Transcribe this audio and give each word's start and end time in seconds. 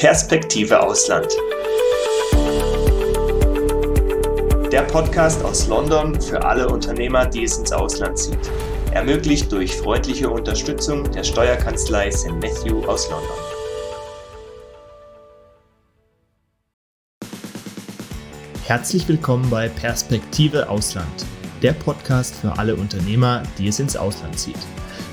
Perspektive 0.00 0.82
Ausland. 0.82 1.26
Der 4.72 4.80
Podcast 4.90 5.44
aus 5.44 5.66
London 5.66 6.18
für 6.18 6.42
alle 6.42 6.70
Unternehmer, 6.70 7.26
die 7.26 7.44
es 7.44 7.58
ins 7.58 7.70
Ausland 7.70 8.16
zieht. 8.16 8.50
Ermöglicht 8.92 9.52
durch 9.52 9.76
freundliche 9.76 10.30
Unterstützung 10.30 11.12
der 11.12 11.22
Steuerkanzlei 11.22 12.10
St. 12.10 12.30
Matthew 12.30 12.82
aus 12.86 13.10
London. 13.10 13.36
Herzlich 18.64 19.06
willkommen 19.06 19.50
bei 19.50 19.68
Perspektive 19.68 20.70
Ausland, 20.70 21.26
der 21.60 21.74
Podcast 21.74 22.34
für 22.36 22.56
alle 22.56 22.74
Unternehmer, 22.74 23.42
die 23.58 23.68
es 23.68 23.78
ins 23.78 23.98
Ausland 23.98 24.38
zieht. 24.38 24.56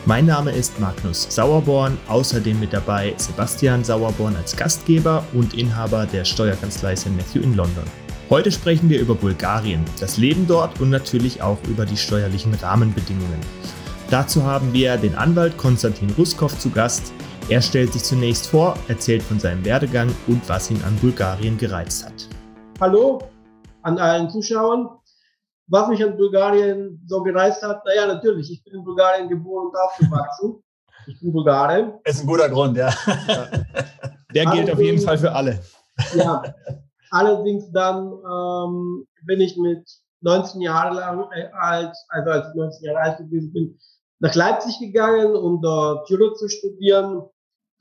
Mein 0.07 0.25
Name 0.25 0.51
ist 0.51 0.79
Magnus 0.79 1.27
Sauerborn, 1.29 1.97
außerdem 2.07 2.61
mit 2.61 2.71
dabei 2.71 3.13
Sebastian 3.17 3.83
Sauerborn 3.83 4.37
als 4.37 4.55
Gastgeber 4.55 5.25
und 5.33 5.53
Inhaber 5.53 6.05
der 6.05 6.23
Steuerkanzlei 6.23 6.95
St. 6.95 7.09
Matthew 7.17 7.41
in 7.41 7.57
London. 7.57 7.83
Heute 8.29 8.49
sprechen 8.49 8.87
wir 8.87 9.01
über 9.01 9.15
Bulgarien, 9.15 9.83
das 9.99 10.15
Leben 10.15 10.47
dort 10.47 10.79
und 10.79 10.91
natürlich 10.91 11.41
auch 11.41 11.57
über 11.67 11.85
die 11.85 11.97
steuerlichen 11.97 12.53
Rahmenbedingungen. 12.53 13.41
Dazu 14.09 14.43
haben 14.43 14.71
wir 14.71 14.95
den 14.95 15.13
Anwalt 15.13 15.57
Konstantin 15.57 16.11
Ruskov 16.11 16.57
zu 16.57 16.69
Gast. 16.69 17.11
Er 17.49 17.61
stellt 17.61 17.91
sich 17.91 18.03
zunächst 18.03 18.47
vor, 18.47 18.77
erzählt 18.87 19.23
von 19.23 19.41
seinem 19.41 19.65
Werdegang 19.65 20.07
und 20.27 20.41
was 20.47 20.71
ihn 20.71 20.81
an 20.87 20.95
Bulgarien 21.01 21.57
gereizt 21.57 22.05
hat. 22.05 22.29
Hallo 22.79 23.19
an 23.81 23.97
allen 23.97 24.29
Zuschauern. 24.29 24.87
Was 25.67 25.87
mich 25.89 26.03
an 26.03 26.15
Bulgarien 26.15 27.01
so 27.07 27.21
gereist 27.23 27.61
hat, 27.61 27.85
naja, 27.85 28.07
natürlich, 28.07 28.51
ich 28.51 28.63
bin 28.63 28.75
in 28.75 28.83
Bulgarien 28.83 29.27
geboren 29.27 29.67
und 29.67 29.75
aufgewachsen. 29.75 30.63
Ich 31.07 31.19
bin 31.19 31.31
Bulgarin. 31.31 31.93
Ist 32.03 32.21
ein 32.21 32.27
guter 32.27 32.49
Grund, 32.49 32.77
ja. 32.77 32.89
ja. 33.27 33.47
Der 34.33 34.45
gilt 34.45 34.71
auf 34.71 34.79
jeden 34.79 35.01
Fall 35.01 35.17
für 35.17 35.31
alle. 35.31 35.59
Ja. 36.15 36.43
Allerdings 37.11 37.71
dann 37.71 38.11
ähm, 38.11 39.07
bin 39.25 39.39
ich 39.39 39.57
mit 39.57 39.87
19 40.21 40.61
Jahren 40.61 40.95
lang, 40.95 41.25
äh, 41.31 41.49
alt, 41.53 41.95
also 42.09 42.31
als 42.31 42.47
ich 42.49 42.55
19 42.55 42.85
Jahre 42.85 42.99
alt 42.99 43.17
gewesen 43.17 43.53
bin, 43.53 43.79
nach 44.19 44.35
Leipzig 44.35 44.79
gegangen, 44.79 45.35
um 45.35 45.61
dort 45.61 46.09
Jura 46.09 46.33
zu 46.33 46.49
studieren 46.49 47.23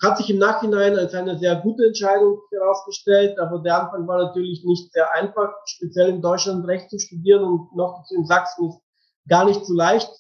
hat 0.02 0.18
sich 0.18 0.28
im 0.30 0.38
Nachhinein 0.38 0.96
als 0.98 1.14
eine 1.14 1.38
sehr 1.38 1.56
gute 1.56 1.86
Entscheidung 1.86 2.38
herausgestellt, 2.50 3.38
aber 3.38 3.60
der 3.60 3.82
Anfang 3.82 4.06
war 4.06 4.18
natürlich 4.18 4.62
nicht 4.64 4.92
sehr 4.92 5.10
einfach, 5.14 5.54
speziell 5.64 6.10
in 6.10 6.20
Deutschland 6.22 6.66
Recht 6.66 6.90
zu 6.90 6.98
studieren 6.98 7.44
und 7.44 7.74
noch 7.74 8.04
in 8.10 8.26
Sachsen 8.26 8.68
ist 8.68 8.78
gar 9.28 9.46
nicht 9.46 9.64
so 9.64 9.72
leicht. 9.72 10.10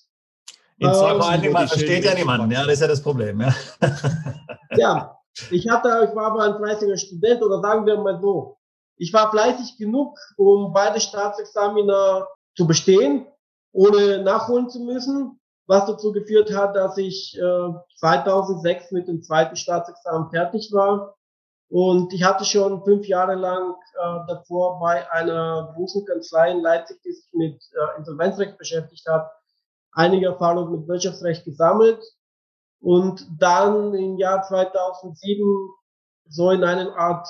In 0.78 0.92
zwei 0.92 1.12
ähm, 1.12 1.54
versteht 1.68 2.04
ja 2.04 2.14
niemanden, 2.14 2.50
ja, 2.50 2.64
das 2.64 2.74
ist 2.74 2.80
ja 2.80 2.88
das 2.88 3.02
Problem. 3.02 3.40
Ja, 3.40 3.54
ja 4.76 5.18
ich, 5.50 5.68
hatte, 5.68 6.08
ich 6.08 6.16
war 6.16 6.32
aber 6.32 6.44
ein 6.44 6.56
fleißiger 6.56 6.96
Student 6.96 7.42
oder 7.42 7.60
sagen 7.60 7.86
wir 7.86 7.98
mal 7.98 8.20
so, 8.20 8.58
ich 8.98 9.12
war 9.12 9.30
fleißig 9.30 9.76
genug, 9.78 10.18
um 10.36 10.72
beide 10.72 11.00
Staatsexamina 11.00 12.26
zu 12.56 12.66
bestehen, 12.66 13.26
ohne 13.72 14.22
nachholen 14.22 14.70
zu 14.70 14.80
müssen 14.80 15.38
was 15.66 15.86
dazu 15.86 16.12
geführt 16.12 16.54
hat, 16.54 16.76
dass 16.76 16.96
ich 16.96 17.36
äh, 17.38 17.72
2006 17.98 18.92
mit 18.92 19.08
dem 19.08 19.22
zweiten 19.22 19.56
Staatsexamen 19.56 20.30
fertig 20.30 20.70
war. 20.72 21.16
Und 21.68 22.12
ich 22.12 22.22
hatte 22.22 22.44
schon 22.44 22.84
fünf 22.84 23.06
Jahre 23.06 23.34
lang 23.34 23.74
äh, 23.94 24.18
davor 24.28 24.78
bei 24.78 25.10
einer 25.10 25.72
großen 25.74 26.04
Kanzlei 26.04 26.52
in 26.52 26.60
Leipzig, 26.60 27.02
die 27.02 27.12
sich 27.12 27.28
mit 27.32 27.60
äh, 27.72 27.98
Insolvenzrecht 27.98 28.56
beschäftigt 28.56 29.06
hat, 29.08 29.28
einige 29.92 30.26
Erfahrungen 30.26 30.72
mit 30.72 30.88
Wirtschaftsrecht 30.88 31.44
gesammelt. 31.44 32.02
Und 32.80 33.26
dann 33.38 33.94
im 33.94 34.16
Jahr 34.16 34.42
2007 34.42 35.44
so 36.28 36.50
in 36.52 36.62
einer 36.62 36.96
Art 36.96 37.26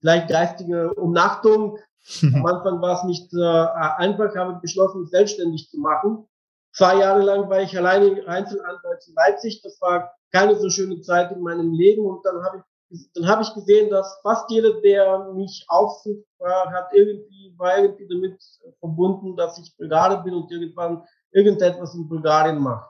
gleich 0.00 0.28
geistige 0.28 0.94
Umnachtung. 0.94 1.78
Am 2.22 2.46
Anfang 2.46 2.80
war 2.80 2.98
es 2.98 3.04
nicht 3.04 3.32
äh, 3.34 3.66
einfach, 3.96 4.34
habe 4.36 4.60
beschlossen, 4.60 5.00
mich 5.00 5.10
selbstständig 5.10 5.68
zu 5.70 5.78
machen 5.80 6.28
Zwei 6.72 6.98
Jahre 6.98 7.22
lang 7.22 7.50
war 7.50 7.60
ich 7.60 7.76
alleine 7.76 8.26
Einzelanwalt 8.26 9.06
in 9.06 9.14
Leipzig. 9.14 9.60
Das 9.62 9.80
war 9.80 10.14
keine 10.32 10.56
so 10.56 10.70
schöne 10.70 11.00
Zeit 11.02 11.30
in 11.30 11.42
meinem 11.42 11.72
Leben. 11.72 12.04
Und 12.06 12.24
dann 12.24 12.42
habe 12.42 12.64
ich, 12.90 13.12
dann 13.12 13.28
habe 13.28 13.42
ich 13.42 13.52
gesehen, 13.52 13.90
dass 13.90 14.18
fast 14.22 14.50
jeder, 14.50 14.80
der 14.80 15.30
mich 15.34 15.64
aufsucht, 15.68 16.24
war, 16.38 16.70
hat 16.72 16.88
irgendwie, 16.92 17.54
war 17.58 17.78
irgendwie 17.78 18.08
damit 18.08 18.42
verbunden, 18.80 19.36
dass 19.36 19.58
ich 19.58 19.76
Bulgare 19.76 20.22
bin 20.22 20.34
und 20.34 20.50
irgendwann 20.50 21.04
irgendetwas 21.30 21.94
in 21.94 22.08
Bulgarien 22.08 22.58
mache. 22.58 22.88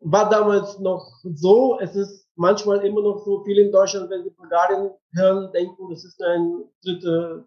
War 0.00 0.28
damals 0.28 0.78
noch 0.78 1.10
so. 1.22 1.78
Es 1.80 1.96
ist 1.96 2.28
manchmal 2.36 2.84
immer 2.84 3.02
noch 3.02 3.24
so, 3.24 3.42
viele 3.44 3.62
in 3.62 3.72
Deutschland, 3.72 4.10
wenn 4.10 4.22
sie 4.22 4.30
Bulgarien 4.30 4.90
hören, 5.14 5.50
denken, 5.52 5.88
das 5.90 6.04
ist 6.04 6.22
ein 6.22 6.64
dritter, 6.84 7.44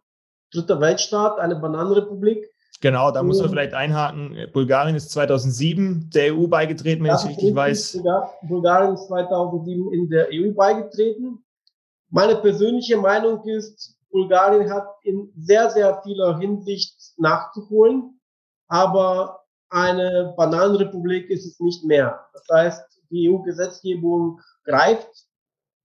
dritter 0.52 0.82
Weltstaat, 0.82 1.40
eine 1.40 1.56
Bananenrepublik. 1.56 2.50
Genau, 2.82 3.12
da 3.12 3.24
muss 3.24 3.40
man 3.40 3.50
vielleicht 3.50 3.74
einhaken. 3.74 4.38
Bulgarien 4.54 4.96
ist 4.96 5.12
2007 5.12 6.10
der 6.14 6.36
EU 6.36 6.48
beigetreten, 6.48 7.04
wenn 7.04 7.12
ich 7.12 7.18
es 7.18 7.28
richtig 7.28 7.56
weiß. 7.56 8.04
Bulgarien 8.48 8.94
ist 8.94 9.08
2007 9.08 9.94
in 9.94 10.10
der 10.10 10.28
EU 10.32 10.54
beigetreten. 10.54 11.44
Meine 12.10 12.36
persönliche 12.36 12.98
Meinung 12.98 13.44
ist, 13.46 13.98
Bulgarien 14.12 14.72
hat 14.72 14.88
in 15.04 15.32
sehr, 15.36 15.70
sehr 15.72 16.02
vieler 16.04 16.38
Hinsicht 16.38 16.96
nachzuholen, 17.18 18.20
aber 18.68 19.42
eine 19.70 20.34
Bananenrepublik 20.38 21.30
ist 21.30 21.46
es 21.46 21.60
nicht 21.60 21.84
mehr. 21.84 22.26
Das 22.34 22.46
heißt, 22.52 23.02
die 23.10 23.30
EU-Gesetzgebung 23.30 24.40
greift, 24.64 25.10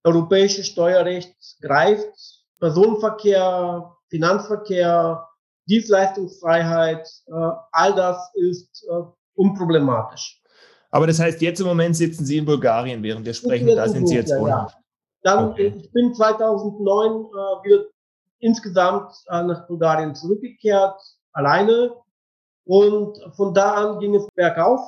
europäisches 0.04 0.66
Steuerrecht 0.66 1.34
greift, 1.60 2.44
Personenverkehr, 2.60 3.92
Finanzverkehr, 4.08 5.26
Dienstleistungsfreiheit, 5.68 7.06
äh, 7.26 7.50
all 7.72 7.94
das 7.94 8.30
ist 8.34 8.86
äh, 8.90 9.02
unproblematisch. 9.34 10.40
Aber 10.90 11.06
das 11.06 11.18
heißt, 11.18 11.40
jetzt 11.40 11.60
im 11.60 11.66
Moment 11.66 11.96
sitzen 11.96 12.24
Sie 12.24 12.36
in 12.36 12.44
Bulgarien, 12.44 13.02
während 13.02 13.24
wir 13.24 13.34
sprechen, 13.34 13.66
da 13.68 13.88
sind 13.88 14.08
Sie 14.08 14.14
jetzt 14.16 14.38
wohnhaft. 14.38 14.76
Ja. 14.76 14.82
Dann, 15.22 15.50
okay. 15.50 15.74
Ich 15.76 15.90
bin 15.92 16.14
2009 16.14 17.10
äh, 17.10 17.64
wieder 17.64 17.84
insgesamt 18.40 19.12
äh, 19.28 19.42
nach 19.42 19.66
Bulgarien 19.66 20.14
zurückgekehrt, 20.14 21.00
alleine. 21.32 21.94
Und 22.64 23.18
von 23.36 23.54
da 23.54 23.72
an 23.72 24.00
ging 24.00 24.14
es 24.14 24.26
bergauf. 24.34 24.80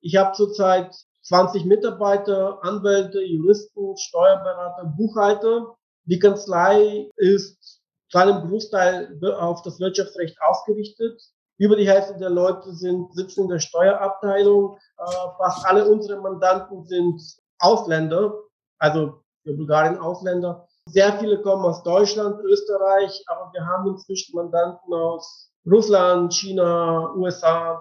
Ich 0.00 0.16
habe 0.16 0.32
zurzeit 0.32 0.94
20 1.22 1.64
Mitarbeiter, 1.64 2.62
Anwälte, 2.62 3.20
Juristen, 3.22 3.96
Steuerberater, 3.96 4.94
Buchhalter. 4.96 5.74
Die 6.04 6.18
Kanzlei 6.18 7.08
ist 7.16 7.81
zu 8.12 8.18
einem 8.18 8.46
Großteil 8.46 9.18
auf 9.38 9.62
das 9.62 9.80
Wirtschaftsrecht 9.80 10.36
ausgerichtet. 10.42 11.18
Über 11.56 11.76
die 11.76 11.88
Hälfte 11.88 12.16
der 12.18 12.28
Leute 12.28 12.74
sind, 12.74 13.14
sitzen 13.14 13.44
in 13.44 13.48
der 13.48 13.58
Steuerabteilung. 13.58 14.76
Äh, 14.98 15.04
fast 15.38 15.64
alle 15.66 15.88
unsere 15.88 16.20
Mandanten 16.20 16.84
sind 16.84 17.22
Ausländer, 17.58 18.34
also 18.78 19.22
für 19.42 19.54
Bulgarien 19.54 19.98
Ausländer. 19.98 20.68
Sehr 20.86 21.18
viele 21.18 21.40
kommen 21.40 21.64
aus 21.64 21.82
Deutschland, 21.84 22.38
Österreich, 22.44 23.24
aber 23.28 23.50
wir 23.52 23.64
haben 23.64 23.88
inzwischen 23.88 24.36
Mandanten 24.36 24.92
aus 24.92 25.50
Russland, 25.64 26.34
China, 26.34 27.14
USA. 27.14 27.80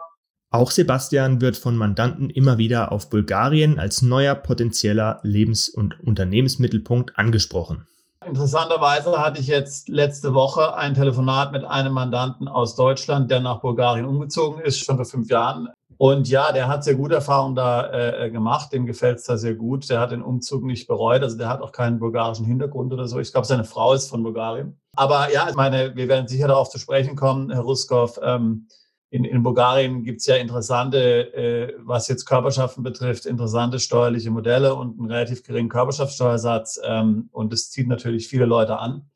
Auch 0.52 0.72
Sebastian 0.72 1.42
wird 1.42 1.58
von 1.58 1.76
Mandanten 1.76 2.30
immer 2.30 2.58
wieder 2.58 2.92
auf 2.92 3.10
Bulgarien 3.10 3.80
als 3.80 4.02
neuer 4.02 4.36
potenzieller 4.36 5.20
Lebens- 5.24 5.68
und 5.70 6.00
Unternehmensmittelpunkt 6.02 7.18
angesprochen. 7.18 7.88
Interessanterweise 8.24 9.18
hatte 9.18 9.42
ich 9.42 9.48
jetzt 9.48 9.90
letzte 9.90 10.36
Woche 10.36 10.76
ein 10.76 10.94
Telefonat 10.94 11.52
mit 11.52 11.66
einem 11.66 11.94
Mandanten 11.94 12.48
aus 12.48 12.76
Deutschland, 12.76 13.32
der 13.32 13.40
nach 13.40 13.62
Bulgarien 13.62 14.06
umgezogen 14.06 14.62
ist, 14.62 14.80
schon 14.80 14.98
vor 14.98 15.06
fünf 15.06 15.30
Jahren. 15.30 15.70
Und 15.98 16.30
ja, 16.30 16.52
der 16.52 16.68
hat 16.68 16.84
sehr 16.84 16.96
gute 16.96 17.16
Erfahrungen 17.16 17.56
da 17.56 17.92
äh, 17.92 18.30
gemacht. 18.32 18.74
Dem 18.74 18.86
gefällt 18.86 19.20
es 19.20 19.26
da 19.26 19.38
sehr 19.38 19.56
gut. 19.56 19.90
Der 19.90 20.00
hat 20.00 20.12
den 20.12 20.24
Umzug 20.24 20.64
nicht 20.64 20.88
bereut. 20.88 21.22
Also 21.22 21.38
der 21.38 21.48
hat 21.48 21.62
auch 21.62 21.72
keinen 21.72 22.00
bulgarischen 22.00 22.46
Hintergrund 22.46 22.92
oder 22.92 23.08
so. 23.08 23.20
Ich 23.20 23.32
glaube, 23.32 23.46
seine 23.46 23.66
Frau 23.66 23.94
ist 23.94 24.10
von 24.10 24.24
Bulgarien. 24.24 24.80
Aber 24.96 25.32
ja, 25.32 25.48
ich 25.50 25.56
meine, 25.56 25.96
wir 25.96 26.08
werden 26.08 26.28
sicher 26.28 26.48
darauf 26.48 26.70
zu 26.70 26.80
sprechen 26.80 27.16
kommen, 27.16 27.52
Herr 27.52 27.62
Ruskov. 27.62 28.20
Ähm, 28.24 28.68
in, 29.12 29.26
in 29.26 29.44
Bulgarien 29.44 30.04
gibt 30.04 30.22
es 30.22 30.26
ja 30.26 30.38
interessante, 30.38 31.34
äh, 31.34 31.76
was 31.80 32.08
jetzt 32.08 32.26
Körperschaften 32.26 32.82
betrifft, 32.82 33.26
interessante 33.26 33.78
steuerliche 33.78 34.32
Modelle 34.32 34.74
und 34.74 34.98
einen 34.98 35.12
relativ 35.12 35.44
geringen 35.44 35.68
Körperschaftssteuersatz. 35.68 36.80
Ähm, 36.82 37.28
und 37.34 37.52
das 37.52 37.70
zieht 37.72 37.90
natürlich 37.90 38.30
viele 38.30 38.46
Leute 38.46 38.80
an. 38.80 39.10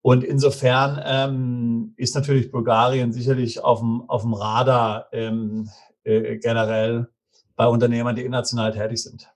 Und 0.00 0.24
insofern 0.24 1.00
ähm, 1.04 1.92
ist 1.96 2.14
natürlich 2.14 2.50
Bulgarien 2.50 3.12
sicherlich 3.12 3.62
auf 3.62 3.80
dem, 3.80 4.08
auf 4.08 4.22
dem 4.22 4.32
Radar 4.32 5.08
ähm, 5.12 5.68
äh, 6.04 6.38
generell 6.38 7.08
bei 7.56 7.66
Unternehmern, 7.66 8.16
die 8.16 8.22
international 8.22 8.72
tätig 8.72 9.02
sind. 9.02 9.28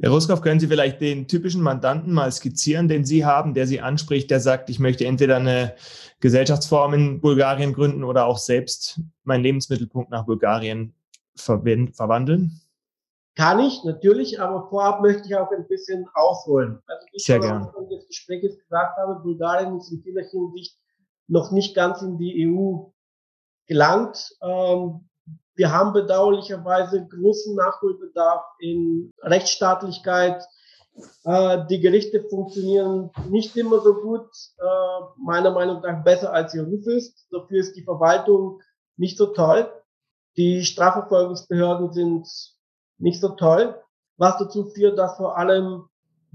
Herr 0.00 0.10
Ruskow, 0.10 0.40
können 0.40 0.60
Sie 0.60 0.68
vielleicht 0.68 1.00
den 1.00 1.26
typischen 1.26 1.62
Mandanten 1.62 2.12
mal 2.12 2.30
skizzieren, 2.30 2.88
den 2.88 3.04
Sie 3.04 3.24
haben, 3.24 3.54
der 3.54 3.66
Sie 3.66 3.80
anspricht, 3.80 4.30
der 4.30 4.40
sagt, 4.40 4.70
ich 4.70 4.78
möchte 4.78 5.04
entweder 5.04 5.36
eine 5.36 5.74
Gesellschaftsform 6.20 6.94
in 6.94 7.20
Bulgarien 7.20 7.72
gründen 7.72 8.04
oder 8.04 8.26
auch 8.26 8.38
selbst 8.38 9.00
meinen 9.24 9.42
Lebensmittelpunkt 9.42 10.10
nach 10.10 10.26
Bulgarien 10.26 10.94
verwandeln? 11.34 12.60
Kann 13.36 13.60
ich, 13.60 13.84
natürlich, 13.84 14.40
aber 14.40 14.68
vorab 14.68 15.00
möchte 15.00 15.26
ich 15.26 15.34
auch 15.36 15.50
ein 15.50 15.66
bisschen 15.66 16.06
ausholen. 16.14 16.78
Also 16.86 17.06
Sehr 17.14 17.40
gerne. 17.40 17.72
Gesprächs 18.06 18.58
gesagt 18.58 18.96
habe, 18.98 19.20
Bulgarien 19.22 19.78
ist 19.78 19.90
in 19.90 20.02
vieler 20.02 20.24
Hinsicht 20.24 20.76
noch 21.28 21.52
nicht 21.52 21.74
ganz 21.74 22.02
in 22.02 22.18
die 22.18 22.48
EU 22.48 22.90
gelangt. 23.66 24.36
Ähm, 24.42 25.08
wir 25.54 25.72
haben 25.72 25.92
bedauerlicherweise 25.92 27.06
großen 27.06 27.54
Nachholbedarf 27.54 28.42
in 28.60 29.10
Rechtsstaatlichkeit. 29.22 30.42
Äh, 31.24 31.66
die 31.68 31.80
Gerichte 31.80 32.22
funktionieren 32.28 33.10
nicht 33.28 33.56
immer 33.56 33.80
so 33.80 33.94
gut, 33.94 34.28
äh, 34.58 35.22
meiner 35.22 35.50
Meinung 35.50 35.80
nach 35.82 36.02
besser 36.02 36.32
als 36.32 36.54
ihr 36.54 36.64
Ruf 36.64 36.86
ist. 36.86 37.26
Dafür 37.30 37.60
ist 37.60 37.74
die 37.76 37.84
Verwaltung 37.84 38.60
nicht 38.96 39.18
so 39.18 39.26
toll. 39.26 39.70
Die 40.36 40.64
Strafverfolgungsbehörden 40.64 41.92
sind 41.92 42.28
nicht 42.98 43.20
so 43.20 43.30
toll, 43.30 43.80
was 44.16 44.38
dazu 44.38 44.66
führt, 44.66 44.98
dass 44.98 45.16
vor 45.16 45.36
allem 45.36 45.88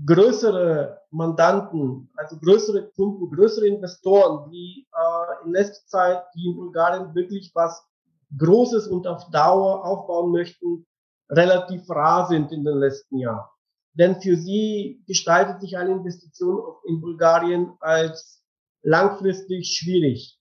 größere 0.06 1.02
Mandanten, 1.12 2.12
also 2.16 2.38
größere 2.38 2.92
Kunden, 2.92 3.32
größere 3.34 3.68
Investoren, 3.68 4.52
die 4.52 4.88
äh, 4.92 5.46
in 5.46 5.52
letzter 5.54 5.88
Zeit, 5.88 6.24
die 6.36 6.48
in 6.48 6.56
Bulgarien 6.56 7.16
wirklich 7.16 7.52
was 7.54 7.88
Großes 8.38 8.88
und 8.88 9.08
auf 9.08 9.30
Dauer 9.32 9.86
aufbauen 9.86 10.32
möchten, 10.32 10.86
relativ 11.30 11.90
rar 11.90 12.28
sind 12.28 12.52
in 12.52 12.64
den 12.64 12.78
letzten 12.78 13.18
Jahren. 13.18 13.48
Denn 13.94 14.22
für 14.22 14.36
sie 14.36 15.02
gestaltet 15.08 15.62
sich 15.62 15.78
eine 15.78 15.92
Investition 15.92 16.76
in 16.86 17.02
Bulgarien 17.02 17.74
als 17.80 18.44
langfristig 18.82 19.78
schwierig. 19.78 20.38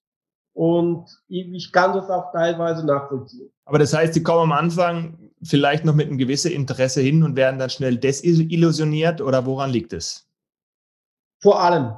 Und 0.54 1.08
ich 1.28 1.72
kann 1.72 1.94
das 1.94 2.08
auch 2.10 2.32
teilweise 2.32 2.86
nachvollziehen. 2.86 3.50
Aber 3.64 3.78
das 3.78 3.92
heißt, 3.92 4.14
sie 4.14 4.22
kommen 4.22 4.52
am 4.52 4.52
Anfang 4.52 5.30
vielleicht 5.42 5.84
noch 5.84 5.94
mit 5.94 6.06
einem 6.06 6.18
gewissen 6.18 6.52
Interesse 6.52 7.00
hin 7.00 7.22
und 7.22 7.36
werden 7.36 7.58
dann 7.58 7.70
schnell 7.70 7.96
desillusioniert 7.96 9.20
oder 9.20 9.46
woran 9.46 9.70
liegt 9.70 9.92
es? 9.92 10.28
Vor 11.40 11.60
allem. 11.60 11.94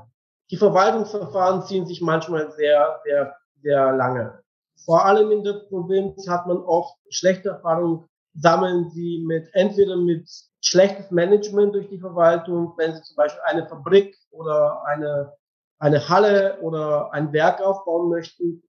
Die 0.51 0.57
Verwaltungsverfahren 0.57 1.63
ziehen 1.67 1.87
sich 1.87 2.01
manchmal 2.01 2.51
sehr, 2.53 3.01
sehr, 3.05 3.37
sehr 3.63 3.93
lange. 3.93 4.43
Vor 4.85 5.05
allem 5.05 5.31
in 5.31 5.43
der 5.43 5.65
Provinz 5.69 6.29
hat 6.29 6.47
man 6.47 6.59
oft 6.59 6.97
schlechte 7.11 7.51
Erfahrungen, 7.51 8.05
sammeln 8.35 8.91
sie 8.91 9.25
mit, 9.27 9.49
entweder 9.55 9.97
mit 9.97 10.29
schlechtes 10.61 11.11
Management 11.11 11.75
durch 11.75 11.89
die 11.89 11.99
Verwaltung, 11.99 12.75
wenn 12.77 12.95
sie 12.95 13.03
zum 13.03 13.17
Beispiel 13.17 13.43
eine 13.47 13.67
Fabrik 13.67 14.17
oder 14.31 14.83
eine 14.85 15.33
eine 15.79 16.09
Halle 16.09 16.59
oder 16.61 17.13
ein 17.13 17.33
Werk 17.33 17.61
aufbauen 17.61 18.09
möchten. 18.09 18.63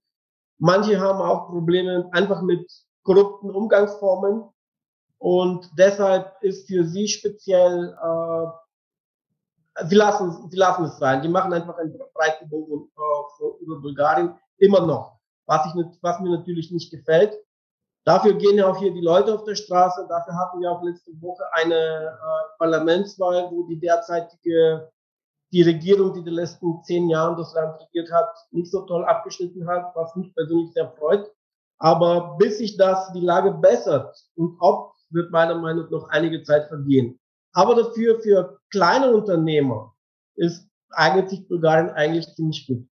Manche 0.58 1.00
haben 1.00 1.20
auch 1.20 1.48
Probleme 1.48 2.08
einfach 2.12 2.42
mit 2.42 2.70
korrupten 3.02 3.50
Umgangsformen. 3.50 4.44
Und 5.18 5.70
deshalb 5.76 6.36
ist 6.42 6.68
für 6.68 6.84
sie 6.84 7.08
speziell, 7.08 7.96
äh, 8.00 8.46
sie, 9.86 9.94
lassen, 9.96 10.48
sie 10.50 10.56
lassen 10.56 10.84
es 10.84 10.98
sein. 10.98 11.22
Die 11.22 11.28
machen 11.28 11.52
einfach 11.52 11.76
einen 11.78 11.98
breiten 12.14 12.48
Bogen 12.48 12.90
äh, 12.96 13.64
über 13.64 13.80
Bulgarien 13.80 14.38
immer 14.58 14.84
noch, 14.86 15.17
was, 15.48 15.66
ich, 15.66 15.98
was 16.02 16.20
mir 16.20 16.30
natürlich 16.30 16.70
nicht 16.70 16.90
gefällt. 16.90 17.36
Dafür 18.04 18.34
gehen 18.34 18.56
ja 18.56 18.68
auch 18.68 18.78
hier 18.78 18.92
die 18.92 19.00
Leute 19.00 19.34
auf 19.34 19.44
der 19.44 19.54
Straße. 19.54 20.06
Dafür 20.08 20.34
hatten 20.36 20.60
wir 20.60 20.70
auch 20.70 20.82
letzte 20.82 21.10
Woche 21.20 21.44
eine 21.52 21.74
äh, 21.74 22.58
Parlamentswahl, 22.58 23.50
wo 23.50 23.66
die 23.66 23.80
derzeitige 23.80 24.90
die 25.52 25.62
Regierung, 25.62 26.12
die 26.12 26.22
die 26.22 26.30
letzten 26.30 26.82
zehn 26.84 27.08
Jahre 27.08 27.36
das 27.36 27.54
Land 27.54 27.80
regiert 27.80 28.12
hat, 28.12 28.28
nicht 28.50 28.70
so 28.70 28.82
toll 28.82 29.04
abgeschnitten 29.04 29.66
hat, 29.66 29.94
was 29.94 30.14
mich 30.14 30.34
persönlich 30.34 30.72
sehr 30.72 30.90
freut. 30.98 31.26
Aber 31.78 32.36
bis 32.38 32.58
sich 32.58 32.76
das 32.76 33.12
die 33.12 33.20
Lage 33.20 33.52
bessert 33.52 34.14
und 34.34 34.56
ob, 34.60 34.92
wird 35.10 35.30
meiner 35.30 35.54
Meinung 35.54 35.84
nach 35.84 35.90
noch 35.90 36.08
einige 36.10 36.42
Zeit 36.42 36.68
vergehen. 36.68 37.18
Aber 37.54 37.74
dafür 37.74 38.20
für 38.20 38.58
kleine 38.70 39.14
Unternehmer 39.14 39.94
ist 40.36 40.68
eigentlich 40.90 41.48
Bulgarien 41.48 41.90
eigentlich 41.90 42.26
ziemlich 42.34 42.66
gut. 42.66 42.86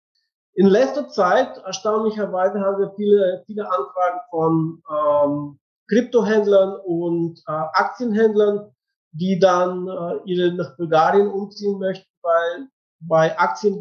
In 0.57 0.67
letzter 0.67 1.09
Zeit, 1.09 1.59
erstaunlicherweise, 1.65 2.61
haben 2.61 2.79
wir 2.79 2.93
viele, 2.97 3.43
viele 3.47 3.65
Anfragen 3.65 4.21
von 4.31 4.83
ähm, 4.89 5.59
Kryptohändlern 5.89 6.77
und 6.85 7.41
äh, 7.47 7.53
Aktienhändlern, 7.53 8.71
die 9.13 9.39
dann 9.39 9.89
äh, 9.89 10.21
ihre 10.25 10.55
nach 10.55 10.77
Bulgarien 10.77 11.29
umziehen 11.29 11.79
möchten, 11.79 12.09
weil 12.23 12.69
bei 13.01 13.37
Aktien, 13.39 13.81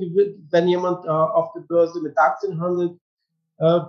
wenn 0.50 0.68
jemand 0.68 1.06
äh, 1.06 1.10
auf 1.10 1.54
der 1.54 1.62
Börse 1.62 2.02
mit 2.02 2.18
Aktien 2.18 2.60
handelt, 2.60 3.00
äh, 3.58 3.80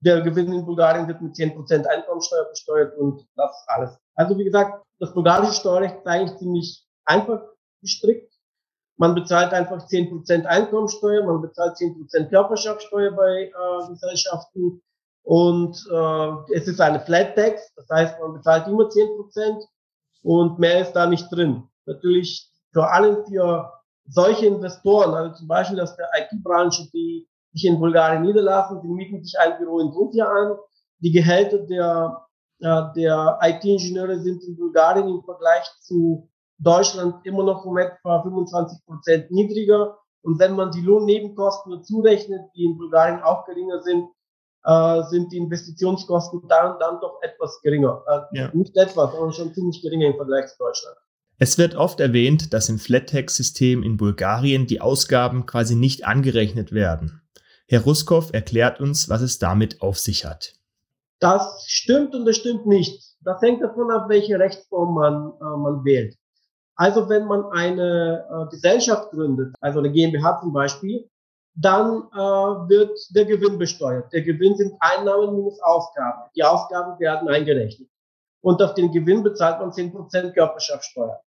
der 0.00 0.20
Gewinn 0.22 0.52
in 0.52 0.64
Bulgarien 0.64 1.08
wird 1.08 1.20
mit 1.20 1.34
10% 1.34 1.86
Einkommensteuer 1.86 2.44
besteuert 2.50 2.96
und 2.96 3.26
das 3.36 3.64
alles. 3.66 3.98
Also 4.14 4.38
wie 4.38 4.44
gesagt, 4.44 4.84
das 5.00 5.12
bulgarische 5.12 5.54
Steuerrecht 5.54 5.96
ist 5.98 6.06
eigentlich 6.06 6.38
ziemlich 6.38 6.86
einfach 7.04 7.42
gestrickt. 7.80 8.32
Man 8.98 9.14
bezahlt 9.14 9.52
einfach 9.52 9.86
10% 9.86 10.44
Einkommensteuer, 10.44 11.24
man 11.24 11.40
bezahlt 11.40 11.76
10% 11.76 12.28
Körperschaftssteuer 12.28 13.12
bei 13.12 13.44
äh, 13.44 13.88
Gesellschaften 13.88 14.82
und 15.22 15.76
äh, 15.90 16.54
es 16.54 16.66
ist 16.66 16.80
eine 16.80 17.00
Flat 17.00 17.36
Tax, 17.36 17.72
das 17.76 17.88
heißt, 17.90 18.20
man 18.20 18.34
bezahlt 18.34 18.66
immer 18.66 18.84
10% 18.88 19.64
und 20.22 20.58
mehr 20.58 20.80
ist 20.80 20.92
da 20.92 21.06
nicht 21.06 21.28
drin. 21.30 21.62
Natürlich 21.86 22.50
vor 22.72 22.92
allem 22.92 23.24
für 23.26 23.72
solche 24.08 24.46
Investoren, 24.46 25.14
also 25.14 25.34
zum 25.36 25.48
Beispiel 25.48 25.80
aus 25.80 25.94
der 25.96 26.08
IT-Branche, 26.16 26.88
die 26.92 27.28
sich 27.52 27.66
in 27.66 27.78
Bulgarien 27.78 28.22
niederlassen, 28.22 28.80
die 28.82 28.88
mieten 28.88 29.22
sich 29.22 29.38
ein 29.38 29.58
Büro 29.58 29.78
in 29.78 29.92
Sofia 29.92 30.26
an. 30.26 30.56
Die 31.00 31.12
Gehälter 31.12 31.58
der, 31.58 32.26
äh, 32.60 32.82
der 32.96 33.38
IT-Ingenieure 33.42 34.18
sind 34.18 34.42
in 34.44 34.56
Bulgarien 34.56 35.08
im 35.08 35.22
Vergleich 35.22 35.64
zu 35.82 36.28
Deutschland 36.58 37.24
immer 37.24 37.44
noch 37.44 37.64
um 37.64 37.78
etwa 37.78 38.22
25 38.22 38.84
Prozent 38.84 39.30
niedriger. 39.30 39.98
Und 40.22 40.38
wenn 40.38 40.56
man 40.56 40.72
die 40.72 40.80
Lohnnebenkosten 40.80 41.72
dazu 41.72 42.00
rechnet, 42.00 42.40
die 42.56 42.64
in 42.64 42.76
Bulgarien 42.76 43.22
auch 43.22 43.46
geringer 43.46 43.80
sind, 43.82 44.08
äh, 44.64 45.02
sind 45.08 45.32
die 45.32 45.38
Investitionskosten 45.38 46.42
dann, 46.48 46.78
dann 46.78 47.00
doch 47.00 47.20
etwas 47.22 47.60
geringer. 47.62 48.02
Äh, 48.06 48.38
ja. 48.38 48.50
Nicht 48.54 48.76
etwas, 48.76 49.12
sondern 49.12 49.32
schon 49.32 49.54
ziemlich 49.54 49.80
geringer 49.82 50.08
im 50.08 50.16
Vergleich 50.16 50.48
zu 50.48 50.58
Deutschland. 50.58 50.96
Es 51.38 51.56
wird 51.56 51.76
oft 51.76 52.00
erwähnt, 52.00 52.52
dass 52.52 52.68
im 52.68 52.78
Flat-Tax-System 52.78 53.84
in 53.84 53.96
Bulgarien 53.96 54.66
die 54.66 54.80
Ausgaben 54.80 55.46
quasi 55.46 55.76
nicht 55.76 56.04
angerechnet 56.04 56.72
werden. 56.72 57.22
Herr 57.68 57.82
Ruskow 57.82 58.32
erklärt 58.32 58.80
uns, 58.80 59.08
was 59.08 59.22
es 59.22 59.38
damit 59.38 59.80
auf 59.80 59.98
sich 59.98 60.24
hat. 60.24 60.54
Das 61.20 61.64
stimmt 61.68 62.14
und 62.14 62.24
das 62.24 62.36
stimmt 62.36 62.66
nicht. 62.66 63.14
Das 63.20 63.40
hängt 63.40 63.62
davon 63.62 63.90
ab, 63.90 64.08
welche 64.08 64.38
Rechtsform 64.38 64.94
man, 64.94 65.32
äh, 65.40 65.56
man 65.56 65.84
wählt. 65.84 66.16
Also 66.78 67.08
wenn 67.08 67.26
man 67.26 67.44
eine 67.50 68.24
äh, 68.30 68.50
Gesellschaft 68.50 69.10
gründet, 69.10 69.54
also 69.60 69.80
eine 69.80 69.90
GmbH 69.90 70.40
zum 70.40 70.52
Beispiel, 70.52 71.10
dann 71.56 72.04
äh, 72.12 72.16
wird 72.16 72.96
der 73.10 73.24
Gewinn 73.24 73.58
besteuert. 73.58 74.12
Der 74.12 74.22
Gewinn 74.22 74.56
sind 74.56 74.76
Einnahmen 74.78 75.34
minus 75.34 75.60
Ausgaben. 75.60 76.30
Die 76.36 76.44
Ausgaben 76.44 76.98
werden 77.00 77.28
eingerechnet. 77.28 77.88
Und 78.42 78.62
auf 78.62 78.74
den 78.74 78.92
Gewinn 78.92 79.24
bezahlt 79.24 79.58
man 79.58 79.72
10% 79.72 80.32
Körperschaftssteuer. 80.32 81.20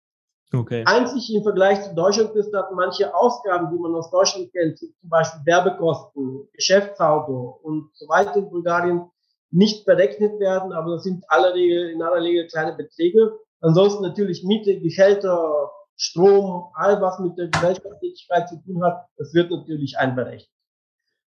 Okay. 0.53 0.83
Einzig 0.85 1.33
im 1.33 1.43
Vergleich 1.43 1.81
zu 1.83 1.93
Deutschland 1.95 2.33
ist, 2.35 2.51
dass 2.51 2.71
manche 2.73 3.13
Ausgaben, 3.13 3.69
die 3.71 3.79
man 3.79 3.93
aus 3.95 4.09
Deutschland 4.09 4.53
kennt, 4.53 4.79
zum 4.79 4.93
Beispiel 5.03 5.41
Werbekosten, 5.45 6.47
Geschäftsauto 6.53 7.59
und 7.63 7.89
so 7.93 8.07
weiter 8.07 8.37
in 8.37 8.49
Bulgarien 8.49 9.11
nicht 9.49 9.85
berechnet 9.85 10.39
werden, 10.39 10.71
aber 10.71 10.93
das 10.93 11.03
sind 11.03 11.25
aller 11.29 11.53
Regel, 11.53 11.89
in 11.89 12.01
aller 12.01 12.21
Regel 12.21 12.47
kleine 12.47 12.73
Beträge. 12.73 13.37
Ansonsten 13.61 14.03
natürlich 14.03 14.43
Miete, 14.43 14.79
Gehälter, 14.79 15.71
Strom, 15.95 16.71
all 16.73 16.99
was 16.99 17.19
mit 17.19 17.37
der 17.37 17.47
Gesellschaftstätigkeit 17.49 18.49
zu 18.49 18.57
tun 18.63 18.83
hat, 18.83 19.05
das 19.17 19.33
wird 19.33 19.51
natürlich 19.51 19.97
einberechnet. 19.97 20.49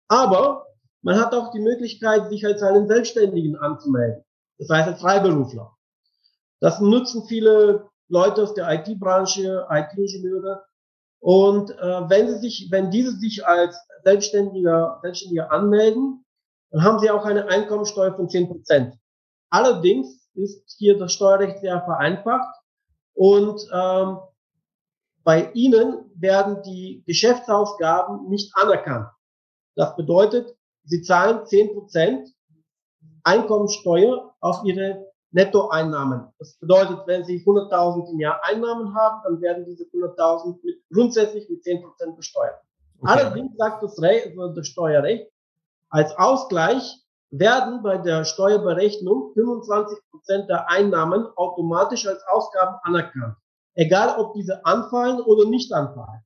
Aber 0.08 0.66
man 1.04 1.20
hat 1.20 1.34
auch 1.36 1.52
die 1.52 1.60
Möglichkeit, 1.60 2.30
sich 2.30 2.46
als 2.46 2.64
einen 2.64 2.88
Selbstständigen 2.88 3.56
anzumelden. 3.58 4.24
Das 4.58 4.70
heißt 4.70 4.88
als 4.88 5.02
Freiberufler. 5.02 5.76
Das 6.60 6.80
nutzen 6.80 7.26
viele 7.28 7.90
Leute 8.08 8.44
aus 8.44 8.54
der 8.54 8.72
IT-Branche, 8.72 9.68
IT-Ingenieure. 9.70 10.64
Und 11.20 11.72
äh, 11.72 12.10
wenn 12.10 12.30
sie 12.30 12.40
sich, 12.40 12.68
wenn 12.72 12.90
diese 12.90 13.12
sich 13.12 13.46
als 13.46 13.78
Selbstständiger, 14.04 15.00
Selbstständiger 15.04 15.52
anmelden, 15.52 16.26
dann 16.72 16.84
haben 16.84 17.00
sie 17.00 17.12
auch 17.12 17.26
eine 17.26 17.48
Einkommensteuer 17.48 18.16
von 18.16 18.30
10 18.30 18.48
Prozent. 18.48 18.96
Allerdings 19.50 20.23
ist 20.36 20.76
hier 20.78 20.98
das 20.98 21.14
Steuerrecht 21.14 21.60
sehr 21.60 21.82
vereinfacht 21.84 22.56
und 23.14 23.62
ähm, 23.74 24.18
bei 25.24 25.52
ihnen 25.54 26.12
werden 26.16 26.62
die 26.64 27.04
Geschäftsausgaben 27.06 28.28
nicht 28.30 28.52
anerkannt. 28.56 29.08
Das 29.76 29.96
bedeutet, 29.96 30.56
sie 30.84 31.02
zahlen 31.02 31.46
10 31.46 31.74
Prozent 31.74 32.30
Einkommensteuer 33.24 34.36
auf 34.42 34.64
ihre 34.66 35.14
Nettoeinnahmen. 35.32 36.28
Das 36.38 36.58
bedeutet, 36.60 37.00
wenn 37.08 37.26
Sie 37.26 37.44
100.000 37.44 38.12
im 38.12 38.20
Jahr 38.20 38.40
Einnahmen 38.44 38.94
haben, 38.94 39.22
dann 39.24 39.42
werden 39.42 39.66
diese 39.66 39.86
100.000 39.86 40.60
mit, 40.64 40.84
grundsätzlich 40.92 41.50
mit 41.50 41.64
10% 41.64 42.16
besteuert. 42.16 42.62
Okay. 43.00 43.12
Allerdings 43.12 43.58
sagt 43.58 43.82
das, 43.82 44.00
Re 44.02 44.22
also 44.26 44.54
das 44.54 44.68
Steuerrecht, 44.68 45.32
als 45.90 46.16
Ausgleich 46.18 47.03
werden 47.34 47.82
bei 47.82 47.98
der 47.98 48.26
Steuerberechnung 48.26 49.34
25% 49.36 50.46
der 50.48 50.70
Einnahmen 50.70 51.26
automatisch 51.36 52.06
als 52.06 52.24
Ausgaben 52.28 52.78
anerkannt. 52.84 53.36
Egal, 53.74 54.20
ob 54.20 54.34
diese 54.36 54.64
anfallen 54.66 55.20
oder 55.20 55.50
nicht 55.50 55.74
anfallen. 55.74 56.22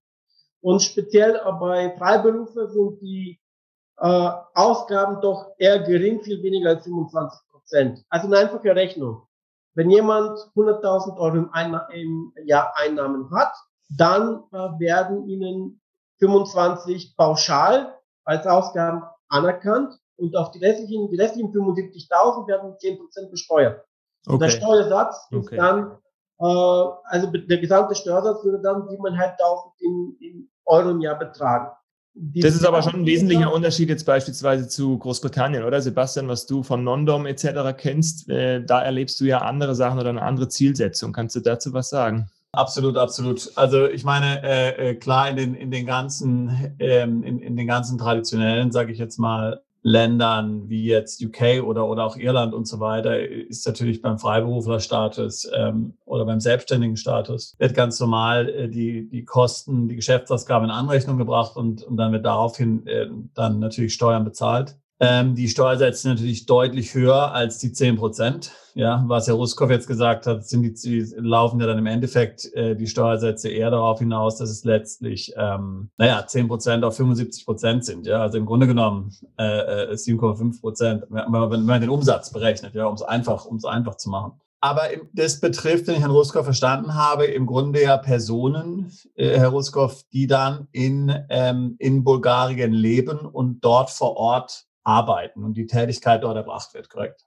Und 0.60 0.82
speziell 0.82 1.40
bei 1.62 1.96
Freiberufler 1.98 2.68
sind 2.68 3.00
die 3.00 3.40
äh, 4.00 4.32
Ausgaben 4.54 5.22
doch 5.22 5.54
eher 5.58 5.80
gering, 5.80 6.22
viel 6.22 6.44
weniger 6.44 6.72
als 6.72 6.84
25 6.84 7.40
Prozent. 7.52 8.06
Also 8.10 8.28
eine 8.28 8.40
einfache 8.40 8.76
Rechnung. 8.76 9.22
Wenn 9.76 9.90
jemand 9.90 10.38
100.000 10.56 11.18
Euro 11.18 11.38
im, 11.38 11.54
Einna 11.54 11.88
im 11.94 12.34
Jahr 12.44 12.74
Einnahmen 12.76 13.32
hat, 13.32 13.54
dann 13.98 14.44
äh, 14.52 14.58
werden 14.80 15.26
ihnen 15.30 15.80
25 16.20 17.16
pauschal 17.16 17.98
als 18.26 18.46
Ausgaben 18.46 19.04
anerkannt 19.30 19.98
und 20.18 20.36
auf 20.36 20.52
die 20.52 20.60
restlichen, 20.60 21.10
die 21.10 21.16
restlichen 21.16 21.52
75.000 21.52 22.48
werden 22.48 22.74
10% 22.74 23.30
besteuert. 23.30 23.84
Okay. 24.26 24.34
Und 24.34 24.42
der 24.42 24.50
Steuersatz 24.50 25.28
okay. 25.32 25.56
ist 25.56 25.58
dann, 25.58 25.98
äh, 26.40 26.44
also 26.44 27.32
der 27.32 27.58
gesamte 27.60 27.96
Steuersatz 27.96 28.44
würde 28.44 28.62
dann 28.62 28.84
7.500 28.84 29.36
in, 29.80 30.18
in 30.20 30.50
Euro 30.66 30.90
im 30.92 31.02
Jahr 31.02 31.18
betragen. 31.18 31.72
Das 32.20 32.56
ist 32.56 32.66
aber 32.66 32.82
schon 32.82 33.02
ein 33.02 33.06
wesentlicher 33.06 33.54
Unterschied 33.54 33.90
jetzt 33.90 34.06
beispielsweise 34.06 34.68
zu 34.68 34.98
Großbritannien, 34.98 35.64
oder 35.64 35.82
Sebastian, 35.82 36.28
was 36.28 36.48
du 36.48 36.64
von 36.64 36.84
Non-Dom 36.84 37.28
etc. 37.28 37.78
kennst. 37.78 38.28
Äh, 38.28 38.64
da 38.66 38.82
erlebst 38.82 39.20
du 39.20 39.26
ja 39.26 39.40
andere 39.40 39.76
Sachen 39.76 40.00
oder 40.00 40.10
eine 40.10 40.24
andere 40.24 40.50
Zielsetzung. 40.50 41.14
Kannst 41.14 41.36
du 41.36 41.42
dazu 41.42 41.74
was 41.74 41.90
sagen? 41.90 42.28
Absolut, 42.54 42.98
absolut. 42.98 43.52
Also 43.56 43.86
ich 43.86 44.04
meine, 44.04 44.42
äh, 44.44 44.90
äh 44.90 44.96
klar, 44.96 45.30
in 45.30 45.36
den, 45.36 45.54
in 45.54 45.70
den 45.70 45.86
ganzen, 45.86 46.76
ähm, 46.80 47.22
in, 47.22 47.40
in 47.40 47.56
den 47.56 47.68
ganzen 47.68 48.00
traditionellen, 48.00 48.72
sage 48.72 48.92
ich 48.92 48.98
jetzt 48.98 49.20
mal, 49.20 49.62
Ländern 49.84 50.70
wie 50.70 50.86
jetzt 50.86 51.24
UK 51.24 51.64
oder, 51.64 51.88
oder 51.88 52.06
auch 52.06 52.18
Irland 52.18 52.54
und 52.54 52.68
so 52.68 52.80
weiter 52.80 53.20
ist 53.20 53.66
natürlich 53.66 54.02
beim 54.02 54.20
Freiberuflerstatus 54.20 55.50
ähm, 55.56 55.94
oder 56.06 56.26
beim 56.26 56.40
selbstständigen 56.40 56.98
Status 56.98 57.56
wird 57.58 57.74
ganz 57.74 58.00
normal 58.00 58.50
äh, 58.50 58.70
die, 58.70 59.08
die 59.08 59.24
Kosten, 59.24 59.88
die 59.88 59.96
Geschäftsausgaben 59.96 60.66
in 60.70 60.76
Anrechnung 60.76 61.18
gebracht 61.18 61.56
und, 61.56 61.84
und 61.84 61.98
dann 61.98 62.12
wird 62.12 62.26
daraufhin 62.26 62.86
äh, 62.88 63.08
dann 63.34 63.60
natürlich 63.60 63.94
Steuern 63.94 64.24
bezahlt. 64.24 64.78
Ähm, 65.00 65.36
die 65.36 65.48
Steuersätze 65.48 66.02
sind 66.02 66.12
natürlich 66.12 66.48
deutlich 66.48 66.96
höher 66.96 67.32
als 67.32 67.60
die 67.60 67.72
10 67.72 67.98
Prozent. 67.98 68.52
Ja, 68.74 69.04
was 69.08 69.28
Herr 69.28 69.36
Ruskow 69.36 69.70
jetzt 69.70 69.88
gesagt 69.88 70.26
hat, 70.26 70.48
sind 70.48 70.64
die, 70.64 70.74
die 70.74 71.14
laufen 71.18 71.60
ja 71.60 71.68
dann 71.68 71.78
im 71.78 71.86
Endeffekt 71.86 72.52
äh, 72.54 72.76
die 72.76 72.88
Steuersätze 72.88 73.50
eher 73.50 73.72
darauf 73.72 74.00
hinaus, 74.00 74.38
dass 74.38 74.50
es 74.50 74.64
letztlich, 74.64 75.34
ähm, 75.38 75.90
naja, 75.98 76.26
10 76.26 76.48
Prozent 76.48 76.84
auf 76.84 76.96
75 76.96 77.46
Prozent 77.46 77.86
sind. 77.86 78.08
Ja, 78.08 78.22
also 78.22 78.38
im 78.38 78.46
Grunde 78.46 78.68
genommen 78.68 79.12
äh, 79.38 79.94
7,5 79.94 80.58
äh, 80.58 80.62
Prozent, 80.62 81.04
wenn 81.10 81.32
man, 81.32 81.52
wenn 81.52 81.66
man 81.66 81.82
den 81.82 81.90
Umsatz 81.90 82.32
berechnet, 82.32 82.74
ja, 82.74 82.86
um 82.86 82.96
es 82.96 83.04
einfach, 83.04 83.46
um 83.46 83.58
es 83.58 83.66
einfach 83.66 83.98
zu 83.98 84.10
machen. 84.10 84.34
Aber 84.60 84.84
das 85.14 85.40
betrifft, 85.40 85.86
wenn 85.88 85.96
ich 85.96 86.02
Herrn 86.02 86.12
Ruskow 86.12 86.44
verstanden 86.44 86.96
habe, 86.96 87.26
im 87.26 87.46
Grunde 87.46 87.84
ja 87.84 87.98
Personen, 87.98 88.92
äh, 89.16 89.38
Herr 89.38 89.50
Ruskow, 89.50 90.04
die 90.12 90.26
dann 90.26 90.68
in, 90.72 91.14
ähm, 91.30 91.76
in 91.78 92.04
Bulgarien 92.04 92.74
leben 92.74 93.20
und 93.20 93.64
dort 93.64 93.92
vor 93.92 94.18
Ort 94.18 94.67
arbeiten 94.88 95.44
und 95.44 95.56
die 95.58 95.66
Tätigkeit 95.66 96.24
dort 96.24 96.38
erbracht 96.38 96.74
wird, 96.74 96.90
korrekt? 96.90 97.22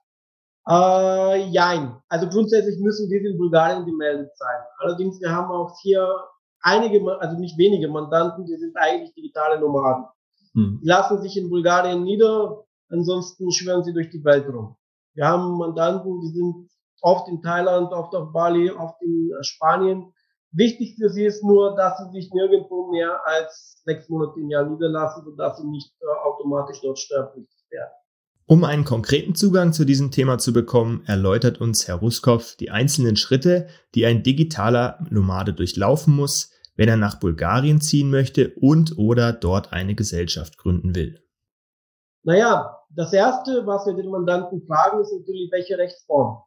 Äh, 0.67 1.45
jein. 1.49 2.01
Also 2.09 2.27
grundsätzlich 2.27 2.79
müssen 2.79 3.09
wir 3.09 3.21
in 3.21 3.37
Bulgarien 3.37 3.85
gemeldet 3.85 4.35
sein. 4.35 4.61
Allerdings, 4.79 5.21
wir 5.21 5.31
haben 5.31 5.51
auch 5.51 5.75
hier 5.81 6.07
einige, 6.61 7.01
also 7.19 7.37
nicht 7.37 7.57
wenige 7.57 7.87
Mandanten, 7.87 8.45
die 8.45 8.57
sind 8.57 8.75
eigentlich 8.77 9.13
digitale 9.13 9.59
Nomaden. 9.59 10.05
Hm. 10.53 10.79
Die 10.81 10.87
lassen 10.87 11.21
sich 11.21 11.37
in 11.37 11.49
Bulgarien 11.49 12.03
nieder, 12.03 12.63
ansonsten 12.89 13.51
schwören 13.51 13.83
sie 13.83 13.93
durch 13.93 14.09
die 14.09 14.23
Welt 14.25 14.47
rum. 14.47 14.75
Wir 15.13 15.27
haben 15.27 15.57
Mandanten, 15.57 16.19
die 16.21 16.29
sind 16.29 16.69
oft 17.01 17.27
in 17.27 17.41
Thailand, 17.41 17.91
oft 17.91 18.15
auf 18.15 18.31
Bali, 18.31 18.71
oft 18.71 19.01
in 19.01 19.31
Spanien. 19.41 20.13
Wichtig 20.53 20.95
für 20.97 21.09
sie 21.09 21.25
ist 21.25 21.43
nur, 21.43 21.75
dass 21.75 21.97
sie 21.97 22.11
sich 22.11 22.31
nirgendwo 22.33 22.91
mehr 22.91 23.21
als 23.25 23.81
sechs 23.85 24.09
Monate 24.09 24.39
im 24.39 24.49
Jahr 24.49 24.65
niederlassen, 24.65 25.23
sodass 25.23 25.57
sie 25.57 25.67
nicht 25.67 25.93
äh, 26.01 26.27
automatisch 26.27 26.81
dort 26.81 26.99
steuerpflichtig 26.99 27.65
werden. 27.69 27.91
Um 28.47 28.65
einen 28.65 28.83
konkreten 28.83 29.33
Zugang 29.33 29.71
zu 29.71 29.85
diesem 29.85 30.11
Thema 30.11 30.37
zu 30.37 30.51
bekommen, 30.51 31.03
erläutert 31.05 31.61
uns 31.61 31.87
Herr 31.87 31.95
Ruskow 31.95 32.57
die 32.59 32.69
einzelnen 32.69 33.15
Schritte, 33.15 33.67
die 33.95 34.05
ein 34.05 34.23
digitaler 34.23 34.99
Nomade 35.09 35.53
durchlaufen 35.53 36.13
muss, 36.13 36.51
wenn 36.75 36.89
er 36.89 36.97
nach 36.97 37.19
Bulgarien 37.19 37.79
ziehen 37.79 38.09
möchte 38.09 38.53
und 38.55 38.97
oder 38.97 39.31
dort 39.31 39.71
eine 39.71 39.95
Gesellschaft 39.95 40.57
gründen 40.57 40.95
will. 40.95 41.21
Naja, 42.23 42.77
das 42.89 43.13
Erste, 43.13 43.65
was 43.65 43.85
wir 43.85 43.93
den 43.93 44.11
Mandanten 44.11 44.61
fragen, 44.67 44.99
ist 44.99 45.13
natürlich, 45.13 45.49
welche 45.51 45.77
Rechtsform 45.77 46.43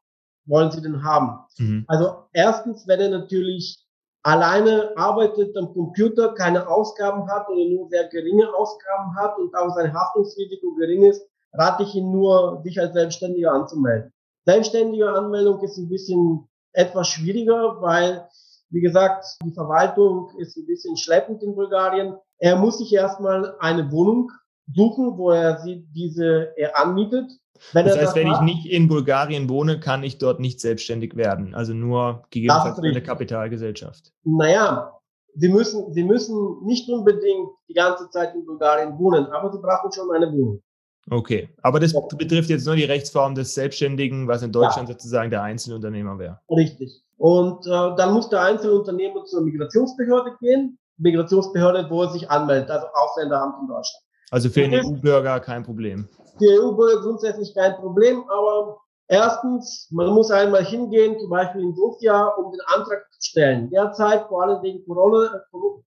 wollen 0.46 0.70
sie 0.70 0.82
denn 0.82 1.02
haben? 1.02 1.38
Mhm. 1.58 1.84
Also 1.88 2.26
erstens, 2.32 2.86
wenn 2.86 3.00
er 3.00 3.08
natürlich 3.08 3.83
alleine 4.24 4.96
arbeitet 4.96 5.56
am 5.56 5.72
Computer, 5.72 6.34
keine 6.34 6.66
Ausgaben 6.66 7.30
hat 7.30 7.48
oder 7.48 7.64
nur 7.68 7.88
sehr 7.88 8.08
geringe 8.08 8.52
Ausgaben 8.54 9.14
hat 9.16 9.38
und 9.38 9.54
auch 9.54 9.74
sein 9.74 9.94
Haftungsrisiko 9.94 10.74
gering 10.74 11.04
ist, 11.04 11.24
rate 11.52 11.84
ich 11.84 11.94
ihn 11.94 12.10
nur, 12.10 12.60
sich 12.64 12.80
als 12.80 12.94
Selbstständiger 12.94 13.52
anzumelden. 13.52 14.12
Selbstständige 14.46 15.08
Anmeldung 15.08 15.62
ist 15.62 15.78
ein 15.78 15.88
bisschen 15.88 16.48
etwas 16.72 17.08
schwieriger, 17.08 17.80
weil, 17.80 18.28
wie 18.70 18.80
gesagt, 18.80 19.24
die 19.44 19.52
Verwaltung 19.52 20.30
ist 20.38 20.56
ein 20.56 20.66
bisschen 20.66 20.96
schleppend 20.96 21.42
in 21.42 21.54
Bulgarien. 21.54 22.16
Er 22.38 22.56
muss 22.56 22.78
sich 22.78 22.92
erstmal 22.92 23.56
eine 23.60 23.90
Wohnung 23.92 24.30
suchen, 24.72 25.16
wo 25.16 25.30
er 25.30 25.58
sie 25.58 25.86
diese 25.94 26.52
er 26.56 26.78
anmietet. 26.78 27.30
Wenn 27.72 27.86
das 27.86 27.96
heißt, 27.96 28.16
wenn 28.16 28.30
ich 28.30 28.40
nicht 28.40 28.66
in 28.66 28.88
Bulgarien 28.88 29.48
wohne, 29.48 29.78
kann 29.78 30.02
ich 30.02 30.18
dort 30.18 30.40
nicht 30.40 30.60
selbstständig 30.60 31.16
werden. 31.16 31.54
Also 31.54 31.72
nur 31.72 32.24
gegebenenfalls 32.30 32.78
eine 32.78 33.02
Kapitalgesellschaft. 33.02 34.12
Naja, 34.24 34.90
Sie 35.36 35.48
müssen, 35.48 35.92
Sie 35.92 36.04
müssen 36.04 36.64
nicht 36.64 36.88
unbedingt 36.88 37.48
die 37.68 37.74
ganze 37.74 38.08
Zeit 38.10 38.34
in 38.34 38.44
Bulgarien 38.44 38.96
wohnen, 38.98 39.26
aber 39.26 39.52
Sie 39.52 39.58
brauchen 39.58 39.90
schon 39.92 40.10
eine 40.12 40.30
Wohnung. 40.32 40.62
Okay, 41.10 41.50
aber 41.62 41.80
das 41.80 41.92
betrifft 42.16 42.48
jetzt 42.48 42.66
nur 42.66 42.76
die 42.76 42.84
Rechtsform 42.84 43.34
des 43.34 43.52
Selbstständigen, 43.54 44.26
was 44.26 44.42
in 44.42 44.52
Deutschland 44.52 44.88
ja. 44.88 44.94
sozusagen 44.94 45.30
der 45.30 45.42
Einzelunternehmer 45.42 46.18
wäre. 46.18 46.40
Richtig. 46.50 47.02
Und 47.18 47.66
äh, 47.66 47.70
dann 47.70 48.14
muss 48.14 48.28
der 48.30 48.42
Einzelunternehmer 48.42 49.24
zur 49.24 49.42
Migrationsbehörde 49.42 50.36
gehen, 50.40 50.78
Migrationsbehörde, 50.96 51.88
wo 51.90 52.02
er 52.02 52.10
sich 52.10 52.30
anmeldet, 52.30 52.70
also 52.70 52.86
Ausländeramt 52.94 53.56
in 53.60 53.68
Deutschland. 53.68 54.03
Also 54.34 54.50
für 54.50 54.64
einen 54.64 54.84
EU-Bürger 54.84 55.38
kein 55.38 55.62
Problem. 55.62 56.08
Für 56.38 56.60
EU-Bürger 56.60 57.02
grundsätzlich 57.02 57.54
kein 57.54 57.76
Problem, 57.76 58.24
aber 58.28 58.78
erstens, 59.06 59.86
man 59.92 60.08
muss 60.08 60.28
einmal 60.32 60.64
hingehen, 60.64 61.16
zum 61.20 61.30
Beispiel 61.30 61.62
in 61.62 61.72
Sofia, 61.76 62.26
um 62.30 62.50
den 62.50 62.60
Antrag 62.66 63.06
zu 63.12 63.30
stellen. 63.30 63.70
Derzeit, 63.70 64.26
vor 64.26 64.42
allem 64.42 64.60
wegen 64.60 64.84
Corona, 64.86 65.40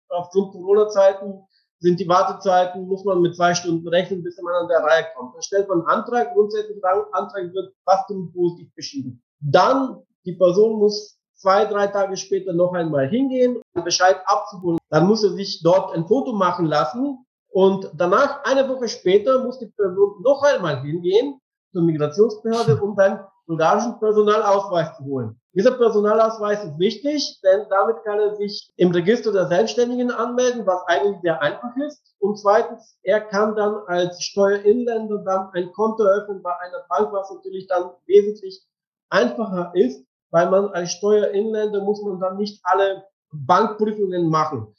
aufgrund 0.07 0.53
Corona-Zeiten, 0.53 1.41
sind 1.79 1.99
die 1.99 2.07
Wartezeiten, 2.07 2.87
muss 2.87 3.03
man 3.03 3.19
mit 3.19 3.35
zwei 3.35 3.53
Stunden 3.53 3.85
rechnen, 3.89 4.23
bis 4.23 4.41
man 4.41 4.53
an 4.53 4.69
der 4.69 4.79
Reihe 4.79 5.05
kommt. 5.17 5.35
Dann 5.35 5.41
stellt 5.41 5.67
man 5.67 5.79
einen 5.79 5.87
Antrag, 5.89 6.33
grundsätzlich 6.33 6.79
der 6.81 7.05
Antrag 7.11 7.53
wird 7.53 7.73
fast 7.83 8.09
im 8.11 8.31
positiv 8.31 8.73
beschieden. 8.75 9.21
Dann, 9.41 9.97
die 10.25 10.37
Person 10.37 10.79
muss 10.79 11.19
zwei, 11.35 11.65
drei 11.65 11.87
Tage 11.87 12.15
später 12.15 12.53
noch 12.53 12.71
einmal 12.71 13.09
hingehen, 13.09 13.61
um 13.75 13.83
Bescheid 13.83 14.21
abzuholen. 14.25 14.79
Dann 14.89 15.05
muss 15.05 15.25
er 15.25 15.31
sich 15.31 15.59
dort 15.63 15.93
ein 15.93 16.07
Foto 16.07 16.31
machen 16.31 16.65
lassen 16.65 17.25
und 17.57 17.89
danach, 17.95 18.43
eine 18.43 18.69
Woche 18.69 18.87
später, 18.87 19.43
muss 19.43 19.57
die 19.57 19.65
Person 19.65 20.21
noch 20.21 20.43
einmal 20.43 20.79
hingehen 20.83 21.41
zur 21.73 21.81
Migrationsbehörde, 21.81 22.79
um 22.79 22.95
dann 22.95 23.25
bulgarischen 23.47 23.97
Personalausweis 23.97 24.95
zu 24.95 25.05
holen. 25.05 25.41
Dieser 25.55 25.71
Personalausweis 25.71 26.63
ist 26.63 26.77
wichtig, 26.77 27.39
denn 27.43 27.65
damit 27.71 27.95
kann 28.03 28.19
er 28.19 28.35
sich 28.35 28.71
im 28.75 28.91
Register 28.91 29.31
der 29.31 29.47
Selbstständigen 29.47 30.11
anmelden, 30.11 30.67
was 30.67 30.83
eigentlich 30.85 31.19
sehr 31.23 31.41
einfach 31.41 31.75
ist. 31.77 31.99
Und 32.19 32.37
zweitens, 32.37 32.95
er 33.01 33.21
kann 33.21 33.55
dann 33.55 33.77
als 33.87 34.21
Steuerinländer 34.21 35.23
dann 35.25 35.49
ein 35.53 35.71
Konto 35.71 36.03
eröffnen 36.03 36.43
bei 36.43 36.55
einer 36.59 36.85
Bank, 36.89 37.11
was 37.11 37.31
natürlich 37.31 37.65
dann 37.65 37.89
wesentlich 38.05 38.61
einfacher 39.09 39.71
ist, 39.73 40.05
weil 40.29 40.47
man 40.51 40.67
als 40.73 40.91
Steuerinländer 40.91 41.81
muss 41.83 42.03
man 42.03 42.19
dann 42.19 42.37
nicht 42.37 42.59
alle 42.61 43.03
Bankprüfungen 43.31 44.29
machen. 44.29 44.75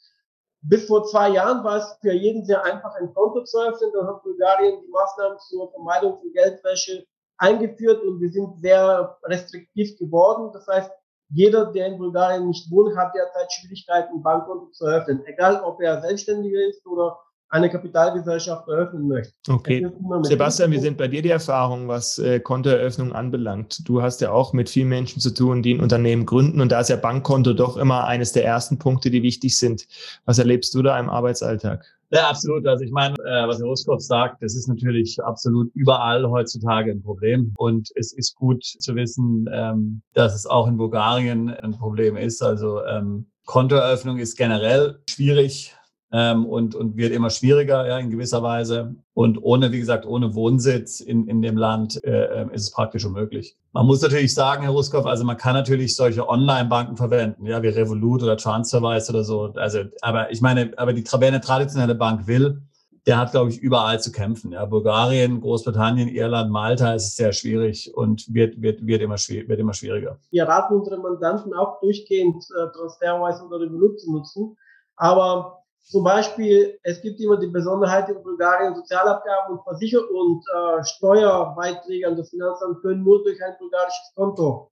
Bis 0.61 0.87
vor 0.87 1.05
zwei 1.05 1.29
Jahren 1.29 1.63
war 1.63 1.77
es 1.77 1.97
für 2.01 2.11
jeden 2.11 2.43
sehr 2.43 2.63
einfach, 2.63 2.93
ein 2.95 3.13
Konto 3.13 3.43
zu 3.43 3.59
öffnen. 3.59 3.91
Dann 3.93 4.07
hat 4.07 4.23
Bulgarien 4.23 4.81
die 4.81 4.89
Maßnahmen 4.89 5.39
zur 5.39 5.71
Vermeidung 5.71 6.19
von 6.19 6.31
Geldwäsche 6.33 7.05
eingeführt 7.37 8.03
und 8.03 8.19
wir 8.19 8.29
sind 8.29 8.59
sehr 8.61 9.17
restriktiv 9.23 9.97
geworden. 9.97 10.51
Das 10.53 10.67
heißt, 10.67 10.91
jeder, 11.29 11.71
der 11.71 11.87
in 11.87 11.97
Bulgarien 11.97 12.47
nicht 12.47 12.69
wohnt, 12.71 12.97
hat 12.97 13.13
derzeit 13.15 13.51
Schwierigkeiten, 13.53 14.15
ein 14.15 14.23
Bankkonto 14.23 14.71
zu 14.71 14.85
eröffnen. 14.85 15.23
Egal, 15.25 15.61
ob 15.63 15.79
er 15.81 16.01
Selbstständiger 16.01 16.59
ist 16.67 16.85
oder 16.85 17.17
eine 17.49 17.69
Kapitalgesellschaft 17.69 18.67
eröffnen 18.67 19.07
möchte. 19.07 19.33
Okay. 19.47 19.87
Sebastian, 20.21 20.71
wie 20.71 20.79
sind 20.79 20.97
bei 20.97 21.07
dir 21.07 21.21
die 21.21 21.29
Erfahrungen, 21.29 21.87
was 21.87 22.19
äh, 22.19 22.39
Kontoeröffnung 22.39 23.13
anbelangt? 23.13 23.87
Du 23.87 24.01
hast 24.01 24.21
ja 24.21 24.31
auch 24.31 24.53
mit 24.53 24.69
vielen 24.69 24.89
Menschen 24.89 25.19
zu 25.19 25.33
tun, 25.33 25.63
die 25.63 25.73
ein 25.73 25.79
Unternehmen 25.79 26.25
gründen 26.25 26.61
und 26.61 26.71
da 26.71 26.79
ist 26.79 26.89
ja 26.89 26.95
Bankkonto 26.95 27.53
doch 27.53 27.77
immer 27.77 28.05
eines 28.05 28.33
der 28.33 28.45
ersten 28.45 28.77
Punkte, 28.77 29.09
die 29.09 29.23
wichtig 29.23 29.57
sind. 29.57 29.87
Was 30.25 30.37
erlebst 30.37 30.73
du 30.75 30.83
da 30.83 30.99
im 30.99 31.09
Arbeitsalltag? 31.09 31.85
Ja, 32.11 32.29
absolut. 32.29 32.65
Also 32.65 32.83
ich 32.83 32.91
meine, 32.91 33.13
äh, 33.19 33.47
was 33.47 33.59
Herr 33.59 33.67
Ruskopf 33.67 34.01
sagt, 34.01 34.41
das 34.41 34.55
ist 34.55 34.67
natürlich 34.67 35.21
absolut 35.23 35.71
überall 35.75 36.27
heutzutage 36.27 36.91
ein 36.91 37.03
Problem. 37.03 37.53
Und 37.57 37.91
es 37.95 38.13
ist 38.13 38.35
gut 38.35 38.63
zu 38.63 38.95
wissen, 38.95 39.47
ähm, 39.51 40.01
dass 40.13 40.33
es 40.33 40.47
auch 40.47 40.67
in 40.67 40.77
Bulgarien 40.77 41.49
ein 41.51 41.77
Problem 41.77 42.17
ist. 42.17 42.41
Also 42.41 42.83
ähm, 42.85 43.27
Kontoeröffnung 43.45 44.17
ist 44.17 44.37
generell 44.37 44.99
schwierig 45.07 45.75
ähm, 46.11 46.45
und, 46.45 46.75
und 46.75 46.97
wird 46.97 47.13
immer 47.13 47.29
schwieriger 47.29 47.87
ja, 47.87 47.99
in 47.99 48.09
gewisser 48.09 48.41
Weise. 48.41 48.95
Und 49.13 49.41
ohne, 49.41 49.71
wie 49.71 49.79
gesagt, 49.79 50.05
ohne 50.05 50.33
Wohnsitz 50.33 50.99
in, 50.99 51.27
in 51.27 51.41
dem 51.41 51.57
Land 51.57 52.03
äh, 52.03 52.41
ähm, 52.41 52.51
ist 52.51 52.63
es 52.63 52.71
praktisch 52.71 53.05
unmöglich. 53.05 53.57
Man 53.73 53.85
muss 53.85 54.01
natürlich 54.01 54.33
sagen, 54.33 54.63
Herr 54.63 54.71
Ruskow, 54.71 55.05
also 55.05 55.23
man 55.23 55.37
kann 55.37 55.53
natürlich 55.53 55.95
solche 55.95 56.27
Online-Banken 56.27 56.97
verwenden, 56.97 57.45
ja, 57.45 57.61
wie 57.61 57.67
Revolut 57.67 58.23
oder 58.23 58.37
Transferwise 58.37 59.11
oder 59.11 59.23
so. 59.23 59.53
Also, 59.55 59.83
aber 60.01 60.31
ich 60.31 60.41
meine, 60.41 60.71
aber 60.77 60.93
die 60.93 61.03
wer 61.03 61.41
traditionelle 61.41 61.95
Bank 61.95 62.27
will, 62.27 62.61
der 63.05 63.17
hat, 63.17 63.31
glaube 63.31 63.49
ich, 63.49 63.59
überall 63.59 63.99
zu 63.99 64.11
kämpfen. 64.11 64.51
Ja, 64.51 64.65
Bulgarien, 64.65 65.41
Großbritannien, 65.41 66.09
Irland, 66.09 66.51
Malta 66.51 66.93
ist 66.93 67.15
sehr 67.15 67.33
schwierig 67.33 67.91
und 67.95 68.31
wird, 68.33 68.61
wird, 68.61 68.85
wird, 68.85 69.01
immer, 69.01 69.15
wird 69.15 69.59
immer 69.59 69.73
schwieriger. 69.73 70.17
Wir 70.31 70.47
raten 70.47 70.75
unsere 70.75 70.97
Mandanten 70.97 71.53
auch 71.53 71.79
durchgehend 71.79 72.43
äh, 72.57 72.71
Transferwise 72.75 73.43
oder 73.45 73.61
Revolut 73.61 73.99
zu 73.99 74.11
nutzen. 74.11 74.57
Aber 74.95 75.58
zum 75.83 76.03
Beispiel, 76.03 76.79
es 76.83 77.01
gibt 77.01 77.19
immer 77.19 77.37
die 77.37 77.47
Besonderheit 77.47 78.09
in 78.09 78.21
Bulgarien, 78.21 78.75
Sozialabgaben 78.75 79.57
und 79.57 79.63
Versicherung 79.63 80.07
und 80.09 80.43
äh, 80.47 80.83
Steuerbeiträge 80.83 82.07
an 82.07 82.15
das 82.15 82.29
Finanzamt 82.29 82.81
können 82.81 83.03
nur 83.03 83.23
durch 83.23 83.43
ein 83.43 83.55
bulgarisches 83.57 84.11
Konto 84.15 84.71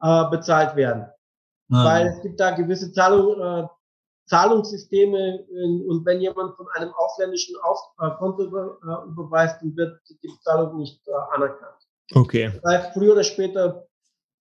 äh, 0.00 0.24
bezahlt 0.30 0.74
werden. 0.76 1.06
Ah. 1.70 1.84
Weil 1.84 2.06
es 2.06 2.22
gibt 2.22 2.40
da 2.40 2.52
gewisse 2.52 2.92
Zahlung, 2.92 3.40
äh, 3.40 3.66
Zahlungssysteme 4.26 5.44
in, 5.50 5.86
und 5.86 6.06
wenn 6.06 6.20
jemand 6.20 6.56
von 6.56 6.66
einem 6.74 6.92
ausländischen 6.94 7.56
Auf, 7.62 7.78
äh, 8.00 8.10
Konto 8.18 8.44
äh, 8.44 9.08
überweist, 9.08 9.60
dann 9.60 9.76
wird 9.76 10.00
die 10.08 10.30
Zahlung 10.42 10.78
nicht 10.78 11.06
äh, 11.06 11.12
anerkannt. 11.34 11.76
Okay. 12.14 12.52
Das 12.62 12.72
heißt, 12.72 12.94
früher 12.94 13.12
oder 13.12 13.24
später 13.24 13.86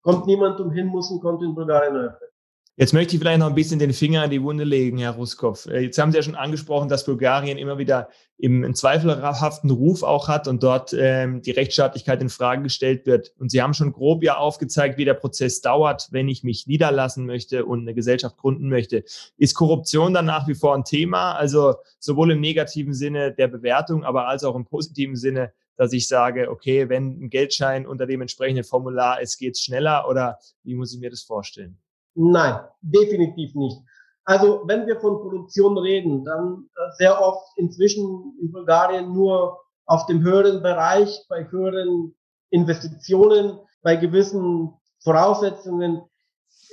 kommt 0.01 0.25
niemand 0.25 0.59
umhin, 0.59 0.87
muss 0.87 1.11
ein 1.11 1.19
Konto 1.19 1.43
in 1.43 1.55
Bulgarien 1.55 1.95
eröffnen. 1.95 2.29
Jetzt 2.75 2.91
möchte 2.91 3.15
ich 3.15 3.21
vielleicht 3.21 3.37
noch 3.37 3.49
ein 3.49 3.53
bisschen 3.53 3.77
den 3.77 3.93
Finger 3.93 4.25
in 4.25 4.31
die 4.31 4.41
Wunde 4.41 4.63
legen, 4.63 4.97
Herr 4.97 5.11
Ruskow. 5.11 5.67
Äh, 5.67 5.81
jetzt 5.81 5.99
haben 5.99 6.11
Sie 6.11 6.17
ja 6.17 6.23
schon 6.23 6.33
angesprochen, 6.33 6.89
dass 6.89 7.05
Bulgarien 7.05 7.59
immer 7.59 7.77
wieder 7.77 8.09
im, 8.39 8.63
im 8.63 8.73
zweifelhaften 8.73 9.69
Ruf 9.69 10.01
auch 10.01 10.27
hat 10.27 10.47
und 10.47 10.63
dort 10.63 10.91
ähm, 10.97 11.43
die 11.43 11.51
Rechtsstaatlichkeit 11.51 12.19
in 12.23 12.29
Frage 12.29 12.63
gestellt 12.63 13.05
wird. 13.05 13.31
Und 13.37 13.51
Sie 13.51 13.61
haben 13.61 13.75
schon 13.75 13.93
grob 13.93 14.23
ja 14.23 14.37
aufgezeigt, 14.37 14.97
wie 14.97 15.05
der 15.05 15.13
Prozess 15.13 15.61
dauert, 15.61 16.07
wenn 16.09 16.27
ich 16.27 16.43
mich 16.43 16.65
niederlassen 16.65 17.27
möchte 17.27 17.63
und 17.63 17.81
eine 17.81 17.93
Gesellschaft 17.93 18.37
gründen 18.37 18.69
möchte. 18.69 19.03
Ist 19.37 19.53
Korruption 19.53 20.15
dann 20.15 20.25
nach 20.25 20.47
wie 20.47 20.55
vor 20.55 20.73
ein 20.73 20.83
Thema? 20.83 21.33
Also 21.33 21.75
sowohl 21.99 22.31
im 22.31 22.41
negativen 22.41 22.95
Sinne 22.95 23.31
der 23.31 23.49
Bewertung, 23.49 24.03
aber 24.03 24.27
als 24.27 24.43
auch 24.43 24.55
im 24.55 24.65
positiven 24.65 25.15
Sinne, 25.15 25.53
dass 25.75 25.93
ich 25.93 26.07
sage, 26.07 26.49
okay, 26.49 26.89
wenn 26.89 27.23
ein 27.23 27.29
Geldschein 27.29 27.85
unter 27.85 28.07
dem 28.07 28.21
entsprechenden 28.21 28.63
Formular 28.63 29.21
ist, 29.21 29.37
geht 29.37 29.53
es 29.53 29.61
schneller 29.61 30.09
oder 30.09 30.39
wie 30.63 30.73
muss 30.73 30.91
ich 30.91 30.99
mir 30.99 31.11
das 31.11 31.21
vorstellen? 31.21 31.77
Nein, 32.15 32.59
definitiv 32.81 33.55
nicht. 33.55 33.77
Also 34.25 34.61
wenn 34.65 34.87
wir 34.87 34.99
von 34.99 35.19
Produktion 35.21 35.77
reden, 35.77 36.23
dann 36.23 36.69
äh, 36.75 36.91
sehr 36.97 37.21
oft 37.21 37.45
inzwischen 37.57 38.37
in 38.41 38.51
Bulgarien 38.51 39.11
nur 39.13 39.59
auf 39.85 40.05
dem 40.05 40.21
höheren 40.21 40.61
Bereich, 40.61 41.25
bei 41.27 41.49
höheren 41.49 42.15
Investitionen, 42.49 43.59
bei 43.81 43.97
gewissen 43.97 44.73
Voraussetzungen. 45.03 46.03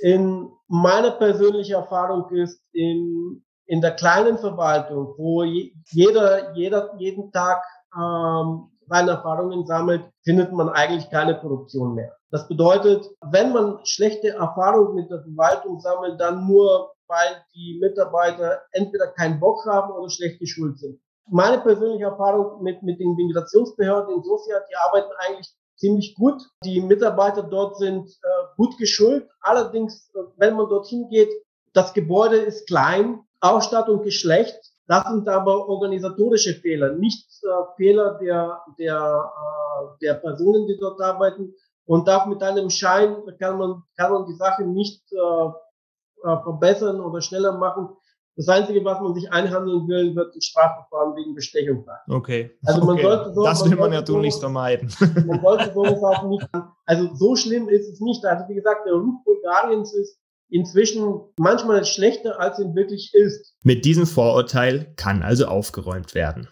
In 0.01 0.49
meiner 0.67 1.11
persönlichen 1.11 1.73
Erfahrung 1.73 2.29
ist 2.31 2.61
in, 2.71 3.43
in 3.65 3.81
der 3.81 3.91
kleinen 3.91 4.37
Verwaltung, 4.37 5.13
wo 5.17 5.43
jeder, 5.43 6.55
jeder 6.55 6.95
jeden 6.97 7.31
Tag 7.33 7.61
ähm, 7.95 8.69
seine 8.91 9.11
Erfahrungen 9.11 9.65
sammelt, 9.65 10.03
findet 10.23 10.51
man 10.51 10.69
eigentlich 10.69 11.09
keine 11.09 11.39
Korruption 11.39 11.95
mehr. 11.95 12.13
Das 12.29 12.47
bedeutet, 12.47 13.09
wenn 13.31 13.53
man 13.53 13.79
schlechte 13.85 14.29
Erfahrungen 14.29 14.95
mit 14.95 15.09
der 15.09 15.21
Verwaltung 15.21 15.79
sammelt, 15.79 16.19
dann 16.19 16.45
nur, 16.45 16.91
weil 17.07 17.43
die 17.55 17.79
Mitarbeiter 17.81 18.61
entweder 18.73 19.07
keinen 19.07 19.39
Bock 19.39 19.65
haben 19.65 19.93
oder 19.93 20.09
schlecht 20.09 20.39
geschult 20.39 20.77
sind. 20.79 20.99
Meine 21.29 21.59
persönliche 21.59 22.05
Erfahrung 22.05 22.61
mit, 22.63 22.83
mit 22.83 22.99
den 22.99 23.15
Migrationsbehörden 23.15 24.15
in 24.15 24.23
Sofia, 24.23 24.59
die 24.69 24.75
arbeiten 24.75 25.11
eigentlich 25.19 25.55
ziemlich 25.77 26.15
gut. 26.15 26.41
Die 26.65 26.81
Mitarbeiter 26.81 27.43
dort 27.43 27.77
sind 27.77 28.09
äh, 28.09 28.55
gut 28.57 28.77
geschult. 28.77 29.27
Allerdings, 29.41 30.11
wenn 30.37 30.55
man 30.55 30.67
dorthin 30.69 31.07
geht, 31.09 31.31
das 31.73 31.93
Gebäude 31.93 32.37
ist 32.37 32.67
klein, 32.67 33.21
Ausstattung 33.39 34.03
ist 34.03 34.15
schlecht. 34.15 34.59
Das 34.91 35.05
sind 35.05 35.25
aber 35.29 35.69
organisatorische 35.69 36.53
Fehler, 36.53 36.91
nicht 36.91 37.25
äh, 37.43 37.75
Fehler 37.77 38.19
der, 38.21 38.59
der, 38.77 39.31
äh, 39.31 39.97
der 40.01 40.15
Personen, 40.15 40.67
die 40.67 40.77
dort 40.77 40.99
arbeiten. 40.99 41.53
Und 41.85 42.09
auch 42.09 42.25
mit 42.25 42.43
einem 42.43 42.69
Schein 42.69 43.15
kann 43.39 43.57
man, 43.57 43.83
kann 43.95 44.11
man 44.11 44.25
die 44.25 44.35
Sache 44.35 44.63
nicht 44.63 45.01
äh, 45.13 46.27
äh, 46.27 46.43
verbessern 46.43 46.99
oder 46.99 47.21
schneller 47.21 47.53
machen. 47.53 47.87
Das 48.35 48.49
Einzige, 48.49 48.83
was 48.83 48.99
man 48.99 49.13
sich 49.13 49.31
einhandeln 49.31 49.87
will, 49.87 50.13
wird 50.13 50.35
ein 50.35 50.41
Strafverfahren 50.41 51.15
wegen 51.15 51.35
Bestechung 51.35 51.85
sein. 51.85 51.99
Okay. 52.09 52.51
Also 52.65 52.83
man 52.83 52.95
okay. 52.95 53.03
sollte 53.03 53.33
so, 53.33 53.43
das 53.45 53.63
will 53.63 53.69
man, 53.71 53.79
man 53.79 53.93
ja 53.93 54.01
tunlichst 54.01 54.41
vermeiden. 54.41 54.91
Man 55.25 55.39
sollte 55.41 55.73
sowas 55.73 56.03
auch 56.03 56.23
nicht. 56.23 56.45
Also 56.85 57.15
so 57.15 57.37
schlimm 57.37 57.69
ist 57.69 57.87
es 57.87 58.01
nicht. 58.01 58.25
Also 58.25 58.43
wie 58.49 58.55
gesagt, 58.55 58.85
der 58.85 58.95
Ruf 58.95 59.23
Bulgariens 59.23 59.93
ist 59.93 60.20
inzwischen 60.51 61.21
manchmal 61.37 61.85
schlechter, 61.85 62.39
als 62.39 62.59
er 62.59 62.75
wirklich 62.75 63.11
ist. 63.13 63.55
Mit 63.63 63.85
diesem 63.85 64.05
Vorurteil 64.05 64.93
kann 64.97 65.23
also 65.23 65.45
aufgeräumt 65.45 66.13
werden. 66.13 66.47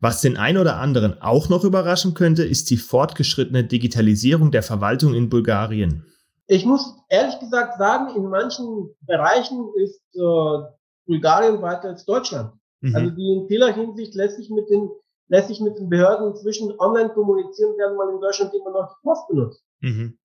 Was 0.00 0.20
den 0.20 0.36
einen 0.36 0.58
oder 0.58 0.76
anderen 0.76 1.20
auch 1.20 1.48
noch 1.48 1.64
überraschen 1.64 2.14
könnte, 2.14 2.44
ist 2.44 2.70
die 2.70 2.76
fortgeschrittene 2.76 3.64
Digitalisierung 3.64 4.50
der 4.50 4.62
Verwaltung 4.62 5.14
in 5.14 5.28
Bulgarien. 5.28 6.04
Ich 6.46 6.64
muss 6.64 6.94
ehrlich 7.08 7.38
gesagt 7.40 7.78
sagen, 7.78 8.14
in 8.16 8.28
manchen 8.28 8.90
Bereichen 9.00 9.68
ist 9.76 10.00
äh, 10.14 10.64
Bulgarien 11.06 11.60
weiter 11.62 11.88
als 11.88 12.04
Deutschland. 12.04 12.52
Mhm. 12.80 12.94
Also 12.94 13.10
die 13.10 13.32
in 13.32 13.48
vieler 13.48 13.72
Hinsicht 13.72 14.14
lässt 14.14 14.36
sich 14.36 14.50
mit 14.50 14.68
den 14.70 14.88
lässt 15.28 15.48
sich 15.48 15.60
mit 15.60 15.78
den 15.78 15.88
Behörden 15.88 16.28
inzwischen 16.28 16.72
online 16.78 17.10
kommunizieren, 17.10 17.74
während 17.76 17.96
man 17.96 18.14
in 18.14 18.20
Deutschland 18.20 18.52
immer 18.54 18.70
noch 18.70 18.88
die 18.88 19.02
Post 19.02 19.28
benutzt. 19.28 19.64
Mhm. 19.80 20.17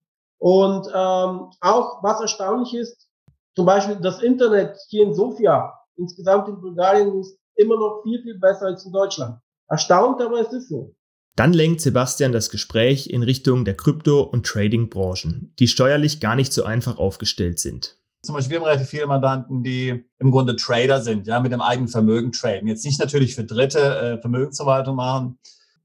Und 0.44 0.88
ähm, 0.88 1.52
auch 1.62 2.04
was 2.04 2.20
erstaunlich 2.20 2.74
ist, 2.74 3.08
zum 3.56 3.66
Beispiel 3.66 3.96
das 4.02 4.22
Internet 4.22 4.76
hier 4.90 5.06
in 5.06 5.14
Sofia, 5.14 5.74
insgesamt 5.96 6.50
in 6.50 6.60
Bulgarien, 6.60 7.18
ist 7.18 7.40
immer 7.56 7.76
noch 7.78 8.02
viel, 8.04 8.22
viel 8.22 8.38
besser 8.40 8.66
als 8.66 8.86
in 8.86 8.92
Deutschland. 8.92 9.40
Erstaunt, 9.70 10.22
aber 10.22 10.42
es 10.42 10.52
ist 10.52 10.68
so. 10.68 10.94
Dann 11.38 11.54
lenkt 11.54 11.80
Sebastian 11.80 12.34
das 12.34 12.50
Gespräch 12.50 13.10
in 13.10 13.24
Richtung 13.24 13.64
der 13.64 13.78
Krypto- 13.78 14.24
und 14.24 14.46
Trading-Branchen, 14.46 15.54
die 15.60 15.70
steuerlich 15.70 16.20
gar 16.20 16.36
nicht 16.36 16.52
so 16.52 16.66
einfach 16.66 16.98
aufgestellt 16.98 17.60
sind. 17.60 17.98
Zum 18.22 18.36
Beispiel, 18.36 18.52
wir 18.52 18.60
haben 18.60 18.66
relativ 18.66 18.90
viele 18.90 19.08
Mandanten, 19.08 19.64
die 19.64 20.04
im 20.20 20.32
Grunde 20.32 20.58
Trader 20.58 21.00
sind, 21.00 21.26
ja, 21.26 21.40
mit 21.40 21.54
dem 21.54 21.62
eigenen 21.62 21.88
Vermögen 21.88 22.34
traden. 22.34 22.68
Jetzt 22.68 22.84
nicht 22.84 23.00
natürlich 23.00 23.34
für 23.34 23.46
Dritte 23.46 23.80
äh, 23.80 24.18
Vermögensverwaltung 24.20 24.98
machen, 24.98 25.40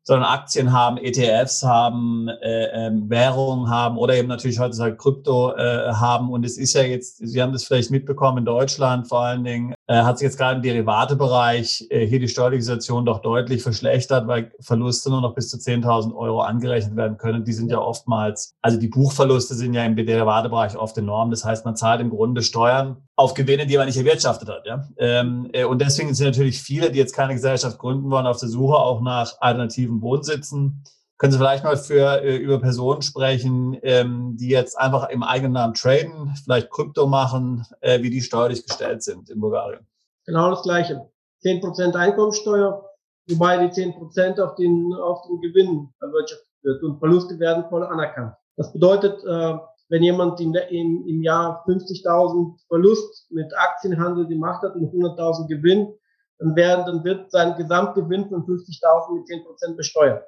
sondern 0.08 0.30
Aktien 0.30 0.72
haben, 0.72 0.96
ETFs 0.96 1.62
haben, 1.62 2.28
äh, 2.28 2.86
äh, 2.86 2.90
Währungen 3.10 3.68
haben 3.68 3.98
oder 3.98 4.14
eben 4.14 4.28
natürlich 4.28 4.58
heutzutage 4.58 4.96
Krypto 4.96 5.54
äh, 5.54 5.92
haben. 5.92 6.30
Und 6.30 6.46
es 6.46 6.56
ist 6.56 6.72
ja 6.72 6.80
jetzt, 6.80 7.18
Sie 7.18 7.42
haben 7.42 7.52
das 7.52 7.64
vielleicht 7.64 7.90
mitbekommen 7.90 8.38
in 8.38 8.44
Deutschland 8.46 9.06
vor 9.06 9.20
allen 9.20 9.44
Dingen, 9.44 9.74
hat 9.94 10.18
sich 10.18 10.26
jetzt 10.26 10.36
gerade 10.36 10.56
im 10.56 10.62
Derivatebereich 10.62 11.86
äh, 11.88 12.06
hier 12.06 12.20
die 12.20 12.28
steuerliche 12.28 12.62
Situation 12.62 13.06
doch 13.06 13.20
deutlich 13.20 13.62
verschlechtert, 13.62 14.26
weil 14.26 14.52
Verluste 14.60 15.08
nur 15.08 15.22
noch 15.22 15.34
bis 15.34 15.48
zu 15.48 15.56
10.000 15.56 16.14
Euro 16.14 16.42
angerechnet 16.42 16.94
werden 16.94 17.16
können. 17.16 17.44
Die 17.44 17.54
sind 17.54 17.70
ja 17.70 17.78
oftmals, 17.78 18.54
also 18.60 18.78
die 18.78 18.88
Buchverluste 18.88 19.54
sind 19.54 19.72
ja 19.72 19.84
im 19.84 19.96
Derivatebereich 19.96 20.76
oft 20.76 20.98
enorm. 20.98 21.30
Das 21.30 21.44
heißt, 21.44 21.64
man 21.64 21.74
zahlt 21.74 22.02
im 22.02 22.10
Grunde 22.10 22.42
Steuern 22.42 22.98
auf 23.16 23.32
Gewinne, 23.32 23.66
die 23.66 23.78
man 23.78 23.86
nicht 23.86 23.96
erwirtschaftet 23.96 24.48
hat. 24.48 24.66
Ja? 24.66 24.86
Ähm, 24.98 25.48
äh, 25.52 25.64
und 25.64 25.80
deswegen 25.80 26.12
sind 26.12 26.26
natürlich 26.26 26.60
viele, 26.60 26.90
die 26.90 26.98
jetzt 26.98 27.14
keine 27.14 27.32
Gesellschaft 27.32 27.78
gründen 27.78 28.10
wollen, 28.10 28.26
auf 28.26 28.38
der 28.38 28.48
Suche 28.50 28.76
auch 28.76 29.00
nach 29.00 29.40
alternativen 29.40 30.02
Wohnsitzen. 30.02 30.84
Können 31.18 31.32
Sie 31.32 31.38
vielleicht 31.38 31.64
mal 31.64 31.76
für, 31.76 32.22
äh, 32.22 32.36
über 32.36 32.60
Personen 32.60 33.02
sprechen, 33.02 33.76
ähm, 33.82 34.36
die 34.36 34.50
jetzt 34.50 34.78
einfach 34.78 35.08
im 35.08 35.24
eigenen 35.24 35.52
Namen 35.52 35.74
traden, 35.74 36.32
vielleicht 36.44 36.70
Krypto 36.70 37.08
machen, 37.08 37.66
äh, 37.80 38.02
wie 38.02 38.10
die 38.10 38.20
steuerlich 38.20 38.64
gestellt 38.64 39.02
sind 39.02 39.28
in 39.28 39.40
Bulgarien? 39.40 39.84
Genau 40.26 40.50
das 40.50 40.62
Gleiche. 40.62 41.10
10% 41.42 41.96
Einkommensteuer, 41.96 42.88
wobei 43.28 43.66
die 43.66 43.72
10% 43.72 44.40
auf 44.40 44.54
den, 44.54 44.94
auf 44.94 45.22
den 45.26 45.40
Gewinn 45.40 45.92
erwirtschaftet 46.00 46.46
wird 46.62 46.82
und 46.84 47.00
Verluste 47.00 47.36
werden 47.40 47.64
voll 47.68 47.84
anerkannt. 47.84 48.34
Das 48.56 48.72
bedeutet, 48.72 49.20
äh, 49.24 49.58
wenn 49.88 50.04
jemand 50.04 50.40
in, 50.40 50.54
in, 50.54 51.04
im 51.04 51.22
Jahr 51.22 51.64
50.000 51.66 52.60
Verlust 52.68 53.26
mit 53.32 53.52
Aktienhandel 53.58 54.28
gemacht 54.28 54.62
hat 54.62 54.76
und 54.76 54.92
100.000 54.92 55.48
Gewinn, 55.48 55.92
dann, 56.38 56.54
werden, 56.54 56.86
dann 56.86 57.02
wird 57.02 57.32
sein 57.32 57.56
Gesamtgewinn 57.56 58.28
von 58.28 58.44
50.000 58.46 59.14
mit 59.14 59.26
10% 59.26 59.74
besteuert 59.74 60.24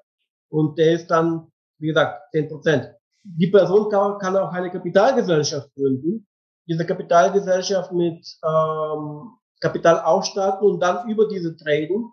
und 0.51 0.79
der 0.79 0.93
ist 0.93 1.07
dann, 1.09 1.51
wie 1.79 1.89
gesagt, 1.89 2.31
10 2.33 2.49
Prozent. 2.49 2.91
Die 3.23 3.49
Person 3.49 3.89
kann, 3.91 4.19
kann 4.19 4.37
auch 4.37 4.53
eine 4.53 4.71
Kapitalgesellschaft 4.71 5.73
gründen, 5.75 6.27
diese 6.67 6.87
Kapitalgesellschaft 6.87 7.93
mit 7.93 8.27
ähm, 8.45 9.31
Kapital 9.61 10.01
aufstarten 10.01 10.67
und 10.69 10.81
dann 10.81 11.09
über 11.09 11.29
diese 11.29 11.57
traden. 11.57 12.13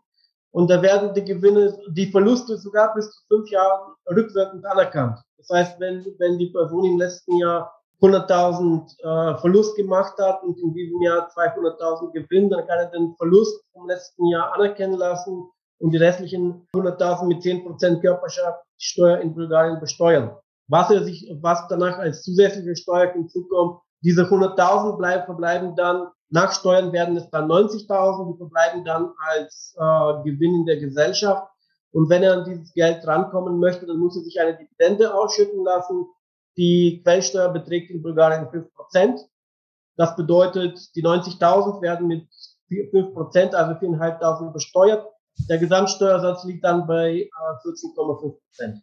Und 0.51 0.69
da 0.69 0.81
werden 0.81 1.13
die 1.13 1.23
Gewinne, 1.23 1.77
die 1.91 2.11
Verluste 2.11 2.57
sogar 2.57 2.93
bis 2.93 3.11
zu 3.11 3.21
fünf 3.27 3.49
Jahren 3.49 3.93
rückwirkend 4.09 4.65
anerkannt. 4.65 5.19
Das 5.37 5.49
heißt, 5.49 5.79
wenn, 5.79 6.05
wenn 6.17 6.37
die 6.37 6.49
Person 6.49 6.85
im 6.85 6.97
letzten 6.97 7.37
Jahr 7.37 7.73
100.000 8.01 8.99
äh, 8.99 9.37
Verlust 9.39 9.75
gemacht 9.75 10.17
hat 10.19 10.43
und 10.43 10.59
in 10.59 10.73
diesem 10.73 11.01
Jahr 11.01 11.29
200.000 11.29 12.11
Gewinn, 12.11 12.49
dann 12.49 12.65
kann 12.67 12.79
er 12.79 12.91
den 12.91 13.15
Verlust 13.17 13.63
vom 13.73 13.87
letzten 13.87 14.27
Jahr 14.27 14.53
anerkennen 14.53 14.97
lassen 14.97 15.49
und 15.79 15.91
die 15.91 15.97
restlichen 15.97 16.67
100.000 16.73 17.25
mit 17.25 17.41
10% 17.41 18.01
Körperschaftssteuer 18.01 19.19
in 19.19 19.33
Bulgarien 19.33 19.79
besteuern. 19.79 20.35
Was 20.67 20.91
er 20.91 21.03
sich, 21.03 21.31
was 21.41 21.67
danach 21.69 21.97
als 21.97 22.23
zusätzliche 22.23 22.75
Steuer 22.75 23.11
hinzukommt, 23.13 23.79
diese 24.01 24.23
100.000 24.23 24.97
bleiben, 24.97 25.25
verbleiben 25.25 25.75
dann, 25.75 26.07
nach 26.29 26.51
Steuern 26.51 26.91
werden 26.91 27.15
es 27.15 27.29
dann 27.29 27.49
90.000, 27.49 28.33
die 28.33 28.37
verbleiben 28.37 28.83
dann 28.83 29.13
als 29.17 29.75
äh, 29.77 30.23
Gewinn 30.23 30.55
in 30.55 30.65
der 30.65 30.77
Gesellschaft. 30.77 31.47
Und 31.91 32.09
wenn 32.09 32.21
er 32.21 32.33
an 32.33 32.45
dieses 32.45 32.73
Geld 32.73 33.07
rankommen 33.07 33.59
möchte, 33.59 33.85
dann 33.85 33.97
muss 33.97 34.17
er 34.17 34.23
sich 34.23 34.39
eine 34.39 34.57
Dividende 34.57 35.13
ausschütten 35.13 35.63
lassen 35.63 36.05
die 36.57 37.01
Quellsteuer 37.03 37.49
beträgt 37.49 37.91
in 37.91 38.01
Bulgarien 38.01 38.47
5%. 38.47 39.19
Das 39.95 40.15
bedeutet, 40.15 40.95
die 40.95 41.03
90.000 41.03 41.81
werden 41.81 42.07
mit 42.07 42.27
5%, 42.69 43.53
also 43.53 43.73
4.500 43.73 44.51
besteuert. 44.51 45.07
Der 45.49 45.57
Gesamtsteuersatz 45.57 46.43
liegt 46.45 46.63
dann 46.63 46.87
bei 46.87 47.29
14,5%. 47.63 48.37
Äh, 48.59 48.73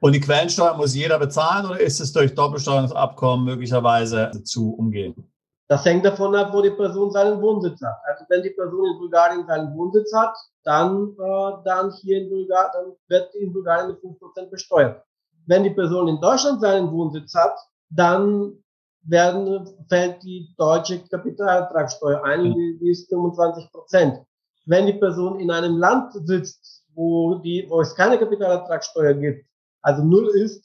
Und 0.00 0.12
die 0.12 0.20
Quellensteuer 0.20 0.76
muss 0.76 0.94
jeder 0.94 1.18
bezahlen 1.18 1.66
oder 1.66 1.80
ist 1.80 2.00
es 2.00 2.12
durch 2.12 2.34
Doppelsteuerungsabkommen 2.34 3.44
möglicherweise 3.44 4.30
zu 4.44 4.74
umgehen? 4.74 5.30
Das 5.68 5.84
hängt 5.84 6.04
davon 6.04 6.34
ab, 6.34 6.52
wo 6.52 6.62
die 6.62 6.70
Person 6.70 7.10
seinen 7.10 7.42
Wohnsitz 7.42 7.80
hat. 7.82 7.98
Also 8.06 8.24
wenn 8.30 8.42
die 8.42 8.50
Person 8.50 8.86
in 8.86 8.98
Bulgarien 8.98 9.46
seinen 9.46 9.76
Wohnsitz 9.76 10.10
hat, 10.14 10.34
dann, 10.64 11.10
äh, 11.10 11.52
dann 11.64 11.92
hier 12.00 12.22
in 12.22 12.30
Bulgarien, 12.30 12.70
dann 12.72 12.92
wird 13.08 13.34
in 13.34 13.52
Bulgarien 13.52 13.88
mit 13.88 14.00
5% 14.00 14.50
besteuert. 14.50 15.04
Wenn 15.46 15.64
die 15.64 15.70
Person 15.70 16.08
in 16.08 16.20
Deutschland 16.20 16.62
seinen 16.62 16.90
Wohnsitz 16.90 17.34
hat, 17.34 17.54
dann 17.90 18.62
werden, 19.02 19.68
fällt 19.88 20.22
die 20.22 20.54
deutsche 20.56 21.00
Kapitalertragssteuer 21.06 22.22
ein, 22.24 22.44
die, 22.44 22.78
die 22.80 22.90
ist 22.90 23.08
25 23.08 23.70
Prozent. 23.70 24.20
Wenn 24.68 24.86
die 24.86 24.92
Person 24.92 25.40
in 25.40 25.50
einem 25.50 25.78
Land 25.78 26.12
sitzt, 26.26 26.84
wo, 26.94 27.36
die, 27.36 27.66
wo 27.68 27.80
es 27.80 27.94
keine 27.94 28.18
Kapitalertragssteuer 28.18 29.14
gibt, 29.14 29.46
also 29.82 30.04
null 30.04 30.28
ist, 30.28 30.64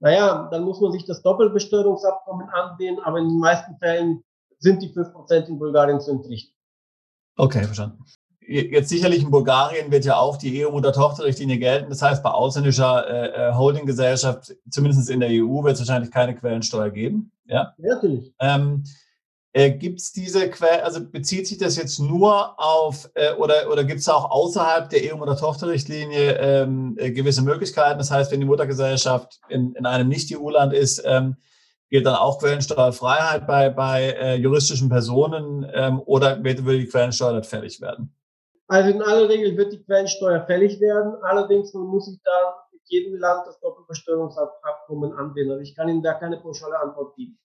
naja, 0.00 0.48
dann 0.50 0.64
muss 0.64 0.80
man 0.80 0.92
sich 0.92 1.04
das 1.04 1.22
Doppelbesteuerungsabkommen 1.22 2.48
ansehen, 2.50 2.98
aber 3.00 3.18
in 3.18 3.28
den 3.28 3.38
meisten 3.38 3.76
Fällen 3.78 4.22
sind 4.58 4.82
die 4.82 4.92
5% 4.92 5.46
in 5.46 5.58
Bulgarien 5.58 6.00
zu 6.00 6.12
entrichten. 6.12 6.54
Okay, 7.36 7.64
verstanden 7.64 8.04
jetzt 8.50 8.88
sicherlich 8.88 9.22
in 9.22 9.30
Bulgarien 9.30 9.90
wird 9.90 10.04
ja 10.04 10.16
auch 10.16 10.36
die 10.36 10.56
Ehe-Mutter-Tochter-Richtlinie 10.56 11.58
gelten. 11.58 11.88
Das 11.88 12.02
heißt, 12.02 12.22
bei 12.22 12.30
ausländischer 12.30 13.08
äh, 13.08 13.50
äh 13.50 13.54
Holdinggesellschaft, 13.54 14.54
zumindest 14.68 15.08
in 15.08 15.20
der 15.20 15.28
EU, 15.30 15.62
wird 15.62 15.74
es 15.74 15.80
wahrscheinlich 15.80 16.10
keine 16.10 16.34
Quellensteuer 16.34 16.90
geben. 16.90 17.30
Ja, 17.46 17.74
natürlich. 17.78 18.34
Ähm, 18.40 18.84
äh, 19.52 19.70
gibt 19.70 20.00
es 20.00 20.12
diese 20.12 20.48
Quelle, 20.48 20.84
also 20.84 21.00
bezieht 21.04 21.46
sich 21.46 21.58
das 21.58 21.76
jetzt 21.76 21.98
nur 21.98 22.58
auf 22.60 23.10
äh, 23.14 23.34
oder, 23.34 23.70
oder 23.70 23.84
gibt 23.84 24.00
es 24.00 24.08
auch 24.08 24.30
außerhalb 24.30 24.88
der 24.90 25.02
Ehe- 25.02 25.14
oder 25.14 25.36
Tochterrichtlinie 25.36 26.38
ähm, 26.38 26.96
äh, 26.98 27.10
gewisse 27.10 27.42
Möglichkeiten? 27.42 27.98
Das 27.98 28.10
heißt, 28.10 28.30
wenn 28.30 28.40
die 28.40 28.46
Muttergesellschaft 28.46 29.40
in, 29.48 29.74
in 29.74 29.86
einem 29.86 30.08
Nicht-EU-Land 30.08 30.72
ist, 30.72 31.02
ähm, 31.04 31.36
gilt 31.88 32.06
dann 32.06 32.14
auch 32.14 32.38
Quellensteuerfreiheit 32.38 33.48
bei, 33.48 33.70
bei 33.70 34.10
äh, 34.12 34.34
juristischen 34.36 34.88
Personen 34.88 35.68
ähm, 35.74 36.00
oder 36.06 36.42
wird, 36.44 36.64
würde 36.64 36.78
die 36.78 36.86
Quellensteuer 36.86 37.32
nicht 37.32 37.46
fällig 37.46 37.80
werden? 37.80 38.14
Also 38.68 38.90
in 38.90 39.02
aller 39.02 39.28
Regel 39.28 39.56
wird 39.56 39.72
die 39.72 39.82
Quellensteuer 39.82 40.46
fällig 40.46 40.80
werden. 40.80 41.14
Allerdings 41.22 41.74
muss 41.74 42.08
ich 42.08 42.22
dann 42.22 42.54
mit 42.70 42.82
jedem 42.84 43.18
Land 43.18 43.48
das 43.48 43.58
Doppelbesteuerungsabkommen 43.58 45.12
anwenden. 45.12 45.50
Also 45.50 45.62
ich 45.62 45.74
kann 45.74 45.88
Ihnen 45.88 46.04
da 46.04 46.14
keine 46.14 46.36
pauschale 46.36 46.78
Antwort 46.78 47.16
geben. 47.16 47.36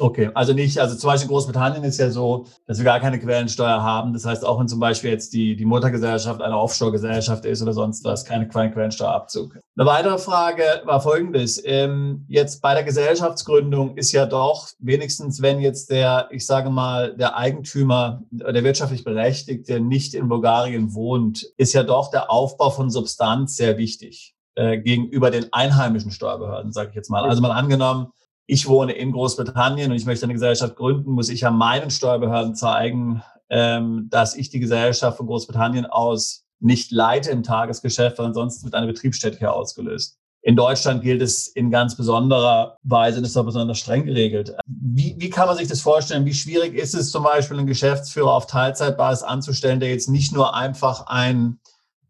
Okay, 0.00 0.28
also 0.34 0.52
nicht, 0.54 0.78
also 0.80 0.96
zum 0.96 1.06
Beispiel 1.08 1.28
Großbritannien 1.28 1.84
ist 1.84 1.98
ja 2.00 2.10
so, 2.10 2.46
dass 2.66 2.78
wir 2.78 2.84
gar 2.84 2.98
keine 2.98 3.20
Quellensteuer 3.20 3.80
haben. 3.80 4.12
Das 4.12 4.24
heißt, 4.24 4.44
auch 4.44 4.58
wenn 4.58 4.66
zum 4.66 4.80
Beispiel 4.80 5.10
jetzt 5.10 5.32
die, 5.32 5.54
die 5.54 5.64
Muttergesellschaft 5.64 6.42
eine 6.42 6.58
Offshore-Gesellschaft 6.58 7.44
ist 7.44 7.62
oder 7.62 7.72
sonst 7.72 8.02
was, 8.02 8.24
keine 8.24 8.48
Quellensteuerabzug. 8.48 9.56
Eine 9.76 9.86
weitere 9.86 10.18
Frage 10.18 10.64
war 10.84 11.00
folgendes. 11.00 11.62
Ähm, 11.64 12.24
jetzt 12.26 12.60
bei 12.60 12.74
der 12.74 12.82
Gesellschaftsgründung 12.82 13.96
ist 13.96 14.10
ja 14.10 14.26
doch 14.26 14.66
wenigstens, 14.80 15.40
wenn 15.40 15.60
jetzt 15.60 15.90
der, 15.92 16.26
ich 16.32 16.44
sage 16.44 16.70
mal, 16.70 17.16
der 17.16 17.36
Eigentümer, 17.36 18.22
der 18.32 18.64
wirtschaftlich 18.64 19.04
Berechtigte 19.04 19.78
nicht 19.78 20.14
in 20.14 20.28
Bulgarien 20.28 20.92
wohnt, 20.94 21.46
ist 21.56 21.72
ja 21.72 21.84
doch 21.84 22.10
der 22.10 22.32
Aufbau 22.32 22.70
von 22.70 22.90
Substanz 22.90 23.56
sehr 23.56 23.78
wichtig 23.78 24.34
äh, 24.56 24.76
gegenüber 24.78 25.30
den 25.30 25.52
einheimischen 25.52 26.10
Steuerbehörden, 26.10 26.72
sage 26.72 26.88
ich 26.90 26.96
jetzt 26.96 27.10
mal. 27.10 27.22
Also 27.22 27.40
mal 27.40 27.52
angenommen, 27.52 28.08
ich 28.46 28.68
wohne 28.68 28.92
in 28.92 29.12
Großbritannien 29.12 29.90
und 29.90 29.96
ich 29.96 30.06
möchte 30.06 30.24
eine 30.24 30.34
Gesellschaft 30.34 30.76
gründen, 30.76 31.12
muss 31.12 31.28
ich 31.28 31.40
ja 31.40 31.50
meinen 31.50 31.90
Steuerbehörden 31.90 32.54
zeigen, 32.54 33.22
ähm, 33.48 34.08
dass 34.10 34.36
ich 34.36 34.50
die 34.50 34.60
Gesellschaft 34.60 35.16
von 35.16 35.26
Großbritannien 35.26 35.86
aus 35.86 36.44
nicht 36.60 36.90
leite 36.90 37.30
im 37.30 37.42
Tagesgeschäft, 37.42 38.18
weil 38.18 38.26
ansonsten 38.26 38.64
wird 38.64 38.74
eine 38.74 38.86
Betriebsstätte 38.86 39.38
hier 39.38 39.52
ausgelöst. 39.52 40.18
In 40.46 40.56
Deutschland 40.56 41.02
gilt 41.02 41.22
es 41.22 41.46
in 41.46 41.70
ganz 41.70 41.96
besonderer 41.96 42.76
Weise 42.82 43.18
und 43.18 43.24
ist 43.24 43.36
auch 43.36 43.46
besonders 43.46 43.78
streng 43.78 44.04
geregelt. 44.04 44.54
Wie, 44.66 45.14
wie 45.18 45.30
kann 45.30 45.46
man 45.46 45.56
sich 45.56 45.68
das 45.68 45.80
vorstellen? 45.80 46.26
Wie 46.26 46.34
schwierig 46.34 46.74
ist 46.74 46.94
es 46.94 47.10
zum 47.10 47.24
Beispiel, 47.24 47.56
einen 47.56 47.66
Geschäftsführer 47.66 48.30
auf 48.30 48.46
Teilzeitbasis 48.46 49.24
anzustellen, 49.24 49.80
der 49.80 49.88
jetzt 49.88 50.10
nicht 50.10 50.34
nur 50.34 50.54
einfach 50.54 51.06
ein 51.06 51.60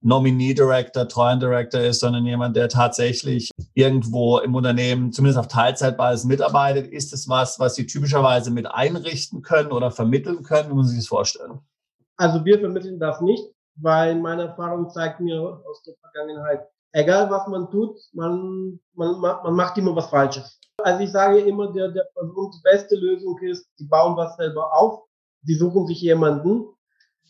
Nominee 0.05 0.53
Director, 0.53 1.09
Treuen 1.09 1.41
Director 1.41 1.81
ist, 1.81 2.01
sondern 2.01 2.27
jemand, 2.27 2.57
der 2.57 2.69
tatsächlich 2.69 3.51
irgendwo 3.73 4.39
im 4.39 4.55
Unternehmen 4.55 5.13
zumindest 5.13 5.39
auf 5.39 5.49
Teilzeitbasis 5.49 6.27
mitarbeitet. 6.27 6.93
Ist 6.93 7.15
es 7.15 7.27
was, 7.29 7.59
was 7.59 7.75
Sie 7.75 7.87
typischerweise 7.87 8.51
mit 8.51 8.67
einrichten 8.67 9.41
können 9.41 9.73
oder 9.73 9.91
vermitteln 9.91 10.43
können? 10.43 10.71
Wie 10.71 10.75
muss 10.75 10.93
ich 10.93 10.99
das 10.99 11.07
vorstellen? 11.07 11.59
Also 12.19 12.45
wir 12.45 12.61
vermitteln 12.61 13.01
das 13.01 13.23
nicht, 13.23 13.43
weil 13.77 14.15
meine 14.17 14.49
Erfahrung 14.49 14.91
zeigt 14.91 15.21
mir 15.21 15.41
aus 15.41 15.83
der 15.85 15.95
Vergangenheit, 16.03 16.69
egal 16.93 17.31
was 17.31 17.49
man 17.49 17.71
tut, 17.71 17.99
man, 18.13 18.79
man, 18.95 19.19
man 19.21 19.55
macht 19.55 19.79
immer 19.79 19.97
was 19.97 20.07
Falsches. 20.07 20.61
Also 20.83 21.03
ich 21.03 21.13
sage 21.13 21.41
immer, 21.41 21.73
der, 21.73 21.89
der 21.89 22.07
Person 22.15 22.51
die 22.55 22.63
beste 22.63 22.97
Lösung 22.97 23.39
ist, 23.41 23.67
sie 23.77 23.87
bauen 23.87 24.17
was 24.17 24.37
selber 24.37 24.71
auf, 24.77 25.05
sie 25.45 25.55
suchen 25.55 25.87
sich 25.87 26.03
jemanden, 26.03 26.67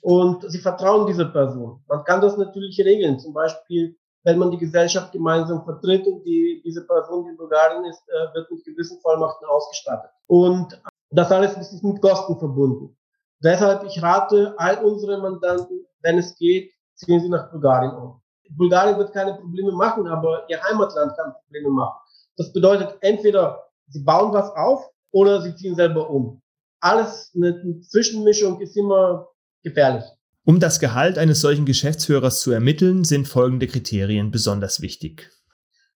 und 0.05 0.45
sie 0.51 0.59
vertrauen 0.59 1.07
dieser 1.07 1.25
Person. 1.25 1.83
Man 1.89 2.05
kann 2.05 2.21
das 2.21 2.37
natürlich 2.37 2.79
regeln, 2.79 3.19
zum 3.19 3.33
Beispiel, 3.33 3.97
wenn 4.25 4.39
man 4.39 4.51
die 4.51 4.59
Gesellschaft 4.59 5.13
gemeinsam 5.13 5.65
vertritt 5.65 6.07
und 6.07 6.23
die, 6.25 6.61
diese 6.63 6.87
Person, 6.87 7.25
die 7.25 7.31
in 7.31 7.39
Bulgarien 7.39 7.87
ist, 7.87 8.03
äh, 8.09 8.35
wird 8.35 8.51
mit 8.51 8.63
gewissen 8.65 9.01
Vollmachten 9.01 9.47
ausgestattet. 9.49 10.11
Und 10.27 10.79
das 11.11 11.33
alles 11.33 11.57
ist 11.57 11.83
mit 11.83 12.03
Kosten 12.03 12.39
verbunden. 12.39 12.95
Deshalb, 13.43 13.85
ich 13.85 14.03
rate 14.03 14.55
all 14.59 14.85
unsere 14.85 15.23
Mandanten, 15.23 15.87
wenn 16.03 16.19
es 16.19 16.37
geht, 16.37 16.71
ziehen 16.97 17.21
sie 17.21 17.31
nach 17.31 17.51
Bulgarien 17.51 17.97
um. 17.97 18.21
Bulgarien 18.51 18.99
wird 18.99 19.15
keine 19.15 19.35
Probleme 19.35 19.73
machen, 19.73 20.07
aber 20.07 20.45
ihr 20.51 20.63
Heimatland 20.63 21.17
kann 21.17 21.33
Probleme 21.47 21.71
machen. 21.71 21.99
Das 22.37 22.53
bedeutet, 22.53 22.95
entweder 23.01 23.65
sie 23.87 24.05
bauen 24.05 24.35
was 24.35 24.51
auf 24.51 24.87
oder 25.13 25.41
sie 25.41 25.57
ziehen 25.57 25.75
selber 25.75 26.11
um. 26.11 26.43
Alles, 26.81 27.33
eine 27.35 27.81
Zwischenmischung 27.81 28.61
ist 28.61 28.77
immer 28.77 29.29
gefährlich. 29.65 30.05
Um 30.45 30.61
das 30.61 30.79
Gehalt 30.79 31.19
eines 31.19 31.41
solchen 31.41 31.65
Geschäftsführers 31.65 32.41
zu 32.41 32.53
ermitteln, 32.53 33.05
sind 33.05 33.27
folgende 33.27 33.67
Kriterien 33.67 34.31
besonders 34.31 34.81
wichtig. 34.81 35.31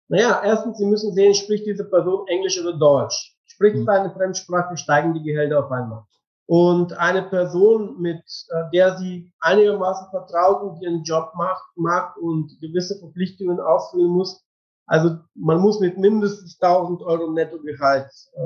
Naja, 0.07 0.41
erstens, 0.43 0.77
Sie 0.77 0.85
müssen 0.85 1.13
sehen, 1.13 1.35
spricht 1.35 1.65
diese 1.65 1.83
Person 1.83 2.25
Englisch 2.27 2.59
oder 2.59 2.77
Deutsch. 2.77 3.35
Spricht 3.45 3.75
mhm. 3.75 3.89
eine 3.89 4.11
Fremdsprache, 4.11 4.77
steigen 4.77 5.13
die 5.13 5.23
Gehälter 5.23 5.65
auf 5.65 5.71
einmal. 5.71 6.03
Und 6.45 6.97
eine 6.97 7.23
Person, 7.23 8.01
mit 8.01 8.23
äh, 8.49 8.69
der 8.73 8.97
Sie 8.97 9.33
einigermaßen 9.41 10.07
vertraut 10.11 10.61
und 10.61 10.81
ihren 10.81 11.03
Job 11.03 11.33
macht, 11.35 11.63
mag 11.75 12.15
und 12.17 12.57
gewisse 12.61 12.97
Verpflichtungen 12.99 13.59
ausfüllen 13.59 14.11
muss, 14.11 14.47
also 14.87 15.17
man 15.35 15.59
muss 15.59 15.81
mit 15.81 15.97
mindestens 15.97 16.57
1000 16.61 17.01
Euro 17.01 17.29
Nettogehalt 17.31 18.09
äh, 18.33 18.39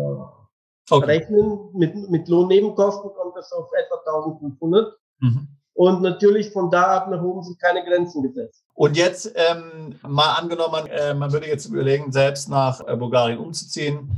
okay. 0.89 1.05
rechnen. 1.05 1.69
Mit, 1.73 2.09
mit 2.09 2.27
Lohnnebenkosten 2.27 3.13
kommt 3.13 3.37
das 3.37 3.51
auf 3.51 3.69
etwa 3.73 3.97
1500. 3.97 4.97
Mhm. 5.21 5.47
Und 5.73 6.01
natürlich 6.01 6.51
von 6.51 6.69
da 6.69 6.97
ab 6.97 7.09
nach 7.09 7.21
oben 7.21 7.43
sind 7.43 7.59
keine 7.59 7.83
Grenzen 7.83 8.21
gesetzt. 8.21 8.63
Und 8.73 8.97
jetzt 8.97 9.33
ähm, 9.35 9.95
mal 10.07 10.33
angenommen, 10.33 10.87
äh, 10.87 11.13
man 11.13 11.31
würde 11.31 11.47
jetzt 11.47 11.67
überlegen, 11.67 12.11
selbst 12.11 12.49
nach 12.49 12.85
äh, 12.87 12.95
Bulgarien 12.95 13.39
umzuziehen. 13.39 14.11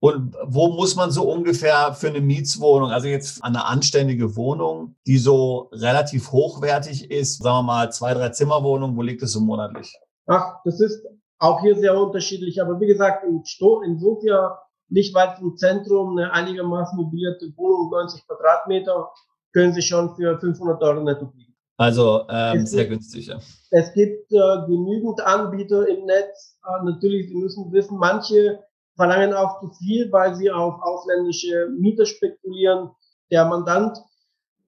Und 0.00 0.34
wo 0.44 0.68
muss 0.72 0.96
man 0.96 1.12
so 1.12 1.30
ungefähr 1.30 1.94
für 1.94 2.08
eine 2.08 2.20
Mietswohnung, 2.20 2.90
also 2.90 3.06
jetzt 3.06 3.44
eine 3.44 3.64
anständige 3.64 4.34
Wohnung, 4.34 4.96
die 5.06 5.16
so 5.16 5.70
relativ 5.72 6.32
hochwertig 6.32 7.08
ist, 7.10 7.40
sagen 7.40 7.58
wir 7.58 7.62
mal 7.62 7.92
zwei, 7.92 8.12
drei 8.12 8.30
Zimmerwohnung, 8.30 8.96
wo 8.96 9.02
liegt 9.02 9.22
es 9.22 9.32
so 9.32 9.40
monatlich? 9.40 9.96
Ach, 10.26 10.56
das 10.64 10.80
ist 10.80 11.06
auch 11.38 11.60
hier 11.60 11.76
sehr 11.76 11.96
unterschiedlich. 11.96 12.60
Aber 12.60 12.80
wie 12.80 12.86
gesagt, 12.86 13.24
in, 13.24 13.44
Sto 13.44 13.82
in 13.82 13.98
Sofia, 13.98 14.58
nicht 14.88 15.14
weit 15.14 15.38
vom 15.38 15.56
Zentrum, 15.56 16.18
eine 16.18 16.32
einigermaßen 16.32 16.96
mobilierte 16.96 17.52
Wohnung, 17.56 17.90
90 17.90 18.26
Quadratmeter, 18.26 19.10
können 19.52 19.72
Sie 19.72 19.82
schon 19.82 20.14
für 20.16 20.38
500 20.38 20.82
Euro 20.82 21.02
netto 21.02 21.26
kriegen. 21.26 21.54
Also 21.76 22.26
ähm, 22.28 22.66
sehr 22.66 22.84
gibt, 22.84 23.00
günstig. 23.00 23.26
Ja. 23.26 23.40
Es 23.70 23.92
gibt 23.92 24.30
äh, 24.32 24.66
genügend 24.66 25.20
Anbieter 25.20 25.88
im 25.88 26.04
Netz. 26.04 26.58
Äh, 26.64 26.84
natürlich, 26.84 27.28
Sie 27.28 27.34
müssen 27.34 27.72
wissen, 27.72 27.98
manche 27.98 28.60
verlangen 28.96 29.32
auch 29.32 29.60
zu 29.60 29.70
viel, 29.78 30.10
weil 30.12 30.34
sie 30.34 30.50
auf 30.50 30.80
ausländische 30.82 31.68
Mieter 31.78 32.06
spekulieren. 32.06 32.90
Der 33.30 33.46
Mandant, 33.46 33.98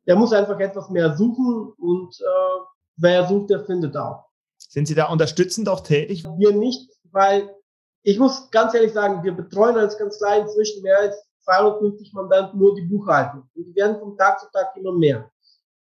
der 0.07 0.17
muss 0.17 0.33
einfach 0.33 0.59
etwas 0.61 0.89
mehr 0.91 1.17
suchen 1.17 1.73
und 1.79 2.15
äh, 2.21 2.65
wer 2.97 3.29
sucht, 3.29 3.51
der 3.51 3.65
findet 3.65 3.97
auch. 3.97 4.25
Sind 4.57 4.89
Sie 4.89 4.95
da 4.95 5.07
unterstützend 5.07 5.69
auch 5.69 5.81
tätig? 5.81 6.25
Wir 6.39 6.53
nicht, 6.53 6.91
weil 7.13 7.55
ich 8.03 8.19
muss 8.19 8.51
ganz 8.51 8.75
ehrlich 8.75 8.93
sagen, 8.93 9.23
wir 9.23 9.33
betreuen 9.33 9.77
als 9.77 9.97
Kanzlei 9.99 10.41
inzwischen 10.41 10.83
mehr 10.83 10.99
als 10.99 11.17
250 11.45 12.13
Mandanten 12.13 12.59
nur 12.59 12.75
die 12.75 12.83
Buchhaltung. 12.83 13.49
Und 13.55 13.65
die 13.65 13.75
werden 13.75 13.99
von 13.99 14.17
Tag 14.17 14.41
zu 14.41 14.47
Tag 14.53 14.77
immer 14.77 14.93
mehr. 14.93 15.31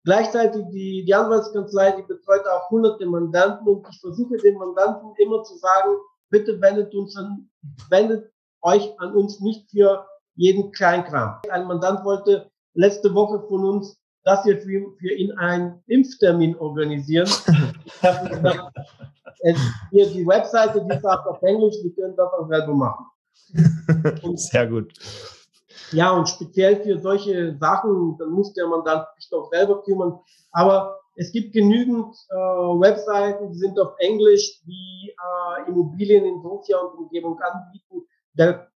Gleichzeitig 0.04 0.64
die, 0.72 1.04
die 1.04 1.14
Anwaltskanzlei, 1.14 1.92
die 1.94 2.04
betreut 2.04 2.46
auch 2.48 2.70
hunderte 2.70 3.08
Mandanten 3.08 3.68
und 3.68 3.88
ich 3.90 4.00
versuche 4.00 4.38
den 4.38 4.58
Mandanten 4.58 5.14
immer 5.18 5.42
zu 5.44 5.58
sagen, 5.58 5.96
bitte 6.30 6.62
wendet 6.62 6.94
uns 6.94 7.16
an, 7.18 7.50
wendet 7.90 8.32
euch 8.62 9.00
an 9.00 9.16
uns 9.16 9.40
nicht 9.40 9.70
für 9.72 10.06
jeden 10.36 10.72
Kleinkram. 10.72 11.40
Ein 11.50 11.66
Mandant 11.66 12.04
wollte 12.04 12.52
letzte 12.76 13.14
Woche 13.14 13.48
von 13.48 13.66
uns, 13.66 13.98
dass 14.24 14.46
wir 14.46 14.58
für, 14.58 14.92
für 15.00 15.14
ihn 15.14 15.32
einen 15.38 15.82
Impftermin 15.88 16.56
organisieren. 16.58 17.30
gesagt, 18.02 18.78
hier 19.92 20.08
die 20.08 20.26
Webseite, 20.26 20.86
die 20.86 21.08
auch 21.08 21.26
auf 21.26 21.42
Englisch, 21.44 21.76
die 21.84 21.94
können 21.94 22.16
das 22.16 22.32
auch 22.34 22.48
selber 22.48 22.74
machen. 22.74 23.06
Und, 24.24 24.40
Sehr 24.40 24.68
gut. 24.68 24.94
Ja, 25.92 26.12
und 26.12 26.28
speziell 26.28 26.84
für 26.84 27.00
solche 27.00 27.58
Sachen, 27.58 28.18
dann 28.18 28.30
muss 28.30 28.54
der 28.54 28.68
Mandant 28.68 29.08
sich 29.16 29.30
doch 29.30 29.50
selber 29.52 29.84
kümmern. 29.84 30.20
Aber 30.52 31.00
es 31.16 31.32
gibt 31.32 31.54
genügend 31.54 32.16
äh, 32.30 32.36
Webseiten, 32.36 33.52
die 33.52 33.58
sind 33.58 33.80
auf 33.80 33.94
Englisch, 34.00 34.62
die 34.66 35.12
äh, 35.12 35.70
Immobilien 35.70 36.26
in 36.26 36.42
Sofia 36.42 36.78
und 36.80 36.98
Umgebung 37.00 37.40
anbieten. 37.40 38.06
Der, 38.34 38.70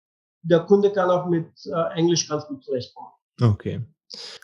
der 0.43 0.61
Kunde 0.61 0.93
kann 0.93 1.11
auch 1.11 1.27
mit 1.27 1.49
äh, 1.67 1.99
Englisch 1.99 2.29
ganz 2.29 2.47
gut 2.47 2.63
zurechtkommen. 2.65 3.11
Okay. 3.41 3.81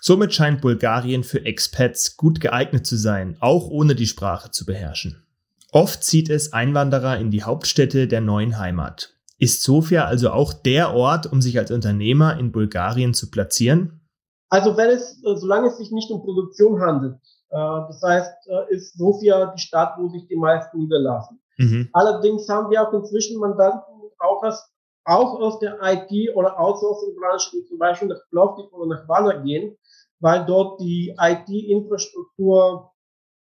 Somit 0.01 0.35
scheint 0.35 0.61
Bulgarien 0.61 1.23
für 1.23 1.45
Expats 1.45 2.17
gut 2.17 2.41
geeignet 2.41 2.87
zu 2.87 2.97
sein, 2.97 3.37
auch 3.41 3.69
ohne 3.69 3.95
die 3.95 4.07
Sprache 4.07 4.51
zu 4.51 4.67
beherrschen. 4.67 5.25
Oft 5.71 6.03
zieht 6.05 6.29
es 6.29 6.53
Einwanderer 6.53 7.19
in 7.19 7.31
die 7.31 7.45
Hauptstädte 7.45 8.09
der 8.09 8.21
neuen 8.21 8.59
Heimat. 8.59 9.15
Ist 9.43 9.65
Sofia 9.65 10.05
also 10.05 10.31
auch 10.31 10.53
der 10.53 10.95
Ort, 10.95 11.27
um 11.27 11.43
sich 11.43 11.59
als 11.59 11.73
Unternehmer 11.73 12.39
in 12.39 12.53
Bulgarien 12.53 13.13
zu 13.13 13.29
platzieren? 13.29 14.01
Also 14.49 14.77
wenn 14.77 14.91
es, 14.91 15.21
äh, 15.25 15.35
solange 15.35 15.67
es 15.67 15.79
sich 15.79 15.91
nicht 15.91 16.13
um 16.13 16.23
Produktion 16.23 16.81
handelt, 16.81 17.17
äh, 17.51 17.57
das 17.57 18.01
heißt, 18.05 18.33
äh, 18.47 18.73
ist 18.73 18.97
Sofia 18.97 19.47
die 19.47 19.61
Stadt, 19.61 19.99
wo 19.99 20.09
sich 20.11 20.29
die 20.29 20.37
meisten 20.37 20.79
niederlassen. 20.79 21.41
Mhm. 21.59 21.89
Allerdings 21.93 22.49
haben 22.49 22.71
wir 22.71 22.87
auch 22.87 22.93
inzwischen 22.93 23.41
Mandanten 23.41 23.83
auch 24.21 24.45
aus, 24.45 24.65
auch 25.07 25.41
aus 25.41 25.59
der 25.59 25.77
IT- 25.83 26.37
oder 26.37 26.61
Outsourcing-Branche, 26.61 27.51
die 27.53 27.65
zum 27.65 27.79
Beispiel 27.79 28.07
nach 28.07 28.21
Plovdiv 28.31 28.73
oder 28.73 28.95
nach 28.95 29.09
Varna 29.09 29.43
gehen, 29.43 29.77
weil 30.21 30.47
dort 30.47 30.81
die 30.81 31.17
IT-Infrastruktur 31.19 32.93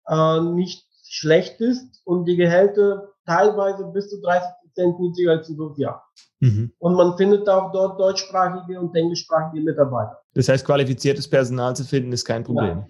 äh, 0.08 0.42
nicht 0.42 0.86
schlecht 1.06 1.62
ist 1.62 2.02
und 2.04 2.26
die 2.26 2.36
Gehälter 2.36 3.14
teilweise 3.26 3.86
bis 3.94 4.10
zu 4.10 4.20
30 4.20 4.65
Prozent 4.76 5.00
niedriger 5.00 5.32
als 5.32 5.50
in 5.50 5.56
Sofia. 5.56 6.02
Mhm. 6.40 6.72
Und 6.80 6.96
man 6.96 7.18
findet 7.18 7.48
auch 7.48 7.72
dort 7.72 8.00
deutschsprachige 8.00 8.80
und 8.80 8.96
englischsprachige 8.96 9.64
Mitarbeiter. 9.64 10.20
Das 10.34 10.50
heißt, 10.50 10.66
qualifiziertes 10.66 11.30
Personal 11.30 11.76
zu 11.76 11.84
finden, 11.84 12.12
ist 12.12 12.26
kein 12.26 12.44
Problem. 12.44 12.80
Ja. 12.80 12.88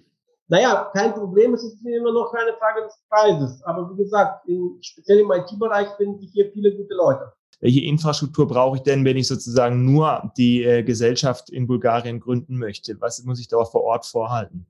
Naja, 0.48 0.90
kein 0.94 1.12
Problem, 1.12 1.54
es 1.54 1.64
ist 1.64 1.84
immer 1.84 2.12
noch 2.12 2.32
keine 2.32 2.52
Frage 2.58 2.84
des 2.84 2.96
Preises. 3.08 3.62
Aber 3.64 3.90
wie 3.90 3.96
gesagt, 3.96 4.46
in, 4.48 4.78
speziell 4.80 5.20
im 5.20 5.30
IT-Bereich 5.32 5.88
finden 5.96 6.20
sich 6.20 6.30
hier 6.32 6.50
viele 6.52 6.74
gute 6.76 6.94
Leute. 6.94 7.32
Welche 7.60 7.80
Infrastruktur 7.80 8.46
brauche 8.46 8.76
ich 8.76 8.82
denn, 8.82 9.04
wenn 9.04 9.16
ich 9.16 9.26
sozusagen 9.26 9.84
nur 9.84 10.30
die 10.36 10.62
äh, 10.62 10.82
Gesellschaft 10.82 11.50
in 11.50 11.66
Bulgarien 11.66 12.20
gründen 12.20 12.58
möchte? 12.58 13.00
Was 13.00 13.24
muss 13.24 13.40
ich 13.40 13.48
da 13.48 13.64
vor 13.64 13.82
Ort 13.82 14.06
vorhalten? 14.06 14.66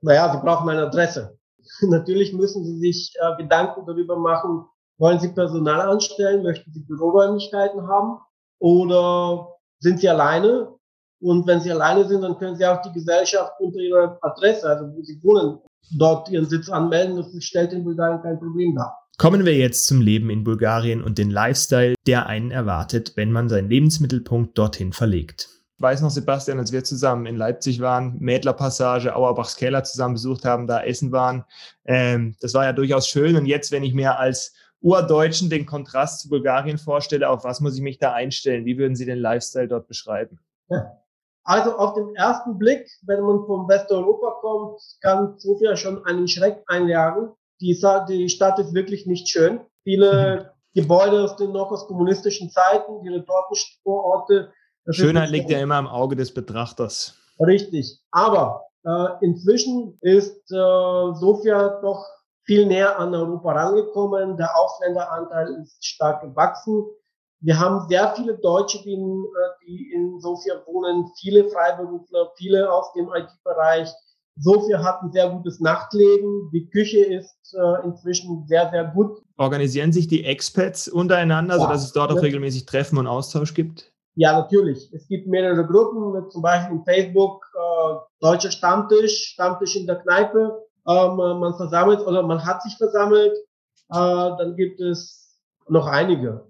Naja, 0.00 0.32
Sie 0.32 0.38
brauchen 0.38 0.68
eine 0.68 0.86
Adresse. 0.86 1.36
Natürlich 1.82 2.32
müssen 2.32 2.64
Sie 2.64 2.78
sich 2.78 3.12
äh, 3.20 3.42
Gedanken 3.42 3.84
darüber 3.86 4.16
machen, 4.16 4.64
wollen 5.02 5.18
Sie 5.18 5.28
Personal 5.28 5.80
anstellen, 5.80 6.44
möchten 6.44 6.72
Sie 6.72 6.80
Büroräumlichkeiten 6.84 7.88
haben 7.88 8.18
oder 8.60 9.48
sind 9.80 9.98
Sie 9.98 10.08
alleine? 10.08 10.68
Und 11.20 11.46
wenn 11.46 11.60
Sie 11.60 11.72
alleine 11.72 12.06
sind, 12.06 12.22
dann 12.22 12.38
können 12.38 12.56
Sie 12.56 12.64
auch 12.64 12.80
die 12.82 12.92
Gesellschaft 12.92 13.52
unter 13.58 13.80
Ihrer 13.80 14.18
Adresse, 14.22 14.68
also 14.68 14.86
wo 14.94 15.02
Sie 15.02 15.20
wohnen, 15.22 15.58
dort 15.98 16.28
Ihren 16.30 16.46
Sitz 16.48 16.68
anmelden. 16.68 17.16
Das 17.16 17.44
stellt 17.44 17.72
in 17.72 17.82
Bulgarien 17.82 18.22
kein 18.22 18.38
Problem 18.38 18.76
dar. 18.76 18.96
Kommen 19.18 19.44
wir 19.44 19.56
jetzt 19.56 19.86
zum 19.86 20.00
Leben 20.00 20.30
in 20.30 20.44
Bulgarien 20.44 21.02
und 21.02 21.18
den 21.18 21.30
Lifestyle, 21.30 21.94
der 22.06 22.26
einen 22.26 22.52
erwartet, 22.52 23.12
wenn 23.16 23.32
man 23.32 23.48
seinen 23.48 23.68
Lebensmittelpunkt 23.68 24.56
dorthin 24.56 24.92
verlegt 24.92 25.48
weiß 25.82 26.00
noch, 26.00 26.10
Sebastian, 26.10 26.60
als 26.60 26.70
wir 26.70 26.84
zusammen 26.84 27.26
in 27.26 27.36
Leipzig 27.36 27.80
waren, 27.80 28.16
Mädlerpassage, 28.20 29.16
Auerbachs 29.16 29.56
Keller 29.56 29.82
zusammen 29.82 30.14
besucht 30.14 30.44
haben, 30.44 30.68
da 30.68 30.80
essen 30.80 31.10
waren. 31.10 31.44
Ähm, 31.84 32.36
das 32.40 32.54
war 32.54 32.64
ja 32.64 32.72
durchaus 32.72 33.08
schön. 33.08 33.34
Und 33.34 33.46
jetzt, 33.46 33.72
wenn 33.72 33.82
ich 33.82 33.92
mir 33.92 34.16
als 34.16 34.54
Urdeutschen 34.82 35.48
den 35.48 35.64
Kontrast 35.64 36.20
zu 36.20 36.28
Bulgarien 36.28 36.78
vorstelle, 36.78 37.28
auf 37.28 37.44
was 37.44 37.60
muss 37.60 37.76
ich 37.76 37.82
mich 37.82 37.98
da 37.98 38.12
einstellen? 38.12 38.64
Wie 38.64 38.78
würden 38.78 38.96
Sie 38.96 39.06
den 39.06 39.18
Lifestyle 39.18 39.68
dort 39.68 39.88
beschreiben? 39.88 40.40
Also 41.44 41.76
auf 41.76 41.94
den 41.94 42.14
ersten 42.14 42.58
Blick, 42.58 42.88
wenn 43.02 43.20
man 43.20 43.44
von 43.46 43.68
Westeuropa 43.68 44.38
kommt, 44.40 44.80
kann 45.00 45.38
Sofia 45.38 45.76
schon 45.76 46.04
einen 46.06 46.28
Schreck 46.28 46.62
einjagen. 46.66 47.30
Die, 47.60 47.80
die 48.08 48.28
Stadt 48.28 48.58
ist 48.58 48.74
wirklich 48.74 49.06
nicht 49.06 49.28
schön. 49.28 49.60
Viele 49.82 50.52
mhm. 50.74 50.80
Gebäude 50.80 51.24
aus 51.24 51.36
den 51.36 51.52
noch 51.52 51.70
aus 51.70 51.86
kommunistischen 51.86 52.50
Zeiten, 52.50 53.02
die 53.02 53.08
Retortenvororte 53.08 54.52
Schönheit 54.90 55.30
liegt 55.30 55.50
ja 55.50 55.58
immer 55.58 55.78
im 55.78 55.86
Auge 55.86 56.16
des 56.16 56.34
Betrachters. 56.34 57.16
Richtig. 57.38 58.00
Aber 58.10 58.66
äh, 58.84 59.06
inzwischen 59.20 59.96
ist 60.00 60.50
äh, 60.50 61.14
Sofia 61.14 61.80
doch 61.82 62.04
viel 62.44 62.66
näher 62.66 62.98
an 62.98 63.14
Europa 63.14 63.52
rangekommen. 63.52 64.36
Der 64.36 64.50
Ausländeranteil 64.56 65.48
ist 65.62 65.84
stark 65.84 66.22
gewachsen. 66.22 66.84
Wir 67.40 67.58
haben 67.58 67.88
sehr 67.88 68.12
viele 68.14 68.38
Deutsche, 68.38 68.82
die 68.84 68.92
in, 68.92 69.24
äh, 69.24 69.66
die 69.66 69.92
in 69.92 70.20
Sofia 70.20 70.62
wohnen, 70.66 71.10
viele 71.18 71.48
Freiberufler, 71.50 72.30
viele 72.36 72.72
aus 72.72 72.92
dem 72.92 73.08
IT-Bereich. 73.12 73.88
Sofia 74.36 74.82
hat 74.82 75.02
ein 75.02 75.12
sehr 75.12 75.28
gutes 75.28 75.60
Nachtleben. 75.60 76.50
Die 76.52 76.68
Küche 76.70 77.04
ist 77.04 77.54
äh, 77.54 77.84
inzwischen 77.84 78.46
sehr, 78.46 78.70
sehr 78.70 78.84
gut. 78.84 79.20
Organisieren 79.36 79.92
sich 79.92 80.06
die 80.06 80.24
Expats 80.24 80.88
untereinander, 80.88 81.56
ja. 81.56 81.60
sodass 81.60 81.84
es 81.84 81.92
dort 81.92 82.12
auch 82.12 82.22
regelmäßig 82.22 82.64
Treffen 82.64 82.96
und 82.96 83.06
Austausch 83.06 83.54
gibt? 83.54 83.92
Ja, 84.14 84.38
natürlich. 84.38 84.90
Es 84.92 85.08
gibt 85.08 85.26
mehrere 85.26 85.66
Gruppen, 85.66 86.30
zum 86.30 86.42
Beispiel 86.42 86.76
in 86.76 86.84
Facebook, 86.84 87.44
äh, 87.54 87.94
deutscher 88.20 88.50
Stammtisch, 88.50 89.32
Stammtisch 89.32 89.76
in 89.76 89.86
der 89.86 89.96
Kneipe. 89.96 90.62
Ähm, 90.86 91.16
man 91.16 91.54
versammelt 91.56 92.00
oder 92.00 92.22
man 92.22 92.44
hat 92.44 92.62
sich 92.62 92.76
versammelt. 92.76 93.36
Äh, 93.90 93.94
dann 93.94 94.56
gibt 94.56 94.80
es 94.80 95.38
noch 95.68 95.86
einige. 95.86 96.46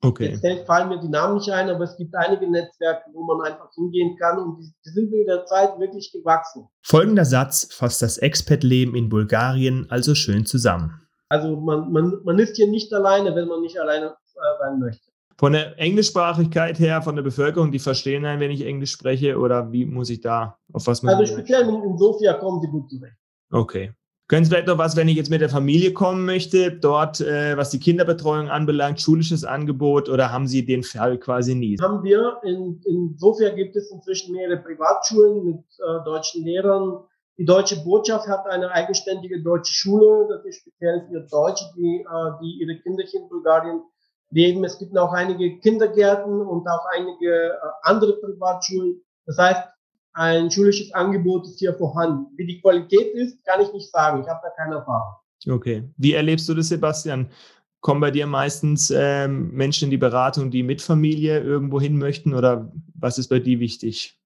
Okay. 0.00 0.38
Jetzt 0.42 0.66
fallen 0.66 0.88
mir 0.88 0.98
die 0.98 1.08
Namen 1.08 1.34
nicht 1.34 1.50
ein, 1.50 1.68
aber 1.68 1.84
es 1.84 1.96
gibt 1.96 2.14
einige 2.14 2.50
Netzwerke, 2.50 3.10
wo 3.12 3.22
man 3.24 3.46
einfach 3.46 3.70
hingehen 3.74 4.16
kann 4.16 4.38
und 4.38 4.58
die, 4.58 4.72
die 4.84 4.90
sind 4.90 5.10
mit 5.10 5.28
der 5.28 5.44
Zeit 5.44 5.78
wirklich 5.78 6.10
gewachsen. 6.10 6.66
Folgender 6.82 7.26
Satz 7.26 7.68
fasst 7.70 8.00
das 8.00 8.16
Expat-Leben 8.16 8.94
in 8.94 9.10
Bulgarien 9.10 9.86
also 9.90 10.14
schön 10.14 10.46
zusammen. 10.46 11.02
Also 11.28 11.56
man, 11.56 11.92
man, 11.92 12.18
man 12.24 12.38
ist 12.38 12.56
hier 12.56 12.68
nicht 12.68 12.92
alleine, 12.94 13.34
wenn 13.34 13.46
man 13.46 13.60
nicht 13.60 13.78
alleine 13.78 14.06
äh, 14.06 14.58
sein 14.58 14.78
möchte 14.78 15.08
von 15.38 15.52
der 15.52 15.78
Englischsprachigkeit 15.78 16.78
her, 16.80 17.00
von 17.00 17.14
der 17.14 17.22
Bevölkerung, 17.22 17.70
die 17.70 17.78
verstehen 17.78 18.24
einen, 18.26 18.40
wenn 18.40 18.50
ich 18.50 18.66
Englisch 18.66 18.90
spreche, 18.90 19.38
oder 19.38 19.70
wie 19.70 19.86
muss 19.86 20.10
ich 20.10 20.20
da, 20.20 20.58
auf 20.72 20.86
was 20.86 21.02
muss 21.02 21.14
Also 21.14 21.32
speziell 21.32 21.68
in 21.68 21.96
Sofia 21.96 22.34
kommen 22.34 22.60
sie 22.60 22.68
gut 22.68 22.90
zurecht. 22.90 23.16
Okay. 23.50 23.92
Können 24.28 24.44
Sie 24.44 24.50
vielleicht 24.50 24.68
noch 24.68 24.76
was, 24.76 24.94
wenn 24.94 25.08
ich 25.08 25.16
jetzt 25.16 25.30
mit 25.30 25.40
der 25.40 25.48
Familie 25.48 25.94
kommen 25.94 26.26
möchte, 26.26 26.70
dort, 26.70 27.18
äh, 27.22 27.56
was 27.56 27.70
die 27.70 27.80
Kinderbetreuung 27.80 28.50
anbelangt, 28.50 29.00
schulisches 29.00 29.42
Angebot 29.42 30.10
oder 30.10 30.30
haben 30.30 30.46
Sie 30.46 30.66
den 30.66 30.82
Fall 30.82 31.16
quasi 31.18 31.54
nie? 31.54 31.78
Haben 31.80 32.02
wir. 32.02 32.38
In, 32.44 32.78
in 32.84 33.16
Sofia 33.16 33.48
gibt 33.54 33.74
es 33.74 33.90
inzwischen 33.90 34.34
mehrere 34.34 34.58
Privatschulen 34.58 35.44
mit 35.46 35.64
äh, 35.78 36.04
deutschen 36.04 36.44
Lehrern. 36.44 37.04
Die 37.38 37.46
deutsche 37.46 37.82
Botschaft 37.82 38.28
hat 38.28 38.44
eine 38.46 38.70
eigenständige 38.70 39.42
deutsche 39.42 39.72
Schule, 39.72 40.26
das 40.28 40.44
ist 40.44 40.60
speziell 40.60 41.06
für 41.08 41.20
Deutsche, 41.30 41.64
die, 41.74 42.00
äh, 42.00 42.30
die 42.42 42.60
ihre 42.60 42.78
Kinderchen 42.80 43.22
in 43.22 43.28
Bulgarien 43.30 43.80
leben. 44.30 44.62
Es 44.62 44.78
gibt 44.78 44.96
auch 44.98 45.12
einige 45.14 45.58
Kindergärten 45.60 46.42
und 46.42 46.68
auch 46.68 46.84
einige 46.94 47.52
äh, 47.52 47.58
andere 47.80 48.20
Privatschulen. 48.20 49.00
Das 49.24 49.38
heißt, 49.38 49.68
ein 50.18 50.50
schulisches 50.50 50.92
Angebot 50.94 51.46
ist 51.46 51.60
hier 51.60 51.74
vorhanden. 51.74 52.26
Wie 52.36 52.46
die 52.46 52.60
Qualität 52.60 53.14
ist, 53.14 53.44
kann 53.44 53.60
ich 53.60 53.72
nicht 53.72 53.90
sagen. 53.90 54.20
Ich 54.20 54.28
habe 54.28 54.40
da 54.42 54.50
keine 54.50 54.76
Erfahrung. 54.76 55.14
Okay. 55.48 55.84
Wie 55.96 56.12
erlebst 56.12 56.48
du 56.48 56.54
das, 56.54 56.68
Sebastian? 56.68 57.28
Kommen 57.80 58.00
bei 58.00 58.10
dir 58.10 58.26
meistens 58.26 58.90
ähm, 58.94 59.52
Menschen 59.52 59.84
in 59.84 59.90
die 59.90 59.96
Beratung, 59.96 60.50
die 60.50 60.64
mit 60.64 60.82
Familie 60.82 61.40
irgendwo 61.40 61.80
hin 61.80 61.96
möchten 61.96 62.34
oder 62.34 62.72
was 62.94 63.18
ist 63.18 63.28
bei 63.28 63.38
dir 63.38 63.60
wichtig? 63.60 64.18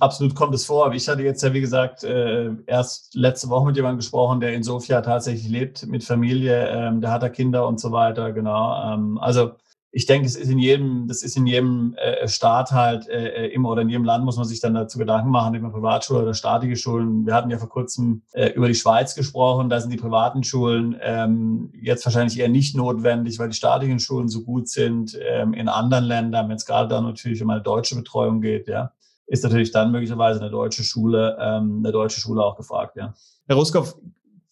Absolut 0.00 0.34
kommt 0.34 0.54
es 0.54 0.64
vor. 0.64 0.90
Ich 0.94 1.06
hatte 1.06 1.22
jetzt 1.22 1.42
ja, 1.42 1.52
wie 1.52 1.60
gesagt, 1.60 2.02
äh, 2.02 2.50
erst 2.66 3.14
letzte 3.14 3.50
Woche 3.50 3.66
mit 3.66 3.76
jemandem 3.76 3.98
gesprochen, 3.98 4.40
der 4.40 4.54
in 4.54 4.62
Sofia 4.62 5.02
tatsächlich 5.02 5.46
lebt, 5.50 5.86
mit 5.86 6.02
Familie, 6.02 6.68
ähm, 6.68 7.02
der 7.02 7.10
hat 7.10 7.22
da 7.22 7.28
Kinder 7.28 7.68
und 7.68 7.78
so 7.78 7.92
weiter, 7.92 8.32
genau. 8.32 8.94
Ähm, 8.94 9.18
also 9.18 9.52
ich 9.90 10.04
denke, 10.04 10.26
es 10.26 10.36
ist 10.36 10.50
in 10.50 10.58
jedem, 10.58 11.08
das 11.08 11.22
ist 11.22 11.36
in 11.36 11.46
jedem 11.46 11.94
äh, 11.94 12.28
Staat 12.28 12.72
halt 12.72 13.08
äh, 13.08 13.46
äh, 13.46 13.54
immer 13.54 13.70
oder 13.70 13.82
in 13.82 13.88
jedem 13.88 14.04
Land 14.04 14.24
muss 14.24 14.36
man 14.36 14.44
sich 14.44 14.60
dann 14.60 14.74
dazu 14.74 14.98
Gedanken 14.98 15.30
machen, 15.30 15.54
über 15.54 15.70
Privatschulen 15.70 16.22
oder 16.22 16.34
staatliche 16.34 16.76
Schulen. 16.76 17.24
Wir 17.24 17.34
hatten 17.34 17.50
ja 17.50 17.58
vor 17.58 17.70
kurzem 17.70 18.22
äh, 18.32 18.50
über 18.50 18.68
die 18.68 18.74
Schweiz 18.74 19.14
gesprochen, 19.14 19.70
da 19.70 19.80
sind 19.80 19.90
die 19.90 19.96
privaten 19.96 20.44
Schulen 20.44 20.96
ähm, 21.00 21.70
jetzt 21.72 22.04
wahrscheinlich 22.04 22.38
eher 22.38 22.50
nicht 22.50 22.76
notwendig, 22.76 23.38
weil 23.38 23.48
die 23.48 23.56
staatlichen 23.56 23.98
Schulen 23.98 24.28
so 24.28 24.42
gut 24.42 24.68
sind. 24.68 25.18
Ähm, 25.26 25.54
in 25.54 25.68
anderen 25.68 26.04
Ländern, 26.04 26.50
wenn 26.50 26.56
es 26.56 26.66
gerade 26.66 26.88
dann 26.88 27.04
natürlich 27.04 27.42
um 27.42 27.48
eine 27.48 27.62
deutsche 27.62 27.96
Betreuung 27.96 28.42
geht, 28.42 28.68
ja, 28.68 28.92
ist 29.26 29.42
natürlich 29.42 29.70
dann 29.70 29.90
möglicherweise 29.90 30.40
eine 30.40 30.50
deutsche 30.50 30.84
Schule, 30.84 31.38
ähm, 31.40 31.78
eine 31.78 31.92
deutsche 31.92 32.20
Schule 32.20 32.44
auch 32.44 32.56
gefragt, 32.56 32.96
ja. 32.96 33.14
Herr 33.46 33.56
Ruskow, 33.56 33.96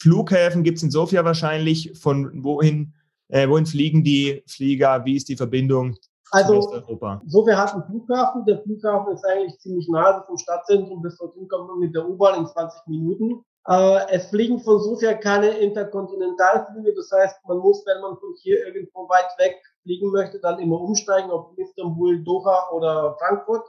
Flughäfen 0.01 0.63
gibt 0.63 0.79
es 0.79 0.83
in 0.83 0.91
Sofia 0.91 1.25
wahrscheinlich. 1.25 1.93
Von 1.95 2.43
wohin 2.43 2.95
äh, 3.29 3.49
wohin 3.49 3.67
fliegen 3.67 4.05
die 4.05 4.43
Flieger? 4.47 5.05
Wie 5.05 5.17
ist 5.17 5.29
die 5.29 5.37
Verbindung 5.37 5.97
also, 6.33 6.59
Westeuropa? 6.59 7.21
So, 7.27 7.47
wir 7.47 7.57
hatten 7.57 7.83
Flughafen. 7.85 8.45
Der 8.47 8.63
Flughafen 8.63 9.15
ist 9.15 9.25
eigentlich 9.25 9.59
ziemlich 9.59 9.89
nah 9.89 10.13
also 10.13 10.27
vom 10.27 10.39
Stadtzentrum 10.39 11.03
bis 11.03 11.17
dorthin 11.19 11.49
kommt 11.49 11.69
man 11.69 11.79
mit 11.79 11.95
der 11.95 12.09
U-Bahn 12.09 12.41
in 12.41 12.47
20 12.47 12.87
Minuten. 12.87 13.45
Äh, 13.69 14.11
es 14.11 14.27
fliegen 14.27 14.61
von 14.61 14.81
Sofia 14.81 15.15
keine 15.15 15.49
Interkontinentalflüge. 15.49 16.95
Das 16.95 17.11
heißt, 17.13 17.37
man 17.49 17.59
muss, 17.59 17.85
wenn 17.87 18.01
man 18.01 18.17
von 18.19 18.35
hier 18.43 18.65
irgendwo 18.67 19.09
weit 19.09 19.29
weg 19.39 19.57
fliegen 19.83 20.11
möchte, 20.11 20.39
dann 20.41 20.61
immer 20.61 20.81
umsteigen, 20.81 21.31
ob 21.31 21.57
Istanbul, 21.59 22.23
Doha 22.23 22.71
oder 22.73 23.17
Frankfurt. 23.19 23.67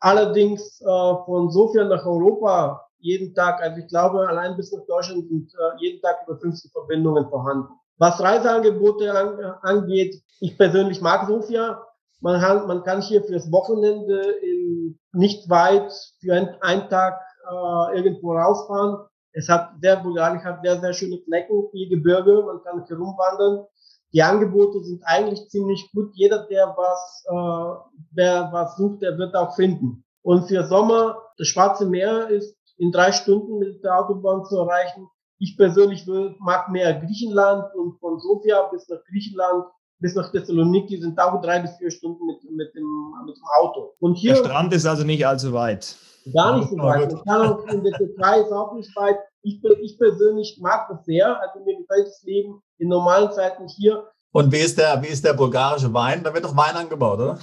Allerdings 0.00 0.80
äh, 0.82 1.14
von 1.24 1.50
Sofia 1.50 1.84
nach 1.84 2.04
Europa 2.04 2.88
jeden 2.98 3.34
Tag, 3.34 3.60
also 3.60 3.78
ich 3.78 3.88
glaube, 3.88 4.26
allein 4.28 4.56
bis 4.56 4.72
nach 4.72 4.84
Deutschland 4.86 5.28
sind 5.28 5.52
äh, 5.54 5.80
jeden 5.80 6.00
Tag 6.00 6.24
über 6.26 6.38
50 6.38 6.72
Verbindungen 6.72 7.28
vorhanden. 7.28 7.68
Was 7.98 8.20
Reiseangebote 8.20 9.12
an, 9.12 9.40
angeht, 9.62 10.22
ich 10.40 10.56
persönlich 10.58 11.00
mag 11.00 11.26
Sofia. 11.26 11.82
Man 12.20 12.40
kann, 12.40 12.66
man 12.66 12.82
kann 12.82 13.02
hier 13.02 13.22
fürs 13.22 13.50
Wochenende 13.52 14.20
in, 14.42 14.98
nicht 15.12 15.48
weit 15.48 15.92
für 16.20 16.34
ein, 16.34 16.56
einen 16.60 16.88
Tag 16.88 17.20
äh, 17.48 17.96
irgendwo 17.96 18.32
rausfahren. 18.32 19.06
Es 19.32 19.48
hat 19.48 19.72
sehr 19.80 19.96
Bulgarien 19.96 20.42
hat 20.44 20.60
sehr, 20.62 20.80
sehr 20.80 20.92
schöne 20.92 21.18
Flecken, 21.24 21.68
viel 21.70 21.88
Gebirge, 21.88 22.42
man 22.46 22.62
kann 22.62 22.84
herumwandern. 22.86 23.66
Die 24.12 24.22
Angebote 24.22 24.82
sind 24.84 25.02
eigentlich 25.04 25.48
ziemlich 25.48 25.90
gut. 25.92 26.12
Jeder, 26.14 26.46
der 26.46 26.72
was, 26.76 27.24
äh, 27.26 28.02
wer 28.12 28.48
was 28.52 28.76
sucht, 28.76 29.02
der 29.02 29.18
wird 29.18 29.34
auch 29.34 29.56
finden. 29.56 30.04
Und 30.22 30.46
für 30.48 30.64
Sommer, 30.64 31.18
das 31.36 31.48
Schwarze 31.48 31.84
Meer 31.84 32.28
ist 32.28 32.56
in 32.78 32.92
drei 32.92 33.12
Stunden 33.12 33.58
mit 33.58 33.82
der 33.82 33.98
Autobahn 33.98 34.44
zu 34.44 34.56
erreichen. 34.56 35.08
Ich 35.44 35.58
persönlich 35.58 36.06
will, 36.06 36.34
mag 36.40 36.70
mehr 36.70 36.94
Griechenland 37.00 37.66
und 37.74 37.98
von 38.00 38.18
Sofia 38.18 38.62
bis 38.72 38.88
nach 38.88 39.04
Griechenland 39.10 39.66
bis 40.00 40.14
nach 40.14 40.30
Thessaloniki 40.30 40.98
sind 41.00 41.18
auch 41.18 41.40
drei 41.42 41.60
bis 41.60 41.76
vier 41.76 41.90
Stunden 41.90 42.24
mit, 42.26 42.42
mit, 42.50 42.74
dem, 42.74 43.14
mit 43.26 43.36
dem 43.36 43.44
Auto. 43.60 43.94
Und 44.00 44.14
hier, 44.14 44.34
der 44.34 44.44
Strand 44.44 44.72
ist 44.72 44.86
also 44.86 45.04
nicht 45.04 45.26
allzu 45.26 45.52
weit. 45.52 45.96
Gar 46.32 46.58
nicht 46.58 46.70
so 46.70 46.78
weit. 46.78 47.14
Auch 47.28 47.66
in 47.66 47.84
der 47.84 47.92
Türkei 47.92 48.40
ist 48.40 48.52
auch 48.52 48.72
nicht 48.74 48.94
weit. 48.96 49.16
Ich, 49.42 49.62
ich 49.82 49.98
persönlich 49.98 50.58
mag 50.62 50.88
das 50.88 51.04
sehr. 51.04 51.38
Also 51.40 51.62
mir 51.64 51.76
gefällt 51.76 52.06
das 52.06 52.22
Leben 52.22 52.62
in 52.78 52.88
normalen 52.88 53.30
Zeiten 53.32 53.68
hier. 53.68 54.08
Und 54.32 54.50
wie 54.50 54.58
ist 54.58 54.78
der, 54.78 55.02
wie 55.02 55.08
ist 55.08 55.24
der 55.24 55.34
bulgarische 55.34 55.92
Wein? 55.92 56.24
Da 56.24 56.32
wird 56.32 56.44
doch 56.44 56.56
Wein 56.56 56.74
angebaut, 56.74 57.20
oder? 57.20 57.38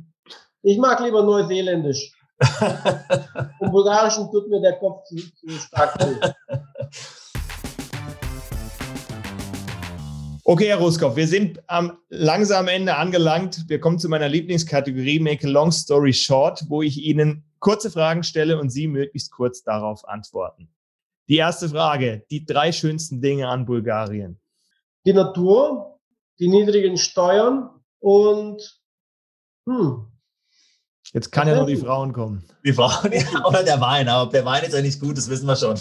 ich 0.62 0.78
mag 0.78 1.00
lieber 1.00 1.22
neuseeländisch. 1.22 2.12
Im 3.60 3.70
Bulgarischen 3.70 4.30
tut 4.30 4.48
mir 4.48 4.60
der 4.60 4.78
Kopf 4.78 5.04
zu, 5.04 5.16
zu 5.16 5.48
stark 5.48 5.98
weh. 6.00 6.56
Okay, 10.48 10.68
Herr 10.68 10.78
Ruskow, 10.78 11.16
wir 11.16 11.26
sind 11.26 11.60
am 11.66 11.98
langsam 12.08 12.68
Ende 12.68 12.94
angelangt. 12.94 13.64
Wir 13.66 13.80
kommen 13.80 13.98
zu 13.98 14.08
meiner 14.08 14.28
Lieblingskategorie 14.28 15.18
Make 15.18 15.44
a 15.44 15.50
Long 15.50 15.72
Story 15.72 16.12
Short, 16.12 16.64
wo 16.68 16.82
ich 16.82 16.98
Ihnen 16.98 17.42
kurze 17.58 17.90
Fragen 17.90 18.22
stelle 18.22 18.60
und 18.60 18.70
Sie 18.70 18.86
möglichst 18.86 19.32
kurz 19.32 19.64
darauf 19.64 20.06
antworten. 20.06 20.68
Die 21.28 21.38
erste 21.38 21.68
Frage, 21.68 22.24
die 22.30 22.46
drei 22.46 22.70
schönsten 22.70 23.20
Dinge 23.20 23.48
an 23.48 23.66
Bulgarien. 23.66 24.38
Die 25.04 25.12
Natur, 25.12 25.98
die 26.38 26.46
niedrigen 26.46 26.96
Steuern 26.96 27.68
und 27.98 28.80
hm, 29.68 30.06
Jetzt 31.12 31.32
kann 31.32 31.48
ja 31.48 31.56
nur 31.56 31.66
die 31.66 31.74
Frauen 31.74 32.12
kommen. 32.12 32.44
Die 32.64 32.72
Frauen, 32.72 33.10
ja, 33.12 33.44
oder 33.44 33.64
der 33.64 33.80
Wein. 33.80 34.08
Aber 34.08 34.30
der 34.30 34.44
Wein 34.44 34.62
ist 34.62 34.74
ja 34.74 34.80
nicht 34.80 35.00
gut, 35.00 35.18
das 35.18 35.28
wissen 35.28 35.46
wir 35.48 35.56
schon. 35.56 35.74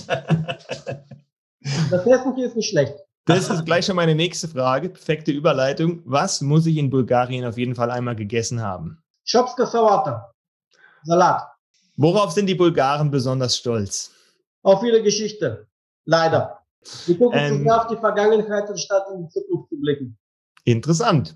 Das 1.92 2.06
Essen 2.06 2.36
hier 2.36 2.48
ist 2.48 2.56
nicht 2.56 2.70
schlecht. 2.70 2.96
Das 3.26 3.50
ist 3.50 3.66
gleich 3.66 3.88
schon 3.88 3.96
meine 3.96 4.14
nächste 4.14 4.48
Frage. 4.48 4.90
Perfekte 4.90 5.32
Überleitung. 5.32 6.04
Was 6.06 6.42
muss 6.42 6.68
ich 6.68 6.78
in 6.78 6.92
Bulgarien 6.92 7.44
auf 7.44 7.58
jeden 7.58 7.74
Fall 7.74 7.90
einmal 7.90 8.16
gegessen 8.16 8.62
haben? 8.62 9.02
Schopska 9.24 9.66
Salata. 9.66 10.32
Salat. 11.04 11.42
Worauf 11.98 12.32
sind 12.32 12.46
die 12.46 12.54
Bulgaren 12.54 13.10
besonders 13.10 13.58
stolz? 13.58 14.12
Auf 14.62 14.84
ihre 14.84 15.02
Geschichte. 15.02 15.68
Leider. 16.06 16.60
Die 17.08 17.18
gucken 17.18 17.40
ähm, 17.40 17.70
auf 17.70 17.88
die 17.88 17.98
Vergangenheit 17.98 18.70
anstatt 18.70 19.06
in 19.12 19.24
die 19.24 19.30
Zukunft 19.30 19.70
zu 19.70 19.80
blicken. 19.80 20.18
Interessant. 20.64 21.36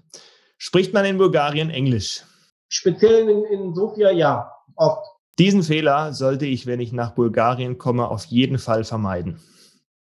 Spricht 0.60 0.94
man 0.94 1.06
in 1.06 1.18
Bulgarien 1.18 1.72
Englisch? 1.72 2.22
Speziell 2.68 3.28
in, 3.28 3.46
in 3.46 3.74
Sofia 3.74 4.12
ja, 4.12 4.52
oft. 4.76 5.08
Diesen 5.40 5.64
Fehler 5.64 6.14
sollte 6.14 6.46
ich, 6.46 6.68
wenn 6.68 6.82
ich 6.82 6.92
nach 6.92 7.16
Bulgarien 7.16 7.80
komme, 7.80 8.10
auf 8.10 8.26
jeden 8.26 8.60
Fall 8.60 8.84
vermeiden 8.84 9.40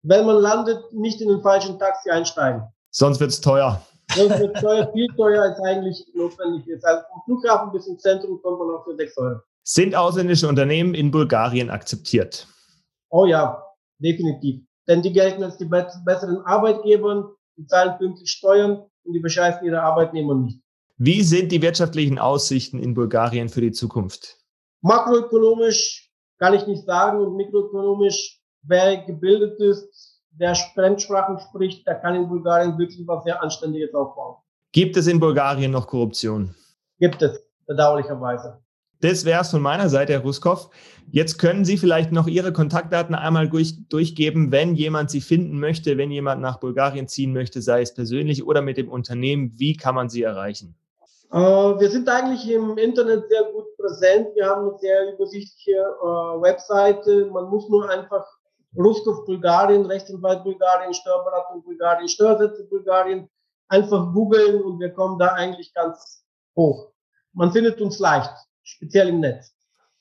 wenn 0.03 0.25
man 0.25 0.37
landet, 0.37 0.93
nicht 0.93 1.21
in 1.21 1.29
den 1.29 1.41
falschen 1.41 1.77
Taxi 1.79 2.09
einsteigen. 2.09 2.63
Sonst 2.91 3.19
wird 3.19 3.31
es 3.31 3.41
teuer. 3.41 3.81
Sonst 4.15 4.39
wird 4.39 4.55
es 4.55 4.61
teuer, 4.61 4.91
viel 4.93 5.07
teuer 5.15 5.43
als 5.43 5.59
eigentlich 5.59 6.05
notwendig 6.13 6.67
ist. 6.67 6.85
Also 6.85 7.03
vom 7.11 7.21
Flughafen 7.25 7.71
bis 7.71 7.87
ins 7.87 8.01
Zentrum 8.01 8.41
kommt 8.41 8.59
man 8.59 8.75
auch 8.75 8.83
für 8.85 8.95
6 8.95 9.17
Euro. 9.17 9.39
Sind 9.63 9.95
ausländische 9.95 10.47
Unternehmen 10.47 10.93
in 10.93 11.11
Bulgarien 11.11 11.69
akzeptiert? 11.69 12.47
Oh 13.09 13.25
ja, 13.25 13.61
definitiv. 13.99 14.61
Denn 14.87 15.01
die 15.01 15.11
gelten 15.11 15.43
als 15.43 15.57
die 15.57 15.65
besseren 15.65 16.37
Arbeitgeber, 16.45 17.35
die 17.57 17.65
zahlen 17.65 17.97
pünktlich 17.97 18.29
Steuern 18.29 18.85
und 19.03 19.13
die 19.13 19.19
bescheißen 19.19 19.65
ihre 19.65 19.81
Arbeitnehmer 19.81 20.35
nicht. 20.35 20.61
Wie 20.97 21.21
sind 21.21 21.51
die 21.51 21.61
wirtschaftlichen 21.61 22.17
Aussichten 22.17 22.79
in 22.79 22.93
Bulgarien 22.93 23.49
für 23.49 23.61
die 23.61 23.71
Zukunft? 23.71 24.37
Makroökonomisch 24.81 26.11
kann 26.39 26.53
ich 26.53 26.65
nicht 26.65 26.85
sagen 26.85 27.19
und 27.19 27.35
mikroökonomisch 27.35 28.39
wer 28.67 28.97
gebildet 29.05 29.59
ist, 29.59 30.21
der 30.31 30.55
Fremdsprachen 30.55 31.39
spricht, 31.39 31.87
der 31.87 31.95
kann 31.95 32.15
in 32.15 32.27
Bulgarien 32.27 32.77
wirklich 32.77 33.07
was 33.07 33.23
sehr 33.23 33.41
Anständiges 33.41 33.93
aufbauen. 33.93 34.35
Gibt 34.71 34.97
es 34.97 35.07
in 35.07 35.19
Bulgarien 35.19 35.71
noch 35.71 35.87
Korruption? 35.87 36.53
Gibt 36.99 37.21
es, 37.21 37.39
bedauerlicherweise. 37.65 38.59
Das 38.99 39.25
wäre 39.25 39.41
es 39.41 39.51
von 39.51 39.61
meiner 39.61 39.89
Seite, 39.89 40.13
Herr 40.13 40.21
Ruskow. 40.21 40.69
Jetzt 41.11 41.37
können 41.37 41.65
Sie 41.65 41.77
vielleicht 41.77 42.11
noch 42.11 42.27
Ihre 42.27 42.51
Kontaktdaten 42.51 43.13
einmal 43.13 43.47
durch, 43.47 43.75
durchgeben, 43.89 44.51
wenn 44.51 44.75
jemand 44.75 45.11
Sie 45.11 45.21
finden 45.21 45.59
möchte, 45.59 45.97
wenn 45.97 46.11
jemand 46.11 46.41
nach 46.41 46.59
Bulgarien 46.59 47.07
ziehen 47.07 47.31
möchte, 47.31 47.61
sei 47.61 47.81
es 47.81 47.93
persönlich 47.93 48.45
oder 48.45 48.61
mit 48.61 48.77
dem 48.77 48.89
Unternehmen. 48.89 49.53
Wie 49.55 49.77
kann 49.77 49.93
man 49.93 50.09
Sie 50.09 50.23
erreichen? 50.23 50.75
Äh, 51.31 51.37
wir 51.37 51.89
sind 51.89 52.09
eigentlich 52.09 52.49
im 52.49 52.77
Internet 52.77 53.29
sehr 53.29 53.43
gut 53.51 53.65
präsent. 53.77 54.29
Wir 54.35 54.47
haben 54.47 54.69
eine 54.69 54.79
sehr 54.79 55.13
übersichtliche 55.13 55.77
äh, 55.77 56.05
Webseite. 56.41 57.29
Man 57.31 57.45
muss 57.49 57.69
nur 57.69 57.89
einfach 57.89 58.25
Ruskov 58.77 59.25
Bulgarien, 59.25 59.85
Rechtsanwalt 59.85 60.43
Bulgarien, 60.43 60.93
Steuerberatung 60.93 61.63
Bulgarien, 61.63 62.07
Steuersätze 62.07 62.63
Bulgarien. 62.65 63.27
Einfach 63.69 64.13
googeln 64.13 64.61
und 64.61 64.79
wir 64.79 64.91
kommen 64.91 65.19
da 65.19 65.33
eigentlich 65.33 65.73
ganz 65.73 66.23
hoch. 66.55 66.91
Man 67.33 67.51
findet 67.51 67.81
uns 67.81 67.99
leicht, 67.99 68.31
speziell 68.63 69.09
im 69.09 69.19
Netz. 69.19 69.53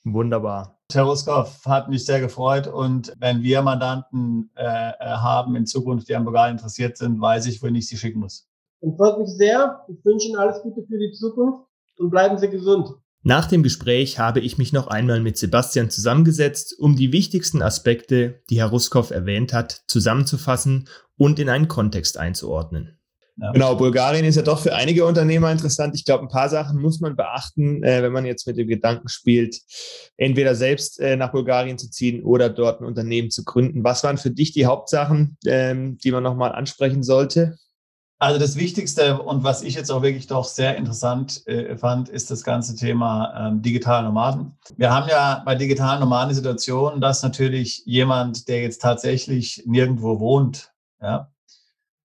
Wunderbar. 0.05 0.77
Herr 0.93 1.03
Ruskov 1.03 1.65
hat 1.65 1.89
mich 1.89 2.05
sehr 2.05 2.21
gefreut 2.21 2.67
und 2.67 3.13
wenn 3.17 3.41
wir 3.43 3.61
Mandanten 3.61 4.49
äh, 4.55 4.63
äh, 4.63 4.93
haben 4.99 5.55
in 5.57 5.65
Zukunft, 5.65 6.07
die 6.07 6.15
an 6.15 6.23
Bulgarien 6.23 6.55
interessiert 6.55 6.97
sind, 6.97 7.19
weiß 7.19 7.47
ich, 7.47 7.61
wohin 7.61 7.75
ich 7.75 7.89
sie 7.89 7.97
schicken 7.97 8.19
muss. 8.19 8.47
Und 8.79 8.95
freut 8.95 9.17
mich 9.17 9.29
sehr. 9.29 9.83
Ich 9.89 10.05
wünsche 10.05 10.29
Ihnen 10.29 10.37
alles 10.37 10.61
Gute 10.61 10.81
für 10.83 10.97
die 10.97 11.11
Zukunft 11.11 11.65
und 11.97 12.09
bleiben 12.09 12.37
Sie 12.37 12.49
gesund. 12.49 12.89
Nach 13.23 13.47
dem 13.47 13.63
Gespräch 13.63 14.19
habe 14.19 14.39
ich 14.39 14.57
mich 14.57 14.73
noch 14.73 14.87
einmal 14.87 15.19
mit 15.19 15.37
Sebastian 15.37 15.89
zusammengesetzt, 15.89 16.75
um 16.79 16.95
die 16.95 17.11
wichtigsten 17.11 17.61
Aspekte, 17.61 18.41
die 18.49 18.59
Herr 18.59 18.67
Ruskow 18.67 19.09
erwähnt 19.11 19.53
hat, 19.53 19.83
zusammenzufassen 19.87 20.87
und 21.17 21.39
in 21.39 21.49
einen 21.49 21.67
Kontext 21.67 22.17
einzuordnen. 22.17 22.97
Ja. 23.39 23.51
Genau, 23.51 23.75
Bulgarien 23.75 24.25
ist 24.25 24.35
ja 24.35 24.41
doch 24.41 24.59
für 24.59 24.73
einige 24.73 25.05
Unternehmer 25.05 25.51
interessant. 25.51 25.93
Ich 25.95 26.05
glaube, 26.05 26.23
ein 26.23 26.29
paar 26.29 26.49
Sachen 26.49 26.81
muss 26.81 26.99
man 26.99 27.15
beachten, 27.15 27.83
äh, 27.83 28.01
wenn 28.01 28.11
man 28.11 28.25
jetzt 28.25 28.47
mit 28.47 28.57
dem 28.57 28.67
Gedanken 28.67 29.09
spielt, 29.09 29.59
entweder 30.17 30.55
selbst 30.55 30.99
äh, 30.99 31.15
nach 31.15 31.31
Bulgarien 31.31 31.77
zu 31.77 31.89
ziehen 31.91 32.23
oder 32.23 32.49
dort 32.49 32.81
ein 32.81 32.87
Unternehmen 32.87 33.29
zu 33.29 33.43
gründen. 33.43 33.83
Was 33.83 34.03
waren 34.03 34.17
für 34.17 34.31
dich 34.31 34.53
die 34.53 34.65
Hauptsachen, 34.65 35.37
ähm, 35.45 35.99
die 35.99 36.11
man 36.11 36.23
nochmal 36.23 36.53
ansprechen 36.53 37.03
sollte? 37.03 37.57
Also 38.19 38.39
das 38.39 38.55
Wichtigste 38.55 39.21
und 39.21 39.43
was 39.43 39.61
ich 39.61 39.75
jetzt 39.75 39.91
auch 39.91 40.01
wirklich 40.01 40.25
doch 40.25 40.45
sehr 40.45 40.75
interessant 40.75 41.45
äh, 41.45 41.77
fand, 41.77 42.09
ist 42.09 42.31
das 42.31 42.43
ganze 42.43 42.75
Thema 42.75 43.49
ähm, 43.49 43.61
digitale 43.61 44.07
Nomaden. 44.07 44.57
Wir 44.75 44.91
haben 44.91 45.07
ja 45.07 45.43
bei 45.45 45.53
digitalen 45.53 45.99
Nomaden 45.99 46.29
die 46.29 46.35
Situation, 46.35 46.99
dass 46.99 47.21
natürlich 47.21 47.83
jemand, 47.85 48.47
der 48.47 48.63
jetzt 48.63 48.81
tatsächlich 48.81 49.63
nirgendwo 49.67 50.19
wohnt, 50.19 50.73
ja, 50.99 51.31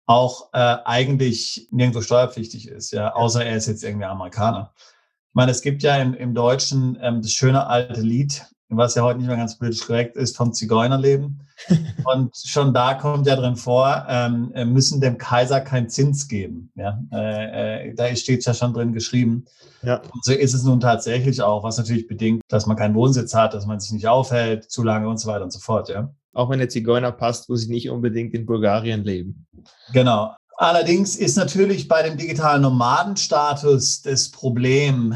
auch 0.06 0.48
äh, 0.54 0.78
eigentlich 0.86 1.68
nirgendwo 1.70 2.00
steuerpflichtig 2.00 2.68
ist, 2.68 2.92
ja, 2.92 3.12
außer 3.14 3.44
er 3.44 3.56
ist 3.56 3.66
jetzt 3.66 3.84
irgendwie 3.84 4.06
Amerikaner. 4.06 4.72
Ich 4.78 5.34
meine, 5.34 5.50
es 5.50 5.60
gibt 5.60 5.82
ja 5.82 5.96
im, 5.96 6.14
im 6.14 6.32
Deutschen 6.32 6.96
ähm, 7.02 7.20
das 7.20 7.32
schöne 7.32 7.66
alte 7.66 8.00
Lied, 8.00 8.46
was 8.76 8.94
ja 8.94 9.02
heute 9.02 9.18
nicht 9.18 9.28
mehr 9.28 9.36
ganz 9.36 9.58
politisch 9.58 9.86
korrekt 9.86 10.16
ist, 10.16 10.36
vom 10.36 10.52
Zigeunerleben. 10.52 11.40
Und 12.04 12.36
schon 12.36 12.72
da 12.74 12.94
kommt 12.94 13.26
ja 13.26 13.36
drin 13.36 13.56
vor, 13.56 14.06
ähm, 14.08 14.52
äh, 14.54 14.64
müssen 14.64 15.00
dem 15.00 15.18
Kaiser 15.18 15.60
keinen 15.60 15.88
Zins 15.88 16.28
geben. 16.28 16.70
Ja? 16.74 17.00
Äh, 17.12 17.88
äh, 17.88 17.94
da 17.94 18.14
steht 18.14 18.44
ja 18.44 18.54
schon 18.54 18.74
drin 18.74 18.92
geschrieben. 18.92 19.46
Ja. 19.82 19.96
Und 20.12 20.24
so 20.24 20.32
ist 20.32 20.54
es 20.54 20.64
nun 20.64 20.80
tatsächlich 20.80 21.42
auch, 21.42 21.64
was 21.64 21.78
natürlich 21.78 22.06
bedingt, 22.06 22.42
dass 22.48 22.66
man 22.66 22.76
keinen 22.76 22.94
Wohnsitz 22.94 23.34
hat, 23.34 23.54
dass 23.54 23.66
man 23.66 23.80
sich 23.80 23.92
nicht 23.92 24.06
aufhält, 24.06 24.70
zu 24.70 24.82
lange 24.82 25.08
und 25.08 25.18
so 25.18 25.28
weiter 25.28 25.44
und 25.44 25.52
so 25.52 25.58
fort. 25.58 25.88
Ja? 25.88 26.12
Auch 26.32 26.50
wenn 26.50 26.58
der 26.58 26.68
Zigeuner 26.68 27.12
passt, 27.12 27.48
wo 27.48 27.56
sie 27.56 27.70
nicht 27.70 27.90
unbedingt 27.90 28.34
in 28.34 28.46
Bulgarien 28.46 29.02
leben. 29.02 29.46
Genau. 29.92 30.34
Allerdings 30.60 31.14
ist 31.14 31.36
natürlich 31.36 31.86
bei 31.86 32.02
dem 32.02 32.16
digitalen 32.16 32.62
Nomadenstatus 32.62 34.02
das 34.02 34.28
Problem, 34.28 35.14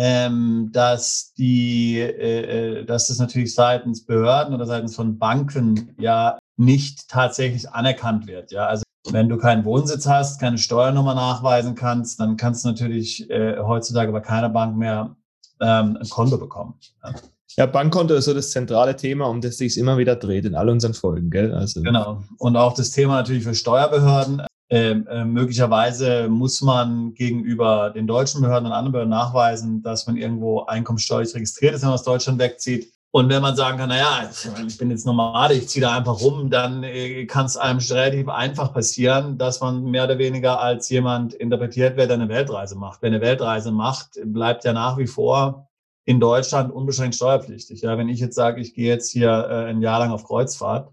ähm, 0.00 0.70
dass 0.70 1.34
die, 1.34 1.98
äh, 1.98 2.82
äh, 2.82 2.84
dass 2.84 3.08
das 3.08 3.18
natürlich 3.18 3.52
seitens 3.52 4.06
Behörden 4.06 4.54
oder 4.54 4.64
seitens 4.64 4.94
von 4.94 5.18
Banken 5.18 5.92
ja 5.98 6.38
nicht 6.56 7.08
tatsächlich 7.08 7.68
anerkannt 7.68 8.28
wird. 8.28 8.52
Ja, 8.52 8.66
also 8.66 8.84
wenn 9.10 9.28
du 9.28 9.38
keinen 9.38 9.64
Wohnsitz 9.64 10.06
hast, 10.06 10.40
keine 10.40 10.56
Steuernummer 10.56 11.16
nachweisen 11.16 11.74
kannst, 11.74 12.20
dann 12.20 12.36
kannst 12.36 12.64
du 12.64 12.68
natürlich 12.68 13.28
äh, 13.28 13.58
heutzutage 13.58 14.12
bei 14.12 14.20
keiner 14.20 14.48
Bank 14.48 14.76
mehr 14.76 15.16
ähm, 15.60 15.98
ein 16.00 16.08
Konto 16.08 16.38
bekommen. 16.38 16.74
Ja. 17.02 17.14
ja. 17.56 17.66
Bankkonto 17.66 18.14
ist 18.14 18.26
so 18.26 18.34
das 18.34 18.52
zentrale 18.52 18.94
Thema, 18.94 19.26
um 19.26 19.40
das 19.40 19.56
sich 19.56 19.76
immer 19.78 19.98
wieder 19.98 20.14
dreht 20.14 20.44
in 20.44 20.54
all 20.54 20.68
unseren 20.68 20.94
Folgen, 20.94 21.28
gell? 21.28 21.52
Also. 21.52 21.82
Genau. 21.82 22.22
Und 22.38 22.56
auch 22.56 22.74
das 22.74 22.92
Thema 22.92 23.16
natürlich 23.16 23.42
für 23.42 23.54
Steuerbehörden. 23.56 24.42
Ähm, 24.70 25.06
äh, 25.06 25.24
möglicherweise 25.24 26.28
muss 26.28 26.60
man 26.60 27.14
gegenüber 27.14 27.90
den 27.90 28.06
deutschen 28.06 28.42
Behörden 28.42 28.66
und 28.66 28.72
anderen 28.72 28.92
Behörden 28.92 29.10
nachweisen, 29.10 29.82
dass 29.82 30.06
man 30.06 30.16
irgendwo 30.16 30.64
einkommenssteuerlich 30.64 31.34
registriert 31.34 31.74
ist, 31.74 31.82
wenn 31.82 31.88
man 31.88 31.94
aus 31.94 32.04
Deutschland 32.04 32.38
wegzieht. 32.38 32.92
Und 33.10 33.30
wenn 33.30 33.40
man 33.40 33.56
sagen 33.56 33.78
kann, 33.78 33.88
naja, 33.88 34.28
ich 34.66 34.76
bin 34.76 34.90
jetzt 34.90 35.06
Nomade, 35.06 35.54
ich 35.54 35.68
ziehe 35.68 35.82
da 35.82 35.96
einfach 35.96 36.20
rum, 36.20 36.50
dann 36.50 36.82
äh, 36.82 37.24
kann 37.24 37.46
es 37.46 37.56
einem 37.56 37.78
relativ 37.78 38.28
einfach 38.28 38.74
passieren, 38.74 39.38
dass 39.38 39.60
man 39.60 39.84
mehr 39.84 40.04
oder 40.04 40.18
weniger 40.18 40.60
als 40.60 40.90
jemand 40.90 41.32
interpretiert 41.32 41.96
wird, 41.96 42.10
der 42.10 42.18
eine 42.18 42.28
Weltreise 42.28 42.76
macht. 42.76 43.00
Wer 43.00 43.08
eine 43.08 43.22
Weltreise 43.22 43.72
macht, 43.72 44.18
bleibt 44.24 44.64
ja 44.64 44.74
nach 44.74 44.98
wie 44.98 45.06
vor 45.06 45.68
in 46.04 46.20
Deutschland 46.20 46.70
unbeschränkt 46.70 47.14
steuerpflichtig. 47.14 47.80
Ja, 47.80 47.96
wenn 47.96 48.10
ich 48.10 48.20
jetzt 48.20 48.34
sage, 48.34 48.60
ich 48.60 48.74
gehe 48.74 48.88
jetzt 48.88 49.10
hier 49.10 49.30
äh, 49.30 49.70
ein 49.70 49.80
Jahr 49.80 50.00
lang 50.00 50.10
auf 50.10 50.24
Kreuzfahrt, 50.24 50.90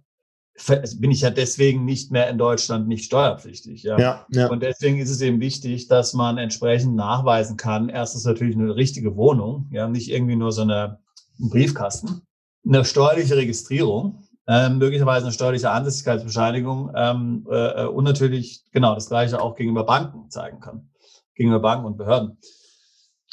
bin 0.99 1.12
ich 1.12 1.22
ja 1.22 1.30
deswegen 1.30 1.84
nicht 1.84 2.12
mehr 2.12 2.30
in 2.30 2.38
Deutschland 2.38 2.88
nicht 2.88 3.06
steuerpflichtig. 3.06 3.84
Ja? 3.84 3.99
Ja, 3.99 4.26
ja. 4.30 4.47
Und 4.47 4.64
deswegen 4.64 4.99
ist 4.99 5.10
es 5.10 5.22
eben 5.22 5.41
wichtig, 5.41 5.88
dass 5.88 6.14
man 6.14 6.38
entsprechend 6.38 6.95
nachweisen 6.95 7.58
kann. 7.58 7.89
Erstens 7.89 8.24
natürlich 8.24 8.56
eine 8.56 8.76
richtige 8.76 9.16
Wohnung, 9.18 9.68
ja, 9.72 9.88
nicht 9.88 10.10
irgendwie 10.10 10.38
nur 10.38 10.51
so 10.51 10.62
eine, 10.62 10.99
ein 11.39 11.49
Briefkasten, 11.49 12.22
eine 12.66 12.86
steuerliche 12.86 13.36
Registrierung, 13.36 14.24
ähm, 14.47 14.78
möglicherweise 14.78 15.26
eine 15.26 15.34
steuerliche 15.34 15.72
Ansässigkeitsbescheinigung 15.72 16.91
ähm, 16.95 17.47
äh, 17.49 17.86
und 17.86 18.06
natürlich 18.06 18.64
genau 18.72 18.95
das 18.95 19.10
Gleiche 19.10 19.41
auch 19.41 19.56
gegenüber 19.56 19.84
Banken 19.84 20.30
zeigen 20.30 20.62
kann, 20.62 20.89
gegenüber 21.34 21.60
Banken 21.60 21.86
und 21.86 21.97
Behörden. 21.97 22.38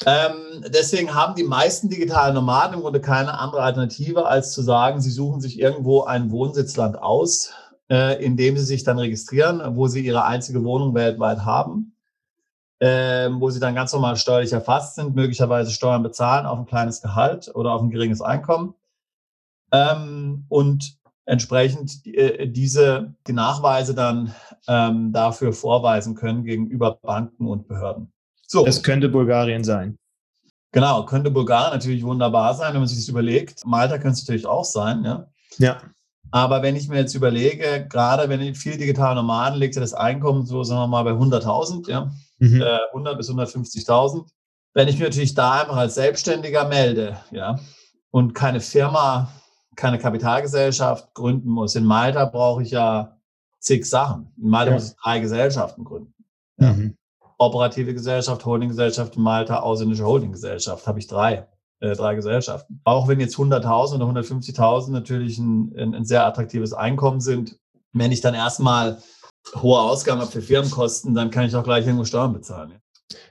Ähm, 0.05 0.65
deswegen 0.67 1.13
haben 1.13 1.35
die 1.35 1.43
meisten 1.43 1.89
digitalen 1.89 2.33
Nomaden 2.35 2.75
im 2.75 2.81
Grunde 2.81 2.99
keine 2.99 3.37
andere 3.37 3.61
Alternative, 3.61 4.25
als 4.25 4.51
zu 4.51 4.61
sagen, 4.61 5.01
sie 5.01 5.11
suchen 5.11 5.39
sich 5.39 5.59
irgendwo 5.59 6.03
ein 6.03 6.31
Wohnsitzland 6.31 6.97
aus, 7.01 7.53
äh, 7.89 8.23
in 8.23 8.35
dem 8.35 8.57
sie 8.57 8.65
sich 8.65 8.83
dann 8.83 8.99
registrieren, 8.99 9.61
wo 9.75 9.87
sie 9.87 10.05
ihre 10.05 10.25
einzige 10.25 10.63
Wohnung 10.63 10.93
weltweit 10.95 11.45
haben, 11.45 11.95
äh, 12.79 13.29
wo 13.31 13.49
sie 13.49 13.59
dann 13.59 13.75
ganz 13.75 13.93
normal 13.93 14.17
steuerlich 14.17 14.51
erfasst 14.51 14.95
sind, 14.95 15.15
möglicherweise 15.15 15.71
Steuern 15.71 16.03
bezahlen 16.03 16.45
auf 16.45 16.59
ein 16.59 16.65
kleines 16.65 17.01
Gehalt 17.01 17.51
oder 17.53 17.71
auf 17.71 17.81
ein 17.81 17.91
geringes 17.91 18.21
Einkommen 18.21 18.73
ähm, 19.73 20.45
und 20.49 20.97
entsprechend 21.25 22.05
äh, 22.05 22.47
diese 22.47 23.15
die 23.27 23.33
Nachweise 23.33 23.93
dann 23.95 24.33
ähm, 24.67 25.11
dafür 25.11 25.53
vorweisen 25.53 26.15
können 26.15 26.43
gegenüber 26.43 26.99
Banken 27.01 27.47
und 27.47 27.67
Behörden. 27.67 28.12
So. 28.53 28.63
Das 28.63 28.83
könnte 28.83 29.09
Bulgarien 29.09 29.63
sein. 29.63 29.97
Genau, 30.73 31.07
könnte 31.07 31.31
Bulgarien 31.31 31.73
natürlich 31.73 32.03
wunderbar 32.03 32.53
sein, 32.53 32.71
wenn 32.73 32.81
man 32.81 32.87
sich 32.87 32.99
das 32.99 33.07
überlegt. 33.07 33.65
Malta 33.65 33.97
könnte 33.97 34.13
es 34.13 34.27
natürlich 34.27 34.45
auch 34.45 34.63
sein, 34.63 35.03
ja. 35.03 35.25
Ja. 35.57 35.81
Aber 36.29 36.61
wenn 36.61 36.75
ich 36.75 36.87
mir 36.87 36.97
jetzt 36.97 37.15
überlege, 37.15 37.87
gerade 37.89 38.29
wenn 38.29 38.41
ich 38.41 38.55
viel 38.59 38.77
digitale 38.77 39.15
Nomaden 39.15 39.57
liegt 39.57 39.73
ja 39.73 39.81
das 39.81 39.95
Einkommen 39.95 40.45
so, 40.45 40.63
sagen 40.63 40.81
wir 40.81 40.87
mal, 40.87 41.03
bei 41.03 41.13
100.000, 41.13 41.89
ja, 41.89 42.11
mhm. 42.37 42.61
äh, 42.61 42.77
100 42.89 43.17
bis 43.17 43.31
150.000. 43.31 44.27
Wenn 44.75 44.87
ich 44.87 44.99
mich 44.99 45.03
natürlich 45.03 45.33
da 45.33 45.61
einfach 45.61 45.77
als 45.77 45.95
Selbstständiger 45.95 46.67
melde, 46.67 47.17
ja, 47.31 47.59
und 48.11 48.35
keine 48.35 48.59
Firma, 48.59 49.31
keine 49.75 49.97
Kapitalgesellschaft 49.97 51.15
gründen 51.15 51.49
muss. 51.49 51.73
In 51.73 51.85
Malta 51.85 52.25
brauche 52.25 52.61
ich 52.61 52.69
ja 52.69 53.17
zig 53.59 53.89
Sachen. 53.89 54.31
In 54.37 54.49
Malta 54.49 54.69
ja. 54.69 54.75
muss 54.75 54.89
ich 54.89 54.95
drei 55.03 55.17
Gesellschaften 55.17 55.83
gründen. 55.83 56.13
Ja. 56.59 56.73
Mhm 56.73 56.97
operative 57.43 57.93
Gesellschaft, 57.93 58.45
Holdinggesellschaft 58.45 59.15
in 59.15 59.23
Malta, 59.23 59.59
ausländische 59.59 60.05
Holdinggesellschaft. 60.05 60.87
Habe 60.87 60.99
ich 60.99 61.07
drei, 61.07 61.47
äh, 61.79 61.93
drei 61.93 62.15
Gesellschaften. 62.15 62.81
Auch 62.83 63.07
wenn 63.07 63.19
jetzt 63.19 63.35
100.000 63.35 63.95
oder 63.95 64.05
150.000 64.05 64.91
natürlich 64.91 65.37
ein, 65.37 65.73
ein, 65.77 65.95
ein, 65.95 66.05
sehr 66.05 66.25
attraktives 66.25 66.73
Einkommen 66.73 67.21
sind, 67.21 67.57
wenn 67.91 68.11
ich 68.11 68.21
dann 68.21 68.33
erstmal 68.33 68.97
hohe 69.55 69.79
Ausgaben 69.79 70.21
habe 70.21 70.31
für 70.31 70.41
Firmenkosten, 70.41 71.13
dann 71.13 71.29
kann 71.29 71.45
ich 71.45 71.55
auch 71.55 71.63
gleich 71.63 71.85
irgendwo 71.85 72.05
Steuern 72.05 72.33
bezahlen. 72.33 72.71
Ja. 72.71 72.77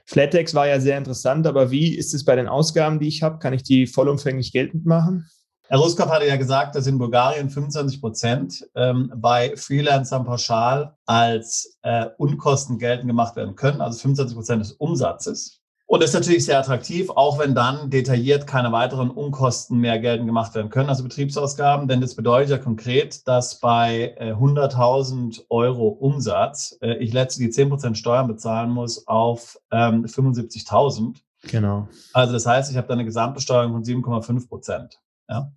Flatex 0.05 0.53
war 0.53 0.67
ja 0.67 0.79
sehr 0.79 0.97
interessant, 0.97 1.47
aber 1.47 1.71
wie 1.71 1.95
ist 1.95 2.13
es 2.13 2.23
bei 2.23 2.35
den 2.35 2.47
Ausgaben, 2.47 2.99
die 2.99 3.07
ich 3.07 3.23
habe? 3.23 3.39
Kann 3.39 3.53
ich 3.53 3.63
die 3.63 3.87
vollumfänglich 3.87 4.51
geltend 4.51 4.85
machen? 4.85 5.27
Herr 5.73 5.79
Ruskopf 5.79 6.11
hatte 6.11 6.27
ja 6.27 6.35
gesagt, 6.35 6.75
dass 6.75 6.85
in 6.85 6.99
Bulgarien 6.99 7.49
25 7.49 7.99
Prozent 7.99 8.63
ähm, 8.75 9.11
bei 9.15 9.55
Freelancern 9.57 10.23
pauschal 10.23 10.95
als 11.07 11.79
äh, 11.81 12.09
Unkosten 12.19 12.77
geltend 12.77 13.07
gemacht 13.07 13.35
werden 13.35 13.55
können, 13.55 13.81
also 13.81 13.97
25 13.97 14.35
Prozent 14.35 14.61
des 14.61 14.73
Umsatzes. 14.73 15.63
Und 15.87 16.03
das 16.03 16.11
ist 16.11 16.13
natürlich 16.13 16.45
sehr 16.45 16.59
attraktiv, 16.59 17.09
auch 17.09 17.39
wenn 17.39 17.55
dann 17.55 17.89
detailliert 17.89 18.45
keine 18.45 18.71
weiteren 18.71 19.09
Unkosten 19.09 19.79
mehr 19.79 19.97
geltend 19.97 20.27
gemacht 20.27 20.53
werden 20.53 20.69
können, 20.69 20.89
also 20.89 21.01
Betriebsausgaben. 21.01 21.87
Denn 21.87 22.01
das 22.01 22.13
bedeutet 22.13 22.51
ja 22.51 22.57
konkret, 22.59 23.27
dass 23.27 23.59
bei 23.59 24.15
äh, 24.19 24.33
100.000 24.33 25.45
Euro 25.49 25.87
Umsatz 25.87 26.77
äh, 26.83 26.97
ich 26.97 27.13
letztlich 27.13 27.47
die 27.47 27.51
10 27.51 27.69
Prozent 27.69 27.97
Steuern 27.97 28.27
bezahlen 28.27 28.69
muss 28.69 29.07
auf 29.07 29.57
ähm, 29.71 30.05
75.000. 30.05 31.15
Genau. 31.49 31.87
Also 32.13 32.33
das 32.33 32.45
heißt, 32.45 32.69
ich 32.69 32.77
habe 32.77 32.87
da 32.87 32.93
eine 32.93 33.05
Gesamtbesteuerung 33.05 33.71
von 33.71 33.83
7,5 33.83 34.47
Prozent. 34.47 34.99
Ja. 35.27 35.51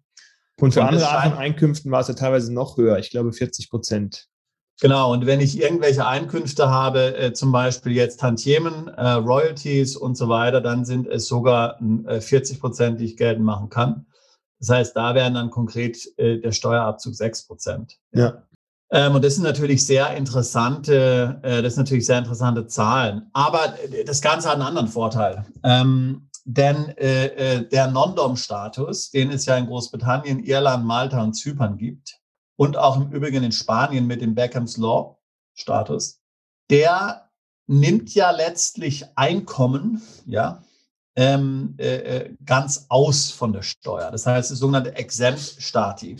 Und 0.60 0.72
für 0.72 0.80
und 0.80 0.86
andere 0.86 1.08
Arten 1.08 1.30
von 1.30 1.38
Einkünften 1.38 1.90
war 1.90 2.00
es 2.00 2.08
ja 2.08 2.14
teilweise 2.14 2.52
noch 2.52 2.76
höher, 2.76 2.98
ich 2.98 3.10
glaube 3.10 3.32
40 3.32 3.70
Prozent. 3.70 4.28
Genau, 4.80 5.12
und 5.12 5.24
wenn 5.24 5.40
ich 5.40 5.60
irgendwelche 5.60 6.06
Einkünfte 6.06 6.68
habe, 6.68 7.16
äh, 7.16 7.32
zum 7.32 7.50
Beispiel 7.50 7.92
jetzt 7.92 8.20
Tantiemen, 8.20 8.88
äh, 8.88 9.12
Royalties 9.12 9.96
und 9.96 10.16
so 10.16 10.28
weiter, 10.28 10.60
dann 10.60 10.84
sind 10.84 11.06
es 11.06 11.26
sogar 11.26 11.80
äh, 12.06 12.20
40 12.20 12.60
Prozent, 12.60 13.00
die 13.00 13.06
ich 13.06 13.16
geltend 13.16 13.44
machen 13.44 13.70
kann. 13.70 14.06
Das 14.58 14.70
heißt, 14.70 14.96
da 14.96 15.14
wären 15.14 15.34
dann 15.34 15.50
konkret 15.50 15.98
äh, 16.18 16.38
der 16.38 16.52
Steuerabzug 16.52 17.14
6 17.14 17.46
Prozent. 17.46 17.98
Ja. 18.12 18.42
Ähm, 18.90 19.14
und 19.14 19.24
das 19.24 19.34
sind 19.34 19.44
natürlich 19.44 19.84
sehr 19.84 20.14
interessante, 20.14 21.40
äh, 21.42 21.62
das 21.62 21.74
sind 21.74 21.84
natürlich 21.84 22.06
sehr 22.06 22.18
interessante 22.18 22.66
Zahlen. 22.66 23.30
Aber 23.32 23.74
äh, 23.92 24.04
das 24.04 24.20
Ganze 24.20 24.48
hat 24.48 24.54
einen 24.56 24.62
anderen 24.62 24.88
Vorteil. 24.88 25.44
Ähm, 25.64 26.25
denn 26.46 26.96
äh, 26.96 27.26
äh, 27.26 27.68
der 27.68 27.88
Non-Dom-Status, 27.88 29.10
den 29.10 29.32
es 29.32 29.46
ja 29.46 29.56
in 29.56 29.66
Großbritannien, 29.66 30.44
Irland, 30.44 30.84
Malta 30.84 31.20
und 31.22 31.34
Zypern 31.34 31.76
gibt 31.76 32.20
und 32.54 32.76
auch 32.76 32.96
im 32.96 33.10
Übrigen 33.10 33.42
in 33.42 33.50
Spanien 33.50 34.06
mit 34.06 34.22
dem 34.22 34.36
Beckhams 34.36 34.76
Law-Status, 34.76 36.20
der 36.70 37.28
nimmt 37.66 38.14
ja 38.14 38.30
letztlich 38.30 39.04
Einkommen, 39.16 40.00
ja, 40.24 40.62
ähm, 41.16 41.74
äh, 41.78 41.96
äh 41.96 42.34
ganz 42.44 42.86
aus 42.90 43.30
von 43.32 43.52
der 43.52 43.62
Steuer. 43.62 44.12
Das 44.12 44.24
heißt, 44.24 44.52
das 44.52 44.58
sogenannte 44.58 44.94
Exempt 44.94 45.40
Stati. 45.40 46.16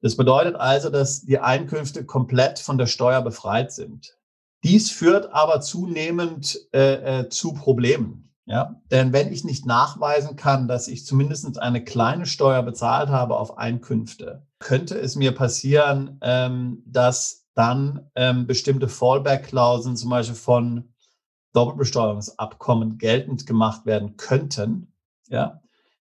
Das 0.00 0.16
bedeutet 0.16 0.56
also, 0.56 0.88
dass 0.88 1.20
die 1.20 1.38
Einkünfte 1.38 2.06
komplett 2.06 2.58
von 2.58 2.78
der 2.78 2.86
Steuer 2.86 3.20
befreit 3.20 3.72
sind. 3.72 4.16
Dies 4.64 4.90
führt 4.90 5.34
aber 5.34 5.60
zunehmend 5.60 6.58
äh, 6.72 7.20
äh, 7.20 7.28
zu 7.28 7.52
Problemen. 7.52 8.29
Ja, 8.50 8.82
denn 8.90 9.12
wenn 9.12 9.32
ich 9.32 9.44
nicht 9.44 9.64
nachweisen 9.64 10.34
kann, 10.34 10.66
dass 10.66 10.88
ich 10.88 11.06
zumindest 11.06 11.56
eine 11.60 11.84
kleine 11.84 12.26
Steuer 12.26 12.64
bezahlt 12.64 13.08
habe 13.08 13.36
auf 13.36 13.58
Einkünfte, 13.58 14.44
könnte 14.58 14.98
es 14.98 15.14
mir 15.14 15.30
passieren, 15.32 16.18
ähm, 16.20 16.82
dass 16.84 17.46
dann 17.54 18.10
ähm, 18.16 18.48
bestimmte 18.48 18.88
Fallback-Klauseln 18.88 19.96
zum 19.96 20.10
Beispiel 20.10 20.34
von 20.34 20.92
Doppelbesteuerungsabkommen 21.52 22.98
geltend 22.98 23.46
gemacht 23.46 23.86
werden 23.86 24.16
könnten, 24.16 24.94
ja, 25.28 25.60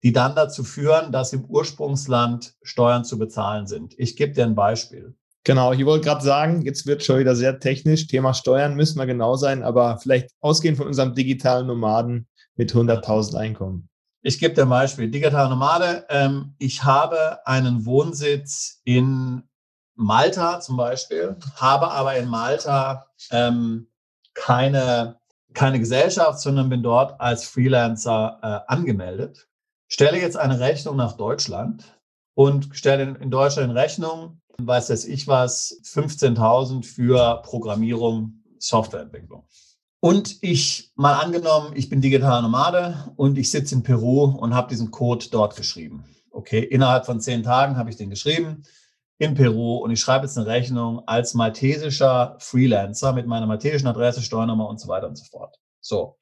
die 0.03 0.15
dann 0.15 0.35
dazu 0.35 0.65
führen, 0.65 1.13
dass 1.13 1.35
im 1.35 1.45
Ursprungsland 1.45 2.55
Steuern 2.63 3.05
zu 3.05 3.19
bezahlen 3.19 3.67
sind. 3.67 3.93
Ich 3.99 4.17
gebe 4.17 4.33
dir 4.33 4.45
ein 4.45 4.55
Beispiel. 4.55 5.15
Genau, 5.45 5.73
ich 5.73 5.85
wollte 5.87 6.07
gerade 6.07 6.25
sagen, 6.25 6.63
jetzt 6.63 6.87
wird 6.87 7.03
schon 7.03 7.19
wieder 7.19 7.35
sehr 7.35 7.61
technisch. 7.61 8.07
Thema 8.07 8.35
Steuern 8.35 8.75
müssen 8.75 8.99
wir 8.99 9.07
genau 9.07 9.37
sein, 9.37 9.63
aber 9.63 9.99
vielleicht 9.99 10.31
ausgehend 10.41 10.77
von 10.77 10.87
unserem 10.87 11.15
digitalen 11.15 11.67
Nomaden 11.67 12.29
mit 12.57 12.73
100.000 12.73 13.37
Einkommen. 13.37 13.89
Ich 14.23 14.39
gebe 14.39 14.55
dir 14.55 14.63
ein 14.63 14.69
Beispiel. 14.69 15.11
Digitale 15.11 15.49
Nomade. 15.49 16.05
Ähm, 16.11 16.55
ich 16.59 16.85
habe 16.85 17.39
einen 17.47 17.87
Wohnsitz 17.87 18.83
in 18.85 19.43
Malta 19.95 20.61
zum 20.61 20.77
Beispiel, 20.77 21.37
habe 21.57 21.91
aber 21.91 22.17
in 22.17 22.29
Malta 22.29 23.07
ähm, 23.31 23.89
keine, 24.35 25.19
keine 25.55 25.79
Gesellschaft, 25.79 26.41
sondern 26.41 26.69
bin 26.69 26.83
dort 26.83 27.19
als 27.21 27.45
Freelancer 27.45 28.39
äh, 28.43 28.73
angemeldet. 28.73 29.49
Stelle 29.89 30.21
jetzt 30.21 30.37
eine 30.37 30.61
Rechnung 30.61 30.97
nach 30.97 31.17
Deutschland 31.17 31.99
und 32.35 32.69
stelle 32.73 33.17
in, 33.21 33.31
Deutschland 33.31 33.71
in 33.71 33.77
Rechnung, 33.77 34.40
weiß 34.67 34.89
das 34.89 35.05
ich 35.05 35.27
was, 35.27 35.81
15.000 35.85 36.85
für 36.85 37.43
Programmierung, 37.43 38.43
Softwareentwicklung. 38.59 39.45
Und 40.01 40.43
ich 40.43 40.93
mal 40.95 41.15
angenommen, 41.15 41.73
ich 41.75 41.91
bin 41.91 42.01
digitaler 42.01 42.43
Nomade 42.43 43.13
und 43.17 43.37
ich 43.37 43.51
sitze 43.51 43.75
in 43.75 43.83
Peru 43.83 44.25
und 44.25 44.55
habe 44.55 44.69
diesen 44.69 44.91
Code 44.91 45.27
dort 45.31 45.57
geschrieben. 45.57 46.05
Okay, 46.31 46.61
innerhalb 46.61 47.05
von 47.05 47.21
zehn 47.21 47.43
Tagen 47.43 47.77
habe 47.77 47.91
ich 47.91 47.97
den 47.97 48.09
geschrieben 48.09 48.65
in 49.19 49.35
Peru 49.35 49.77
und 49.77 49.91
ich 49.91 50.01
schreibe 50.01 50.25
jetzt 50.25 50.39
eine 50.39 50.47
Rechnung 50.47 51.07
als 51.07 51.35
maltesischer 51.35 52.37
Freelancer 52.39 53.13
mit 53.13 53.27
meiner 53.27 53.47
maltesischen 53.47 53.89
Adresse, 53.89 54.23
Steuernummer 54.23 54.67
und 54.67 54.81
so 54.81 54.89
weiter 54.89 55.09
und 55.09 55.17
so 55.17 55.25
fort. 55.25 55.61
So. 55.81 56.17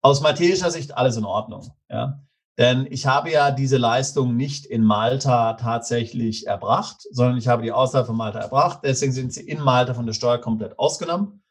Aus 0.00 0.22
maltesischer 0.22 0.70
Sicht 0.70 0.96
alles 0.96 1.18
in 1.18 1.26
Ordnung. 1.26 1.70
Ja. 1.90 2.22
Denn 2.60 2.86
ich 2.90 3.06
habe 3.06 3.30
ja 3.30 3.50
diese 3.50 3.78
Leistung 3.78 4.36
nicht 4.36 4.66
in 4.66 4.84
Malta 4.84 5.54
tatsächlich 5.54 6.46
erbracht, 6.46 7.06
sondern 7.10 7.38
ich 7.38 7.48
habe 7.48 7.62
die 7.62 7.72
außerhalb 7.72 8.06
von 8.06 8.16
Malta 8.16 8.38
erbracht. 8.38 8.80
Deswegen 8.84 9.12
sind 9.12 9.32
sie 9.32 9.40
in 9.40 9.60
Malta 9.60 9.94
von 9.94 10.06
der 10.06 10.12
Steuer 10.12 10.38
komplett 10.38 10.78
ausgenommen 10.78 11.42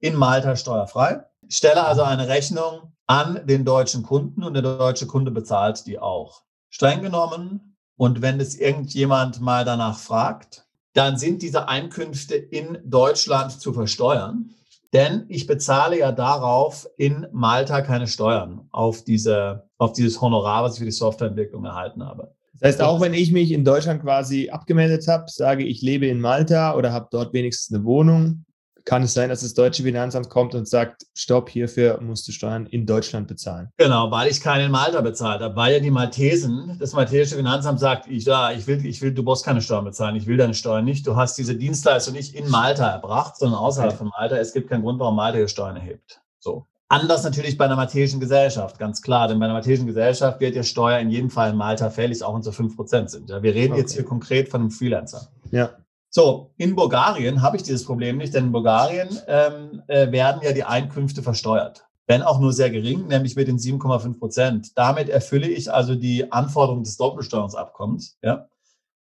in 0.00 0.14
Malta 0.14 0.54
steuerfrei. 0.54 1.24
Ich 1.48 1.56
stelle 1.56 1.84
also 1.84 2.02
eine 2.02 2.28
Rechnung 2.28 2.92
an 3.06 3.40
den 3.46 3.64
deutschen 3.64 4.02
Kunden 4.02 4.44
und 4.44 4.54
der 4.54 4.62
deutsche 4.62 5.06
Kunde 5.06 5.30
bezahlt 5.30 5.86
die 5.86 5.98
auch. 5.98 6.42
Streng 6.68 7.02
genommen, 7.02 7.76
und 7.96 8.22
wenn 8.22 8.38
es 8.38 8.54
irgendjemand 8.54 9.40
mal 9.40 9.64
danach 9.64 9.98
fragt, 9.98 10.66
dann 10.92 11.16
sind 11.16 11.42
diese 11.42 11.68
Einkünfte 11.68 12.36
in 12.36 12.78
Deutschland 12.84 13.60
zu 13.60 13.72
versteuern. 13.72 14.50
Denn 14.92 15.26
ich 15.28 15.46
bezahle 15.46 15.98
ja 15.98 16.12
darauf 16.12 16.86
in 16.96 17.26
Malta 17.32 17.80
keine 17.80 18.06
Steuern 18.06 18.68
auf, 18.70 19.02
diese, 19.02 19.67
auf 19.78 19.92
dieses 19.92 20.20
Honorar, 20.20 20.64
was 20.64 20.74
ich 20.74 20.78
für 20.80 20.84
die 20.84 20.90
Softwareentwicklung 20.90 21.64
erhalten 21.64 22.04
habe. 22.04 22.32
Das 22.60 22.70
heißt, 22.70 22.82
auch 22.82 23.00
wenn 23.00 23.14
ich 23.14 23.30
mich 23.30 23.52
in 23.52 23.64
Deutschland 23.64 24.02
quasi 24.02 24.50
abgemeldet 24.50 25.06
habe, 25.06 25.24
sage 25.28 25.64
ich 25.64 25.80
lebe 25.80 26.06
in 26.06 26.20
Malta 26.20 26.74
oder 26.74 26.92
habe 26.92 27.08
dort 27.10 27.32
wenigstens 27.32 27.74
eine 27.74 27.84
Wohnung, 27.84 28.44
kann 28.88 29.02
es 29.02 29.12
sein, 29.12 29.28
dass 29.28 29.42
das 29.42 29.52
deutsche 29.52 29.82
Finanzamt 29.82 30.30
kommt 30.30 30.54
und 30.54 30.66
sagt, 30.66 31.02
stopp, 31.14 31.50
hierfür 31.50 32.00
musst 32.00 32.26
du 32.26 32.32
Steuern 32.32 32.64
in 32.66 32.86
Deutschland 32.86 33.28
bezahlen. 33.28 33.68
Genau, 33.76 34.10
weil 34.10 34.30
ich 34.30 34.40
keine 34.40 34.64
in 34.64 34.70
Malta 34.70 35.02
bezahlt 35.02 35.42
habe, 35.42 35.54
weil 35.54 35.74
ja 35.74 35.78
die 35.78 35.90
Maltesen, 35.90 36.74
das 36.80 36.94
maltesische 36.94 37.36
Finanzamt 37.36 37.80
sagt, 37.80 38.08
ich, 38.08 38.24
ja, 38.24 38.50
ich 38.50 38.66
will, 38.66 38.84
ich 38.86 39.02
will, 39.02 39.12
du 39.12 39.22
brauchst 39.22 39.44
keine 39.44 39.60
Steuern 39.60 39.84
bezahlen, 39.84 40.16
ich 40.16 40.26
will 40.26 40.38
deine 40.38 40.54
Steuern 40.54 40.86
nicht. 40.86 41.06
Du 41.06 41.14
hast 41.16 41.36
diese 41.36 41.54
Dienstleistung 41.54 42.14
nicht 42.14 42.34
in 42.34 42.48
Malta 42.48 42.88
erbracht, 42.88 43.36
sondern 43.36 43.60
außerhalb 43.60 43.90
okay. 43.90 43.98
von 43.98 44.08
Malta. 44.18 44.36
Es 44.36 44.54
gibt 44.54 44.70
keinen 44.70 44.82
Grund, 44.82 44.98
warum 44.98 45.16
Malta 45.16 45.36
hier 45.36 45.48
Steuern 45.48 45.76
erhebt. 45.76 46.22
So. 46.38 46.66
Anders 46.90 47.22
natürlich 47.22 47.58
bei 47.58 47.66
einer 47.66 47.76
maltesischen 47.76 48.18
Gesellschaft, 48.18 48.78
ganz 48.78 49.02
klar. 49.02 49.28
Denn 49.28 49.38
bei 49.38 49.44
einer 49.44 49.52
maltesischen 49.52 49.86
Gesellschaft 49.86 50.40
wird 50.40 50.54
ja 50.54 50.62
Steuer 50.62 50.98
in 50.98 51.10
jedem 51.10 51.28
Fall 51.28 51.50
in 51.50 51.56
Malta 51.56 51.90
fällig, 51.90 52.22
auch 52.22 52.32
unter 52.32 52.50
5% 52.50 53.08
sind. 53.08 53.28
Ja, 53.28 53.42
wir 53.42 53.54
reden 53.54 53.72
okay. 53.72 53.82
jetzt 53.82 53.92
hier 53.92 54.04
konkret 54.04 54.48
von 54.48 54.62
einem 54.62 54.70
Freelancer. 54.70 55.28
Ja. 55.50 55.70
So, 56.08 56.54
in 56.56 56.74
Bulgarien 56.74 57.42
habe 57.42 57.58
ich 57.58 57.62
dieses 57.62 57.84
Problem 57.84 58.16
nicht, 58.16 58.32
denn 58.32 58.46
in 58.46 58.52
Bulgarien 58.52 59.08
ähm, 59.26 59.82
äh, 59.88 60.10
werden 60.10 60.40
ja 60.42 60.52
die 60.52 60.64
Einkünfte 60.64 61.22
versteuert. 61.22 61.84
Wenn 62.06 62.22
auch 62.22 62.40
nur 62.40 62.54
sehr 62.54 62.70
gering, 62.70 63.06
nämlich 63.08 63.36
mit 63.36 63.48
den 63.48 63.58
7,5 63.58 64.18
Prozent. 64.18 64.78
Damit 64.78 65.10
erfülle 65.10 65.46
ich 65.46 65.70
also 65.70 65.94
die 65.94 66.32
Anforderungen 66.32 66.84
des 66.84 66.96
Doppelsteuerungsabkommens. 66.96 68.16
Ja? 68.22 68.48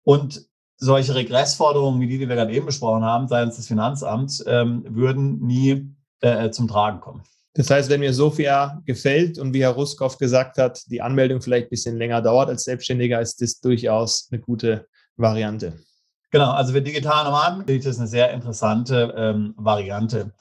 Und 0.03 0.45
solche 0.77 1.15
Regressforderungen 1.15 1.99
wie 2.01 2.07
die, 2.07 2.19
die 2.19 2.29
wir 2.29 2.35
gerade 2.35 2.53
eben 2.53 2.67
besprochen 2.67 3.03
haben, 3.03 3.27
seitens 3.27 3.55
des 3.55 3.67
Finanzamts, 3.67 4.43
ähm, 4.45 4.85
würden 4.87 5.39
nie 5.39 5.95
äh, 6.21 6.51
zum 6.51 6.67
Tragen 6.67 6.99
kommen. 6.99 7.23
Das 7.55 7.69
heißt, 7.69 7.89
wenn 7.89 7.99
mir 7.99 8.13
Sofia 8.13 8.81
gefällt 8.85 9.37
und 9.37 9.53
wie 9.53 9.61
Herr 9.61 9.71
Ruskow 9.71 10.17
gesagt 10.17 10.57
hat, 10.57 10.81
die 10.87 11.01
Anmeldung 11.01 11.41
vielleicht 11.41 11.67
ein 11.67 11.69
bisschen 11.69 11.97
länger 11.97 12.21
dauert 12.21 12.49
als 12.49 12.63
Selbstständiger, 12.63 13.21
ist 13.21 13.41
das 13.41 13.59
durchaus 13.59 14.27
eine 14.31 14.41
gute 14.41 14.87
Variante. 15.17 15.73
Genau, 16.31 16.51
also 16.51 16.73
für 16.73 16.81
digitale 16.81 17.29
Nomaden 17.29 17.63
ich 17.67 17.83
das 17.83 17.99
eine 17.99 18.07
sehr 18.07 18.31
interessante 18.31 19.13
ähm, 19.15 19.53
Variante. 19.55 20.33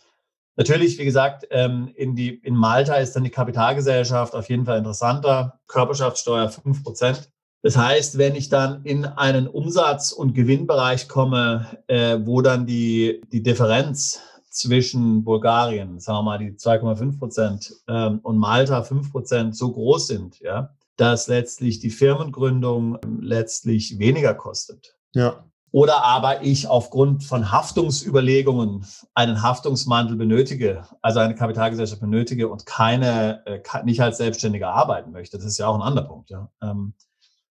Natürlich, 0.57 0.99
wie 0.99 1.05
gesagt, 1.05 1.47
ähm, 1.51 1.91
in, 1.97 2.17
die, 2.17 2.31
in 2.31 2.55
Malta 2.55 2.95
ist 2.95 3.15
dann 3.15 3.25
die 3.25 3.31
Kapitalgesellschaft 3.31 4.35
auf 4.35 4.49
jeden 4.49 4.65
Fall 4.65 4.79
interessanter. 4.79 5.61
Körperschaftssteuer 5.67 6.49
5%. 6.49 7.29
Das 7.63 7.77
heißt, 7.77 8.19
wenn 8.19 8.35
ich 8.35 8.49
dann 8.49 8.83
in 8.85 9.05
einen 9.05 9.47
Umsatz- 9.47 10.13
und 10.13 10.35
Gewinnbereich 10.35 11.09
komme, 11.09 11.79
äh, 11.89 12.19
wo 12.23 12.41
dann 12.41 12.67
die, 12.67 13.21
die 13.31 13.43
Differenz 13.43 14.21
zwischen 14.53 15.25
Bulgarien, 15.25 15.99
sagen 16.01 16.19
wir 16.19 16.23
mal 16.23 16.39
die 16.39 16.53
2,5 16.53 17.19
Prozent 17.19 17.73
ähm, 17.89 18.21
und 18.23 18.39
Malta 18.39 18.83
5 18.83 19.11
Prozent 19.11 19.57
so 19.57 19.73
groß 19.73 20.07
sind, 20.07 20.41
ja, 20.41 20.75
dass 20.97 21.29
letztlich 21.29 21.81
die 21.81 21.91
Firmengründung 21.91 22.99
ähm, 23.05 23.21
letztlich 23.21 23.99
weniger 23.99 24.35
kostet. 24.35 24.97
Ja 25.15 25.45
oder 25.73 26.05
aber 26.05 26.43
ich 26.43 26.69
aufgrund 26.69 27.25
von 27.25 27.51
Haftungsüberlegungen 27.51 28.85
einen 29.15 29.43
Haftungsmantel 29.43 30.17
benötige, 30.17 30.85
also 31.01 31.19
eine 31.21 31.35
Kapitalgesellschaft 31.35 32.01
benötige 32.01 32.49
und 32.49 32.67
keine, 32.67 33.45
äh, 33.47 33.61
nicht 33.85 34.03
als 34.03 34.19
Selbstständiger 34.19 34.69
arbeiten 34.69 35.13
möchte. 35.13 35.39
Das 35.39 35.47
ist 35.47 35.59
ja 35.59 35.67
auch 35.67 35.75
ein 35.75 35.83
anderer 35.83 36.07
Punkt. 36.07 36.29
Ja. 36.29 36.51
Ähm, 36.63 36.93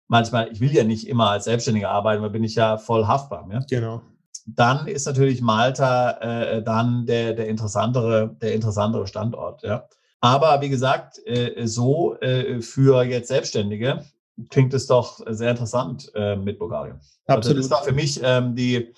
manchmal, 0.07 0.49
ich 0.49 0.61
will 0.61 0.73
ja 0.73 0.85
nicht 0.85 1.07
immer 1.09 1.29
als 1.29 1.43
Selbstständiger 1.43 1.91
arbeiten, 1.91 2.23
weil 2.23 2.29
bin 2.29 2.45
ich 2.45 2.55
ja 2.55 2.77
voll 2.77 3.05
haftbar. 3.05 3.47
Ja? 3.51 3.59
Genau. 3.69 4.01
Dann 4.45 4.87
ist 4.87 5.07
natürlich 5.07 5.41
Malta 5.41 6.11
äh, 6.11 6.63
dann 6.63 7.05
der, 7.05 7.33
der, 7.33 7.47
interessantere, 7.47 8.35
der 8.41 8.53
interessantere 8.53 9.07
Standort. 9.07 9.63
Ja. 9.63 9.87
Aber 10.21 10.61
wie 10.61 10.69
gesagt, 10.69 11.19
äh, 11.25 11.65
so 11.65 12.15
äh, 12.19 12.61
für 12.61 13.03
jetzt 13.03 13.27
Selbstständige 13.27 14.05
klingt 14.49 14.73
es 14.73 14.87
doch 14.87 15.21
sehr 15.27 15.51
interessant 15.51 16.11
äh, 16.15 16.35
mit 16.35 16.59
Bulgarien. 16.59 16.99
Absolut. 17.27 17.45
Also 17.45 17.53
das 17.55 17.65
ist 17.65 17.73
auch 17.73 17.85
für 17.85 17.93
mich 17.93 18.19
ähm, 18.23 18.55
die, 18.55 18.93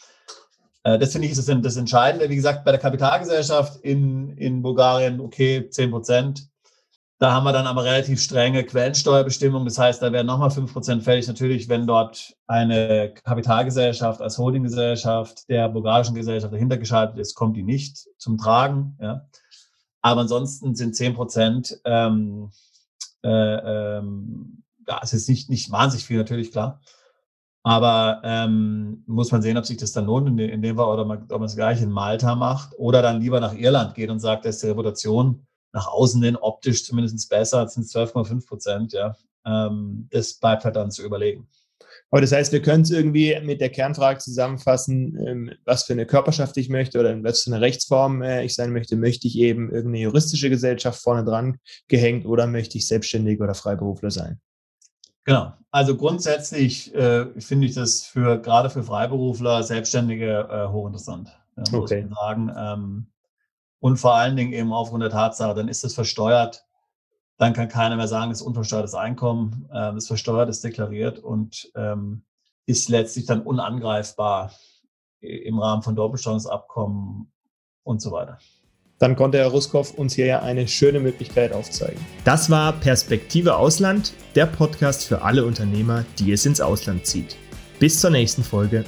äh, 0.83 0.97
das 0.99 1.11
finde 1.11 1.27
ich 1.27 1.37
ist 1.37 1.47
das, 1.47 1.61
das 1.61 1.77
Entscheidende. 1.77 2.29
Wie 2.29 2.35
gesagt, 2.35 2.65
bei 2.65 2.71
der 2.71 2.79
Kapitalgesellschaft 2.79 3.77
in, 3.81 4.35
in 4.37 4.61
Bulgarien, 4.61 5.19
okay, 5.19 5.69
10 5.69 5.91
Prozent. 5.91 6.49
Da 7.19 7.31
haben 7.31 7.45
wir 7.45 7.51
dann 7.51 7.65
aber 7.65 7.83
relativ 7.83 8.21
strenge 8.21 8.63
Quellensteuerbestimmungen. 8.63 9.65
Das 9.65 9.79
heißt, 9.79 10.01
da 10.01 10.11
werden 10.11 10.27
nochmal 10.27 10.51
5 10.51 10.71
Prozent 10.71 11.03
fällig. 11.03 11.27
Natürlich, 11.27 11.67
wenn 11.67 11.87
dort 11.87 12.35
eine 12.45 13.11
Kapitalgesellschaft 13.23 14.21
als 14.21 14.37
Holdinggesellschaft 14.37 15.49
der 15.49 15.67
bulgarischen 15.69 16.13
Gesellschaft 16.13 16.53
dahinter 16.53 16.77
geschaltet 16.77 17.17
ist, 17.17 17.33
kommt 17.33 17.57
die 17.57 17.63
nicht 17.63 18.07
zum 18.17 18.37
Tragen. 18.37 18.97
Ja. 19.01 19.27
Aber 20.01 20.21
ansonsten 20.21 20.75
sind 20.75 20.95
10 20.95 21.15
Prozent 21.15 21.79
ähm, 21.85 22.51
äh, 23.23 23.97
ähm, 23.97 24.63
ja, 24.87 24.99
es 25.01 25.13
ist 25.13 25.27
nicht, 25.27 25.49
nicht 25.49 25.71
wahnsinnig 25.71 26.05
viel, 26.05 26.17
natürlich, 26.17 26.51
klar. 26.51 26.79
Aber 27.63 28.21
ähm, 28.23 29.03
muss 29.07 29.31
man 29.31 29.41
sehen, 29.41 29.57
ob 29.57 29.65
sich 29.65 29.77
das 29.77 29.91
dann 29.91 30.05
lohnt, 30.05 30.39
in, 30.39 30.61
dem 30.61 30.77
Fall, 30.77 30.87
oder 30.87 31.03
man, 31.03 31.23
ob 31.23 31.39
man 31.39 31.43
es 31.43 31.55
gleich 31.55 31.81
in 31.81 31.91
Malta 31.91 32.35
macht 32.35 32.73
oder 32.77 33.01
dann 33.01 33.19
lieber 33.19 33.41
nach 33.41 33.53
Irland 33.53 33.95
geht 33.95 34.09
und 34.09 34.19
sagt, 34.19 34.45
dass 34.45 34.59
die 34.59 34.67
Reputation 34.67 35.46
nach 35.77 35.87
außen 35.87 36.21
hin 36.23 36.35
optisch 36.35 36.83
zumindest 36.83 37.29
besser, 37.29 37.63
das 37.63 37.75
sind 37.75 37.85
12,5 37.85 38.47
Prozent, 38.47 38.93
ja. 38.93 39.15
Ähm, 39.45 40.07
das 40.11 40.33
bleibt 40.33 40.65
halt 40.65 40.75
dann 40.75 40.91
zu 40.91 41.03
überlegen. 41.03 41.47
Aber 42.09 42.21
das 42.21 42.31
heißt, 42.31 42.51
wir 42.51 42.61
können 42.61 42.83
es 42.83 42.91
irgendwie 42.91 43.37
mit 43.43 43.61
der 43.61 43.69
Kernfrage 43.69 44.19
zusammenfassen, 44.19 45.17
ähm, 45.25 45.51
was 45.65 45.83
für 45.83 45.93
eine 45.93 46.05
Körperschaft 46.05 46.57
ich 46.57 46.69
möchte 46.69 46.99
oder 46.99 47.11
in 47.11 47.23
was 47.23 47.43
für 47.43 47.51
eine 47.51 47.61
Rechtsform 47.61 48.21
äh, 48.21 48.43
ich 48.43 48.55
sein 48.55 48.71
möchte. 48.71 48.95
Möchte 48.95 49.27
ich 49.27 49.37
eben 49.37 49.69
irgendeine 49.69 50.03
juristische 50.03 50.49
Gesellschaft 50.49 51.01
vorne 51.01 51.23
dran 51.23 51.59
gehängt 51.87 52.25
oder 52.25 52.47
möchte 52.47 52.77
ich 52.77 52.87
selbstständig 52.87 53.39
oder 53.41 53.53
Freiberufler 53.53 54.11
sein? 54.11 54.39
Genau. 55.25 55.53
Also 55.71 55.97
grundsätzlich 55.97 56.95
äh, 56.95 57.25
finde 57.39 57.67
ich 57.67 57.75
das 57.75 58.03
für 58.03 58.39
gerade 58.39 58.69
für 58.69 58.83
Freiberufler, 58.83 59.61
Selbstständige 59.61 60.47
äh, 60.49 60.67
hochinteressant. 60.69 61.29
Ja, 61.57 61.63
muss 61.71 61.73
okay. 61.73 62.01
man 62.03 62.13
sagen. 62.13 62.51
Ähm, 62.57 63.07
und 63.79 63.97
vor 63.97 64.15
allen 64.15 64.35
Dingen 64.35 64.53
eben 64.53 64.73
aufgrund 64.73 65.03
der 65.03 65.09
Tatsache, 65.09 65.55
dann 65.55 65.67
ist 65.67 65.83
es 65.83 65.93
versteuert. 65.93 66.65
Dann 67.37 67.53
kann 67.53 67.67
keiner 67.67 67.95
mehr 67.95 68.07
sagen, 68.07 68.31
es 68.31 68.41
ist 68.41 68.47
unversteuertes 68.47 68.95
Einkommen. 68.95 69.69
Ähm, 69.73 69.97
ist 69.97 70.07
versteuert, 70.07 70.49
ist 70.49 70.63
deklariert 70.63 71.19
und 71.19 71.71
ähm, 71.75 72.23
ist 72.65 72.89
letztlich 72.89 73.25
dann 73.25 73.41
unangreifbar 73.41 74.51
im 75.19 75.59
Rahmen 75.59 75.83
von 75.83 75.95
Doppelsteuerungsabkommen 75.95 77.31
und 77.83 78.01
so 78.01 78.11
weiter 78.11 78.39
dann 78.99 79.15
konnte 79.15 79.37
Herr 79.37 79.47
Ruskow 79.47 79.93
uns 79.97 80.15
hier 80.15 80.25
ja 80.25 80.39
eine 80.41 80.67
schöne 80.67 80.99
Möglichkeit 80.99 81.53
aufzeigen. 81.53 81.99
Das 82.23 82.49
war 82.49 82.73
Perspektive 82.73 83.55
Ausland, 83.55 84.13
der 84.35 84.47
Podcast 84.47 85.05
für 85.05 85.21
alle 85.21 85.45
Unternehmer, 85.45 86.05
die 86.19 86.31
es 86.31 86.45
ins 86.45 86.61
Ausland 86.61 87.05
zieht. 87.05 87.35
Bis 87.79 87.99
zur 87.99 88.09
nächsten 88.09 88.43
Folge. 88.43 88.85